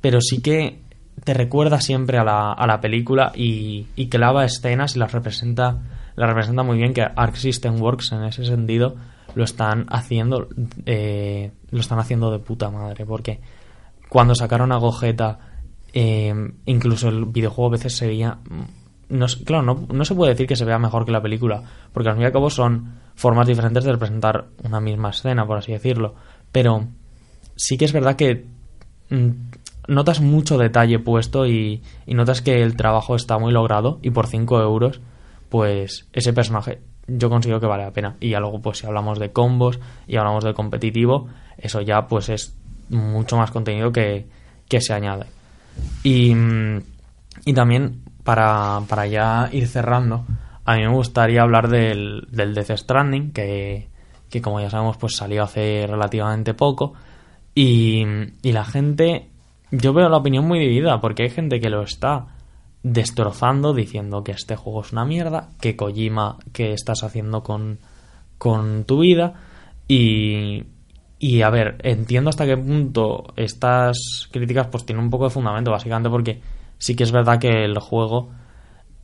pero 0.00 0.20
sí 0.20 0.42
que 0.42 0.80
te 1.22 1.32
recuerda 1.32 1.80
siempre 1.80 2.18
a 2.18 2.24
la, 2.24 2.52
a 2.52 2.66
la 2.66 2.80
película 2.80 3.32
y, 3.34 3.86
y 3.94 4.08
clava 4.08 4.44
escenas 4.44 4.96
y 4.96 4.98
las 4.98 5.12
representa 5.12 5.78
las 6.16 6.28
representa 6.28 6.62
muy 6.62 6.78
bien 6.78 6.94
que 6.94 7.02
Arc 7.02 7.34
System 7.36 7.80
Works 7.80 8.12
en 8.12 8.24
ese 8.24 8.44
sentido 8.44 8.96
lo 9.34 9.44
están 9.44 9.86
haciendo 9.88 10.48
eh, 10.86 11.52
lo 11.70 11.80
están 11.80 11.98
haciendo 11.98 12.30
de 12.30 12.38
puta 12.38 12.70
madre 12.70 13.04
porque 13.04 13.40
cuando 14.08 14.34
sacaron 14.34 14.72
a 14.72 14.76
Gogeta 14.76 15.38
eh, 15.92 16.34
incluso 16.66 17.08
el 17.08 17.24
videojuego 17.26 17.68
a 17.68 17.72
veces 17.72 17.96
se 17.96 18.06
veía 18.06 18.38
mm, 18.48 18.84
no, 19.08 19.26
claro, 19.44 19.62
no, 19.62 19.86
no 19.92 20.04
se 20.04 20.14
puede 20.14 20.32
decir 20.32 20.46
que 20.46 20.56
se 20.56 20.64
vea 20.64 20.78
mejor 20.78 21.04
que 21.04 21.12
la 21.12 21.22
película, 21.22 21.62
porque 21.92 22.08
al 22.08 22.16
fin 22.16 22.22
y 22.22 22.26
al 22.26 22.32
cabo 22.32 22.50
son 22.50 22.94
formas 23.14 23.46
diferentes 23.46 23.84
de 23.84 23.92
representar 23.92 24.46
una 24.62 24.80
misma 24.80 25.10
escena, 25.10 25.46
por 25.46 25.58
así 25.58 25.72
decirlo. 25.72 26.14
Pero 26.50 26.88
sí 27.54 27.76
que 27.76 27.84
es 27.84 27.92
verdad 27.92 28.16
que 28.16 28.46
mm, 29.10 29.30
notas 29.88 30.20
mucho 30.20 30.58
detalle 30.58 30.98
puesto 30.98 31.46
y, 31.46 31.82
y 32.06 32.14
notas 32.14 32.42
que 32.42 32.62
el 32.62 32.76
trabajo 32.76 33.16
está 33.16 33.38
muy 33.38 33.52
logrado 33.52 33.98
y 34.02 34.10
por 34.10 34.26
5 34.26 34.60
euros, 34.60 35.00
pues 35.54 36.08
ese 36.12 36.32
personaje 36.32 36.80
yo 37.06 37.30
considero 37.30 37.60
que 37.60 37.68
vale 37.68 37.84
la 37.84 37.92
pena. 37.92 38.16
Y 38.18 38.30
ya 38.30 38.40
luego, 38.40 38.60
pues 38.60 38.78
si 38.78 38.88
hablamos 38.88 39.20
de 39.20 39.30
combos 39.30 39.78
y 40.04 40.16
hablamos 40.16 40.42
de 40.42 40.52
competitivo, 40.52 41.28
eso 41.56 41.80
ya 41.80 42.08
pues 42.08 42.28
es 42.28 42.58
mucho 42.88 43.36
más 43.36 43.52
contenido 43.52 43.92
que, 43.92 44.26
que 44.68 44.80
se 44.80 44.94
añade. 44.94 45.26
Y, 46.02 46.34
y 47.44 47.54
también, 47.54 48.02
para, 48.24 48.80
para 48.88 49.06
ya 49.06 49.48
ir 49.52 49.68
cerrando, 49.68 50.26
a 50.64 50.74
mí 50.74 50.80
me 50.80 50.92
gustaría 50.92 51.42
hablar 51.42 51.68
del, 51.68 52.26
del 52.32 52.52
Death 52.52 52.76
Stranding, 52.76 53.30
que, 53.30 53.86
que 54.30 54.42
como 54.42 54.60
ya 54.60 54.70
sabemos, 54.70 54.96
pues 54.96 55.14
salió 55.14 55.44
hace 55.44 55.86
relativamente 55.86 56.52
poco. 56.52 56.94
Y, 57.54 58.04
y 58.42 58.50
la 58.50 58.64
gente, 58.64 59.28
yo 59.70 59.92
veo 59.92 60.08
la 60.08 60.16
opinión 60.16 60.48
muy 60.48 60.58
dividida, 60.58 61.00
porque 61.00 61.22
hay 61.22 61.30
gente 61.30 61.60
que 61.60 61.70
lo 61.70 61.82
está 61.84 62.33
destrozando, 62.84 63.74
diciendo 63.74 64.22
que 64.22 64.32
este 64.32 64.54
juego 64.54 64.82
es 64.82 64.92
una 64.92 65.04
mierda, 65.04 65.48
que 65.60 65.74
Kojima, 65.74 66.38
que 66.52 66.72
estás 66.72 67.02
haciendo 67.02 67.42
con, 67.42 67.78
con 68.38 68.84
tu 68.84 69.00
vida. 69.00 69.34
Y, 69.88 70.64
y 71.18 71.42
a 71.42 71.50
ver, 71.50 71.78
entiendo 71.82 72.30
hasta 72.30 72.46
qué 72.46 72.56
punto 72.56 73.24
estas 73.36 74.28
críticas 74.30 74.68
pues 74.68 74.84
tienen 74.86 75.02
un 75.04 75.10
poco 75.10 75.24
de 75.24 75.30
fundamento, 75.30 75.70
básicamente 75.72 76.10
porque 76.10 76.40
sí 76.78 76.94
que 76.94 77.04
es 77.04 77.10
verdad 77.12 77.38
que 77.38 77.64
el 77.64 77.78
juego, 77.78 78.28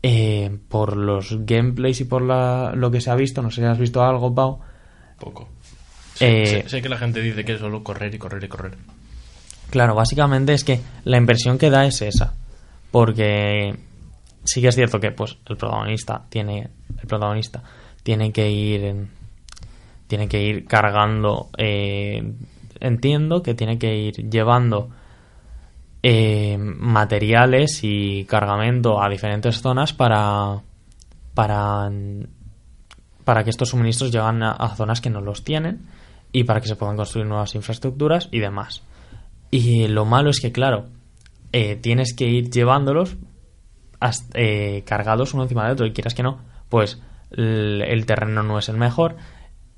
eh, 0.03 0.57
por 0.69 0.97
los 0.97 1.45
gameplays 1.47 2.01
y 2.03 2.05
por 2.05 2.23
la- 2.23 2.73
lo 2.75 2.91
que 2.91 3.01
se 3.01 3.11
ha 3.11 3.15
visto, 3.15 3.41
no 3.43 3.51
sé 3.51 3.63
si 3.63 3.67
has 3.67 3.79
visto 3.79 4.03
algo, 4.03 4.35
Pau, 4.35 4.61
Poco. 5.19 5.49
Sé, 6.15 6.43
Eh, 6.43 6.47
sé- 6.47 6.69
sé 6.69 6.83
que 6.83 6.89
la 6.91 6.99
gente 6.99 7.21
dice 7.23 7.45
que 7.45 7.55
es 7.55 7.61
solo 7.61 7.83
correr 7.83 8.15
y 8.15 8.19
correr 8.19 8.45
y 8.45 8.49
correr. 8.49 8.77
Claro, 9.71 9.95
básicamente 9.95 10.53
es 10.53 10.65
que 10.65 10.81
la 11.05 11.17
impresión 11.17 11.57
que 11.57 11.71
da 11.71 11.87
es 11.87 12.03
esa. 12.03 12.35
Porque 12.91 13.75
sí 14.45 14.61
que 14.61 14.69
es 14.69 14.75
cierto 14.75 14.99
que 15.01 15.11
pues 15.13 15.37
el 15.49 15.57
protagonista 15.57 16.25
tiene. 16.29 16.69
El 17.01 17.07
protagonista 17.07 17.63
tiene 18.03 18.33
que 18.33 18.51
ir. 18.51 18.85
en- 18.85 19.11
tiene 20.07 20.29
que 20.29 20.43
ir 20.43 20.67
cargando. 20.67 21.49
eh, 21.57 22.33
entiendo 22.81 23.43
que 23.43 23.55
tiene 23.55 23.79
que 23.79 23.95
ir 23.97 24.29
llevando 24.31 24.89
eh, 26.03 26.57
materiales 26.59 27.81
y 27.83 28.25
cargamento 28.25 29.03
a 29.03 29.09
diferentes 29.09 29.61
zonas 29.61 29.93
para. 29.93 30.61
para. 31.35 31.91
para 33.25 33.45
que 33.45 33.51
estos 33.51 33.69
suministros 33.69 34.11
lleguen 34.11 34.43
a, 34.43 34.53
a 34.53 34.75
zonas 34.75 35.01
que 35.01 35.11
no 35.11 35.21
los 35.21 35.45
tienen 35.45 35.87
y 36.33 36.45
para 36.45 36.61
que 36.61 36.69
se 36.69 36.77
puedan 36.77 36.97
construir 36.97 37.27
nuevas 37.27 37.55
infraestructuras 37.55 38.29
y 38.33 38.39
demás. 38.41 38.83
Y 39.51 39.89
lo 39.89 40.05
malo 40.05 40.31
es 40.31 40.41
que, 40.41 40.53
claro, 40.53 40.87
eh, 41.53 41.77
tienes 41.77 42.15
que 42.15 42.27
ir 42.27 42.51
llevándolos 42.51 43.17
eh, 44.35 44.83
cargados 44.87 45.35
uno 45.35 45.43
encima 45.45 45.65
del 45.65 45.73
otro 45.73 45.87
y 45.87 45.93
quieras 45.93 46.15
que 46.15 46.23
no, 46.23 46.41
pues 46.69 47.03
el, 47.31 47.83
el 47.83 48.07
terreno 48.07 48.43
no 48.43 48.59
es 48.59 48.69
el 48.69 48.77
mejor 48.77 49.17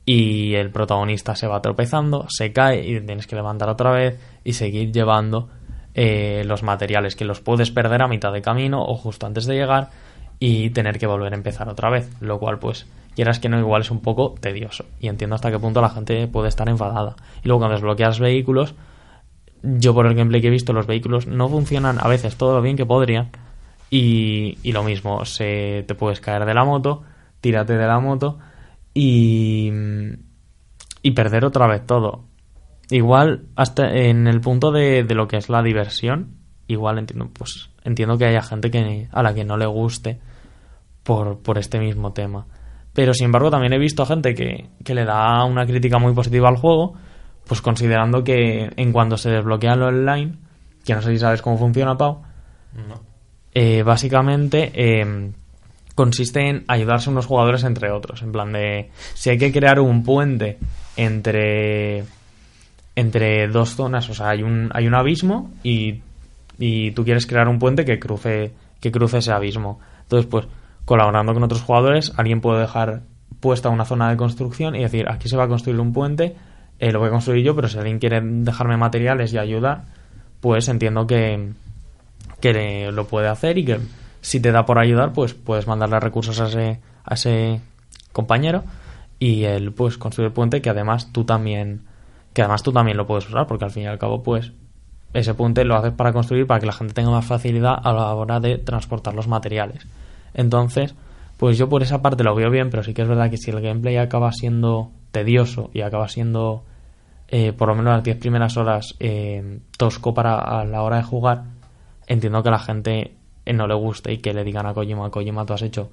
y 0.04 0.54
el 0.54 0.70
protagonista 0.70 1.36
se 1.36 1.46
va 1.46 1.62
tropezando, 1.62 2.26
se 2.28 2.52
cae 2.52 2.86
y 2.86 3.00
tienes 3.00 3.26
que 3.26 3.36
levantar 3.36 3.68
otra 3.68 3.92
vez 3.92 4.18
y 4.44 4.54
seguir 4.54 4.92
llevando 4.92 5.48
eh, 5.94 6.42
los 6.46 6.62
materiales 6.62 7.16
que 7.16 7.24
los 7.24 7.40
puedes 7.40 7.70
perder 7.70 8.02
a 8.02 8.08
mitad 8.08 8.32
de 8.32 8.42
camino 8.42 8.82
o 8.82 8.96
justo 8.96 9.26
antes 9.26 9.46
de 9.46 9.54
llegar 9.54 9.90
y 10.38 10.70
tener 10.70 10.98
que 10.98 11.06
volver 11.06 11.32
a 11.32 11.36
empezar 11.36 11.68
otra 11.68 11.90
vez, 11.90 12.10
lo 12.20 12.38
cual 12.38 12.58
pues 12.58 12.86
quieras 13.14 13.38
que 13.38 13.48
no 13.48 13.58
igual 13.58 13.82
es 13.82 13.90
un 13.90 14.00
poco 14.00 14.34
tedioso 14.40 14.86
y 14.98 15.08
entiendo 15.08 15.36
hasta 15.36 15.50
qué 15.50 15.58
punto 15.58 15.80
la 15.80 15.90
gente 15.90 16.26
puede 16.28 16.48
estar 16.48 16.68
enfadada. 16.68 17.14
Y 17.44 17.48
luego 17.48 17.60
cuando 17.60 17.74
desbloqueas 17.74 18.18
vehículos, 18.18 18.74
yo 19.62 19.94
por 19.94 20.06
el 20.06 20.14
gameplay 20.14 20.40
que 20.40 20.48
he 20.48 20.50
visto 20.50 20.72
los 20.72 20.86
vehículos 20.86 21.26
no 21.26 21.48
funcionan 21.48 21.98
a 22.00 22.08
veces 22.08 22.36
todo 22.36 22.56
lo 22.56 22.62
bien 22.62 22.76
que 22.76 22.86
podrían 22.86 23.30
y, 23.90 24.58
y 24.62 24.72
lo 24.72 24.82
mismo, 24.82 25.24
se 25.24 25.84
te 25.86 25.94
puedes 25.94 26.20
caer 26.20 26.46
de 26.46 26.54
la 26.54 26.64
moto, 26.64 27.02
tírate 27.40 27.76
de 27.76 27.86
la 27.86 28.00
moto 28.00 28.38
y, 28.94 29.70
y 31.02 31.10
perder 31.10 31.44
otra 31.44 31.66
vez 31.66 31.84
todo. 31.84 32.24
Igual 32.90 33.46
hasta 33.54 33.90
en 33.90 34.26
el 34.26 34.40
punto 34.40 34.72
de, 34.72 35.04
de 35.04 35.14
lo 35.14 35.28
que 35.28 35.36
es 35.36 35.48
la 35.48 35.62
diversión, 35.62 36.36
igual 36.68 36.98
entiendo, 36.98 37.30
pues 37.32 37.70
entiendo 37.84 38.16
que 38.16 38.24
haya 38.24 38.42
gente 38.42 38.70
que 38.70 39.08
a 39.12 39.22
la 39.22 39.34
que 39.34 39.44
no 39.44 39.56
le 39.56 39.66
guste 39.66 40.20
por, 41.02 41.40
por 41.42 41.58
este 41.58 41.78
mismo 41.78 42.12
tema. 42.12 42.46
Pero 42.94 43.14
sin 43.14 43.26
embargo 43.26 43.50
también 43.50 43.72
he 43.72 43.78
visto 43.78 44.06
gente 44.06 44.34
que, 44.34 44.70
que 44.84 44.94
le 44.94 45.04
da 45.04 45.44
una 45.44 45.66
crítica 45.66 45.98
muy 45.98 46.14
positiva 46.14 46.48
al 46.48 46.56
juego, 46.56 46.94
pues 47.46 47.60
considerando 47.60 48.24
que 48.24 48.70
en 48.76 48.92
cuanto 48.92 49.16
se 49.16 49.30
desbloquea 49.30 49.76
lo 49.76 49.86
online, 49.88 50.34
que 50.84 50.94
no 50.94 51.02
sé 51.02 51.10
si 51.10 51.18
sabes 51.18 51.42
cómo 51.42 51.58
funciona, 51.58 51.96
Pau, 51.96 52.22
No. 52.88 53.00
eh, 53.54 53.82
básicamente 53.82 54.72
eh, 54.74 55.30
consiste 55.94 56.48
en 56.48 56.64
ayudarse 56.68 57.10
unos 57.10 57.26
jugadores 57.26 57.64
entre 57.64 57.90
otros. 57.90 58.22
En 58.22 58.32
plan 58.32 58.52
de, 58.52 58.90
si 59.14 59.30
hay 59.30 59.38
que 59.38 59.52
crear 59.52 59.78
un 59.80 60.02
puente 60.02 60.58
entre 60.96 62.04
entre 62.94 63.48
dos 63.48 63.70
zonas, 63.74 64.08
o 64.10 64.14
sea, 64.14 64.28
hay 64.30 64.42
un, 64.42 64.70
hay 64.74 64.86
un 64.86 64.94
abismo 64.94 65.50
y, 65.62 66.00
y 66.58 66.90
tú 66.90 67.04
quieres 67.04 67.26
crear 67.26 67.48
un 67.48 67.58
puente 67.58 67.86
que 67.86 67.98
cruce, 67.98 68.52
que 68.80 68.92
cruce 68.92 69.18
ese 69.18 69.32
abismo. 69.32 69.80
Entonces, 70.02 70.28
pues, 70.30 70.46
colaborando 70.84 71.32
con 71.32 71.42
otros 71.42 71.62
jugadores, 71.62 72.12
alguien 72.18 72.42
puede 72.42 72.60
dejar 72.60 73.00
puesta 73.40 73.70
una 73.70 73.86
zona 73.86 74.10
de 74.10 74.18
construcción 74.18 74.74
y 74.76 74.82
decir, 74.82 75.06
aquí 75.08 75.26
se 75.28 75.38
va 75.38 75.44
a 75.44 75.48
construir 75.48 75.80
un 75.80 75.94
puente, 75.94 76.36
eh, 76.82 76.90
lo 76.90 76.98
voy 76.98 77.08
a 77.08 77.12
construir 77.12 77.44
yo, 77.44 77.54
pero 77.54 77.68
si 77.68 77.78
alguien 77.78 78.00
quiere 78.00 78.20
dejarme 78.20 78.76
materiales 78.76 79.32
y 79.32 79.38
ayudar, 79.38 79.84
pues 80.40 80.68
entiendo 80.68 81.06
que, 81.06 81.52
que 82.40 82.90
lo 82.90 83.06
puede 83.06 83.28
hacer 83.28 83.56
y 83.56 83.64
que 83.64 83.78
si 84.20 84.40
te 84.40 84.50
da 84.50 84.66
por 84.66 84.80
ayudar, 84.80 85.12
pues 85.12 85.32
puedes 85.32 85.68
mandarle 85.68 86.00
recursos 86.00 86.40
a 86.40 86.48
ese, 86.48 86.80
a 87.04 87.14
ese 87.14 87.60
compañero 88.10 88.64
y 89.20 89.44
él 89.44 89.70
pues 89.70 89.96
construir 89.96 90.30
el 90.30 90.32
puente 90.32 90.60
que 90.60 90.70
además 90.70 91.12
tú 91.12 91.22
también 91.22 91.82
que 92.32 92.42
además 92.42 92.64
tú 92.64 92.72
también 92.72 92.96
lo 92.96 93.06
puedes 93.06 93.28
usar 93.28 93.46
porque 93.46 93.64
al 93.64 93.70
fin 93.70 93.84
y 93.84 93.86
al 93.86 94.00
cabo 94.00 94.24
pues 94.24 94.50
ese 95.14 95.34
puente 95.34 95.64
lo 95.64 95.76
haces 95.76 95.92
para 95.92 96.12
construir 96.12 96.48
para 96.48 96.58
que 96.58 96.66
la 96.66 96.72
gente 96.72 96.94
tenga 96.94 97.10
más 97.10 97.24
facilidad 97.24 97.76
a 97.80 97.92
la 97.92 98.12
hora 98.12 98.40
de 98.40 98.58
transportar 98.58 99.14
los 99.14 99.28
materiales. 99.28 99.86
Entonces 100.34 100.96
pues 101.36 101.58
yo 101.58 101.68
por 101.68 101.84
esa 101.84 102.02
parte 102.02 102.24
lo 102.24 102.34
veo 102.34 102.50
bien 102.50 102.70
pero 102.70 102.82
sí 102.82 102.92
que 102.92 103.02
es 103.02 103.08
verdad 103.08 103.30
que 103.30 103.36
si 103.36 103.52
el 103.52 103.60
gameplay 103.60 103.98
acaba 103.98 104.32
siendo 104.32 104.90
tedioso 105.12 105.70
y 105.72 105.82
acaba 105.82 106.08
siendo 106.08 106.64
eh, 107.34 107.54
por 107.54 107.66
lo 107.66 107.74
menos 107.74 107.94
las 107.94 108.04
10 108.04 108.18
primeras 108.18 108.58
horas 108.58 108.94
eh, 109.00 109.60
tosco 109.78 110.12
para 110.12 110.38
a 110.38 110.66
la 110.66 110.82
hora 110.82 110.98
de 110.98 111.02
jugar 111.02 111.44
entiendo 112.06 112.42
que 112.42 112.50
a 112.50 112.52
la 112.52 112.58
gente 112.58 113.14
eh, 113.46 113.52
no 113.54 113.66
le 113.66 113.72
guste 113.72 114.12
y 114.12 114.18
que 114.18 114.34
le 114.34 114.44
digan 114.44 114.66
a 114.66 114.74
Kojima 114.74 115.10
Kojima 115.10 115.46
tú 115.46 115.54
has 115.54 115.62
hecho 115.62 115.90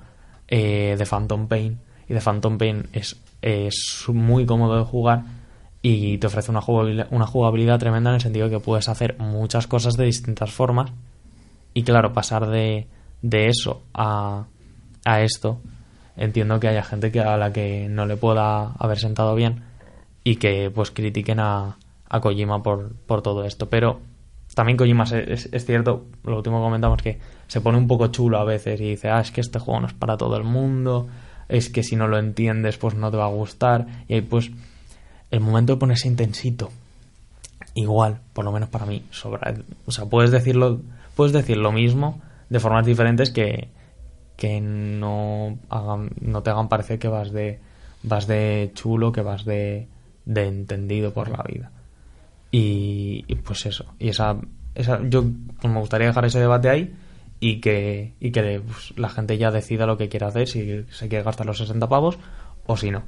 de 0.49 1.07
Phantom 1.09 1.47
Pain 1.47 1.79
y 2.09 2.13
de 2.13 2.19
Phantom 2.19 2.57
Pain 2.57 2.87
es, 2.91 3.15
es 3.41 4.03
muy 4.09 4.45
cómodo 4.45 4.79
de 4.79 4.83
jugar 4.83 5.23
y 5.81 6.17
te 6.17 6.27
ofrece 6.27 6.51
una 6.51 6.59
jugabilidad, 6.59 7.07
una 7.11 7.25
jugabilidad 7.25 7.79
tremenda 7.79 8.09
en 8.09 8.15
el 8.15 8.21
sentido 8.21 8.49
de 8.49 8.57
que 8.57 8.59
puedes 8.59 8.89
hacer 8.89 9.17
muchas 9.19 9.65
cosas 9.65 9.95
de 9.95 10.03
distintas 10.03 10.51
formas 10.51 10.91
y 11.73 11.83
claro, 11.83 12.11
pasar 12.11 12.47
de, 12.47 12.87
de 13.21 13.47
eso 13.47 13.83
a, 13.93 14.43
a 15.05 15.21
esto 15.21 15.61
entiendo 16.17 16.59
que 16.59 16.67
haya 16.67 16.83
gente 16.83 17.13
que 17.13 17.21
a 17.21 17.37
la 17.37 17.53
que 17.53 17.87
no 17.87 18.05
le 18.05 18.17
pueda 18.17 18.73
haber 18.73 18.99
sentado 18.99 19.35
bien 19.35 19.68
y 20.23 20.35
que 20.35 20.71
pues 20.73 20.91
critiquen 20.91 21.39
a, 21.39 21.77
a 22.07 22.21
Kojima 22.21 22.61
por, 22.63 22.93
por 22.95 23.21
todo 23.21 23.45
esto 23.45 23.69
pero 23.69 23.99
también 24.53 24.77
Kojima 24.77 25.03
es, 25.03 25.49
es, 25.51 25.65
cierto, 25.65 26.05
lo 26.23 26.37
último 26.37 26.57
que 26.57 26.63
comentamos 26.63 27.01
que 27.01 27.19
se 27.47 27.61
pone 27.61 27.77
un 27.77 27.87
poco 27.87 28.07
chulo 28.07 28.39
a 28.39 28.43
veces 28.43 28.81
y 28.81 28.89
dice, 28.89 29.09
ah, 29.09 29.21
es 29.21 29.31
que 29.31 29.41
este 29.41 29.59
juego 29.59 29.79
no 29.79 29.87
es 29.87 29.93
para 29.93 30.17
todo 30.17 30.35
el 30.37 30.43
mundo, 30.43 31.07
es 31.47 31.69
que 31.69 31.83
si 31.83 31.95
no 31.95 32.07
lo 32.07 32.17
entiendes 32.17 32.77
pues 32.77 32.95
no 32.95 33.11
te 33.11 33.17
va 33.17 33.25
a 33.25 33.29
gustar 33.29 33.87
y 34.07 34.15
ahí 34.15 34.21
pues 34.21 34.51
el 35.31 35.39
momento 35.39 35.73
de 35.73 35.79
ponerse 35.79 36.07
intensito 36.07 36.71
igual, 37.75 38.19
por 38.33 38.45
lo 38.45 38.51
menos 38.51 38.69
para 38.69 38.85
mí, 38.85 39.03
sobra. 39.11 39.53
O 39.85 39.91
sea, 39.91 40.05
puedes 40.05 40.31
decirlo, 40.31 40.81
puedes 41.15 41.33
decir 41.33 41.57
lo 41.57 41.71
mismo 41.71 42.21
de 42.49 42.59
formas 42.59 42.85
diferentes 42.85 43.31
que, 43.31 43.69
que 44.35 44.59
no 44.59 45.57
hagan, 45.69 46.09
no 46.21 46.41
te 46.43 46.49
hagan 46.49 46.69
parecer 46.69 46.99
que 46.99 47.07
vas 47.07 47.31
de 47.31 47.59
vas 48.03 48.27
de 48.27 48.71
chulo, 48.73 49.11
que 49.11 49.21
vas 49.21 49.45
de, 49.45 49.87
de 50.29 50.45
entendido 50.47 51.11
por 51.11 51.29
la 51.29 51.43
vida. 51.43 51.71
Y, 52.51 53.25
y 53.27 53.35
pues 53.35 53.65
eso, 53.65 53.85
y 53.99 54.09
esa, 54.09 54.37
esa 54.75 54.99
yo 55.09 55.23
pues 55.61 55.73
me 55.73 55.79
gustaría 55.79 56.07
dejar 56.07 56.25
ese 56.25 56.39
debate 56.39 56.69
ahí 56.69 56.93
y 57.39 57.59
que, 57.61 58.13
y 58.19 58.31
que 58.31 58.61
pues, 58.65 58.93
la 58.97 59.09
gente 59.09 59.37
ya 59.37 59.49
decida 59.51 59.85
lo 59.85 59.97
que 59.97 60.07
quiere 60.09 60.25
hacer, 60.27 60.47
si 60.47 60.83
se 60.89 61.07
quiere 61.09 61.23
gastar 61.23 61.45
los 61.45 61.57
60 61.57 61.87
pavos 61.89 62.17
o 62.65 62.77
si 62.77 62.91
no. 62.91 63.03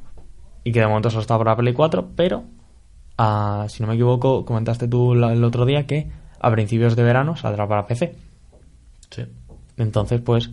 Y 0.63 0.71
que 0.71 0.79
de 0.79 0.87
momento 0.87 1.09
solo 1.09 1.21
está 1.21 1.37
para 1.37 1.55
Play 1.55 1.73
4, 1.73 2.09
pero 2.15 2.43
ah, 3.17 3.65
si 3.69 3.81
no 3.83 3.87
me 3.87 3.95
equivoco, 3.95 4.45
comentaste 4.45 4.87
tú 4.87 5.13
la- 5.15 5.33
el 5.33 5.43
otro 5.43 5.65
día 5.65 5.85
que 5.85 6.09
a 6.39 6.51
principios 6.51 6.95
de 6.95 7.03
verano 7.03 7.35
saldrá 7.35 7.67
para 7.67 7.85
PC. 7.85 8.15
Sí. 9.11 9.23
Entonces, 9.77 10.21
pues, 10.21 10.49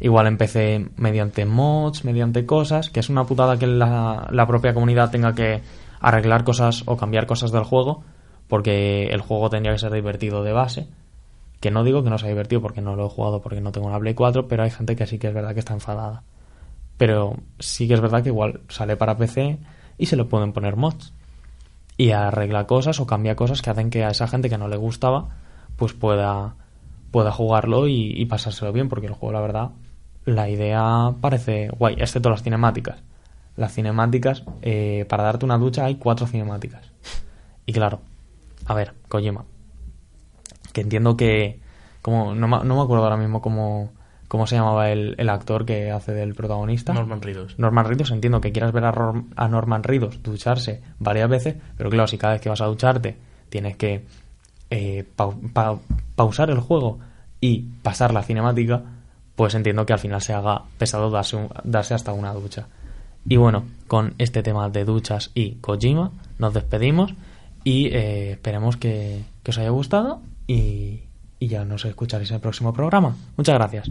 igual 0.00 0.26
empecé 0.26 0.88
mediante 0.96 1.46
mods, 1.46 2.04
mediante 2.04 2.44
cosas, 2.44 2.90
que 2.90 3.00
es 3.00 3.08
una 3.08 3.24
putada 3.24 3.56
que 3.58 3.66
la, 3.68 4.28
la 4.30 4.46
propia 4.46 4.74
comunidad 4.74 5.10
tenga 5.10 5.32
que 5.34 5.60
arreglar 6.02 6.44
cosas 6.44 6.82
o 6.86 6.96
cambiar 6.96 7.26
cosas 7.26 7.52
del 7.52 7.62
juego, 7.62 8.02
porque 8.48 9.06
el 9.06 9.20
juego 9.20 9.48
tendría 9.48 9.72
que 9.72 9.78
ser 9.78 9.92
divertido 9.92 10.42
de 10.42 10.52
base. 10.52 10.88
Que 11.60 11.70
no 11.70 11.84
digo 11.84 12.02
que 12.02 12.10
no 12.10 12.18
sea 12.18 12.28
divertido 12.28 12.60
porque 12.60 12.82
no 12.82 12.96
lo 12.96 13.06
he 13.06 13.08
jugado 13.08 13.40
porque 13.40 13.60
no 13.60 13.70
tengo 13.70 13.86
una 13.86 14.00
Play 14.00 14.14
4, 14.14 14.48
pero 14.48 14.64
hay 14.64 14.70
gente 14.70 14.96
que 14.96 15.06
sí 15.06 15.18
que 15.18 15.28
es 15.28 15.34
verdad 15.34 15.54
que 15.54 15.60
está 15.60 15.74
enfadada. 15.74 16.24
Pero 16.98 17.36
sí 17.60 17.86
que 17.86 17.94
es 17.94 18.00
verdad 18.00 18.22
que 18.22 18.30
igual 18.30 18.60
sale 18.68 18.96
para 18.96 19.16
PC 19.16 19.60
y 19.96 20.06
se 20.06 20.16
le 20.16 20.24
pueden 20.24 20.52
poner 20.52 20.76
mods. 20.76 21.14
Y 21.96 22.10
arregla 22.10 22.66
cosas 22.66 22.98
o 22.98 23.06
cambia 23.06 23.36
cosas 23.36 23.62
que 23.62 23.70
hacen 23.70 23.90
que 23.90 24.04
a 24.04 24.08
esa 24.08 24.26
gente 24.26 24.50
que 24.50 24.58
no 24.58 24.66
le 24.66 24.76
gustaba, 24.76 25.36
pues 25.76 25.92
pueda, 25.92 26.56
pueda 27.12 27.30
jugarlo 27.30 27.86
y, 27.86 28.12
y 28.16 28.26
pasárselo 28.26 28.72
bien, 28.72 28.88
porque 28.88 29.06
el 29.06 29.12
juego, 29.12 29.32
la 29.32 29.40
verdad, 29.40 29.70
la 30.24 30.48
idea 30.48 31.14
parece 31.20 31.68
guay, 31.68 31.94
excepto 31.98 32.28
las 32.28 32.42
cinemáticas. 32.42 33.04
Las 33.56 33.74
cinemáticas, 33.74 34.44
eh, 34.62 35.04
para 35.08 35.24
darte 35.24 35.44
una 35.44 35.58
ducha 35.58 35.84
hay 35.84 35.96
cuatro 35.96 36.26
cinemáticas. 36.26 36.90
Y 37.66 37.72
claro, 37.72 38.00
a 38.66 38.74
ver, 38.74 38.94
Kojima, 39.08 39.44
que 40.72 40.80
entiendo 40.80 41.16
que, 41.16 41.60
como 42.00 42.34
no, 42.34 42.48
me- 42.48 42.64
no 42.64 42.76
me 42.76 42.82
acuerdo 42.82 43.04
ahora 43.04 43.16
mismo 43.16 43.40
cómo, 43.42 43.90
cómo 44.28 44.46
se 44.46 44.56
llamaba 44.56 44.90
el, 44.90 45.14
el 45.18 45.28
actor 45.28 45.66
que 45.66 45.90
hace 45.90 46.12
del 46.12 46.34
protagonista. 46.34 46.94
Norman 46.94 47.20
Reedus. 47.20 47.58
Norman 47.58 47.84
Reedus, 47.84 48.10
entiendo 48.10 48.40
que 48.40 48.52
quieras 48.52 48.72
ver 48.72 48.84
a, 48.84 48.90
Ro- 48.92 49.24
a 49.36 49.48
Norman 49.48 49.82
Reedus 49.82 50.22
ducharse 50.22 50.82
varias 50.98 51.28
veces, 51.28 51.56
pero 51.76 51.90
claro, 51.90 52.06
si 52.08 52.16
cada 52.18 52.32
vez 52.32 52.42
que 52.42 52.48
vas 52.48 52.60
a 52.62 52.66
ducharte 52.66 53.16
tienes 53.50 53.76
que 53.76 54.04
eh, 54.70 55.04
pau- 55.16 55.38
pa- 55.52 55.78
pausar 56.16 56.48
el 56.50 56.60
juego 56.60 56.98
y 57.40 57.60
pasar 57.82 58.14
la 58.14 58.22
cinemática, 58.22 58.82
pues 59.36 59.54
entiendo 59.54 59.84
que 59.84 59.92
al 59.92 59.98
final 59.98 60.22
se 60.22 60.32
haga 60.32 60.62
pesado 60.78 61.10
darse, 61.10 61.36
un- 61.36 61.48
darse 61.64 61.92
hasta 61.94 62.12
una 62.14 62.32
ducha. 62.32 62.66
Y 63.28 63.36
bueno, 63.36 63.64
con 63.86 64.14
este 64.18 64.42
tema 64.42 64.68
de 64.68 64.84
duchas 64.84 65.30
y 65.34 65.56
Kojima 65.56 66.12
nos 66.38 66.54
despedimos 66.54 67.14
y 67.64 67.86
eh, 67.86 68.32
esperemos 68.32 68.76
que, 68.76 69.24
os 69.46 69.58
haya 69.58 69.70
gustado 69.70 70.20
y 70.46 71.02
ya 71.40 71.64
nos 71.64 71.84
escucharéis 71.84 72.30
en 72.30 72.36
el 72.36 72.40
próximo 72.40 72.72
programa. 72.72 73.16
Muchas 73.36 73.54
gracias. 73.54 73.90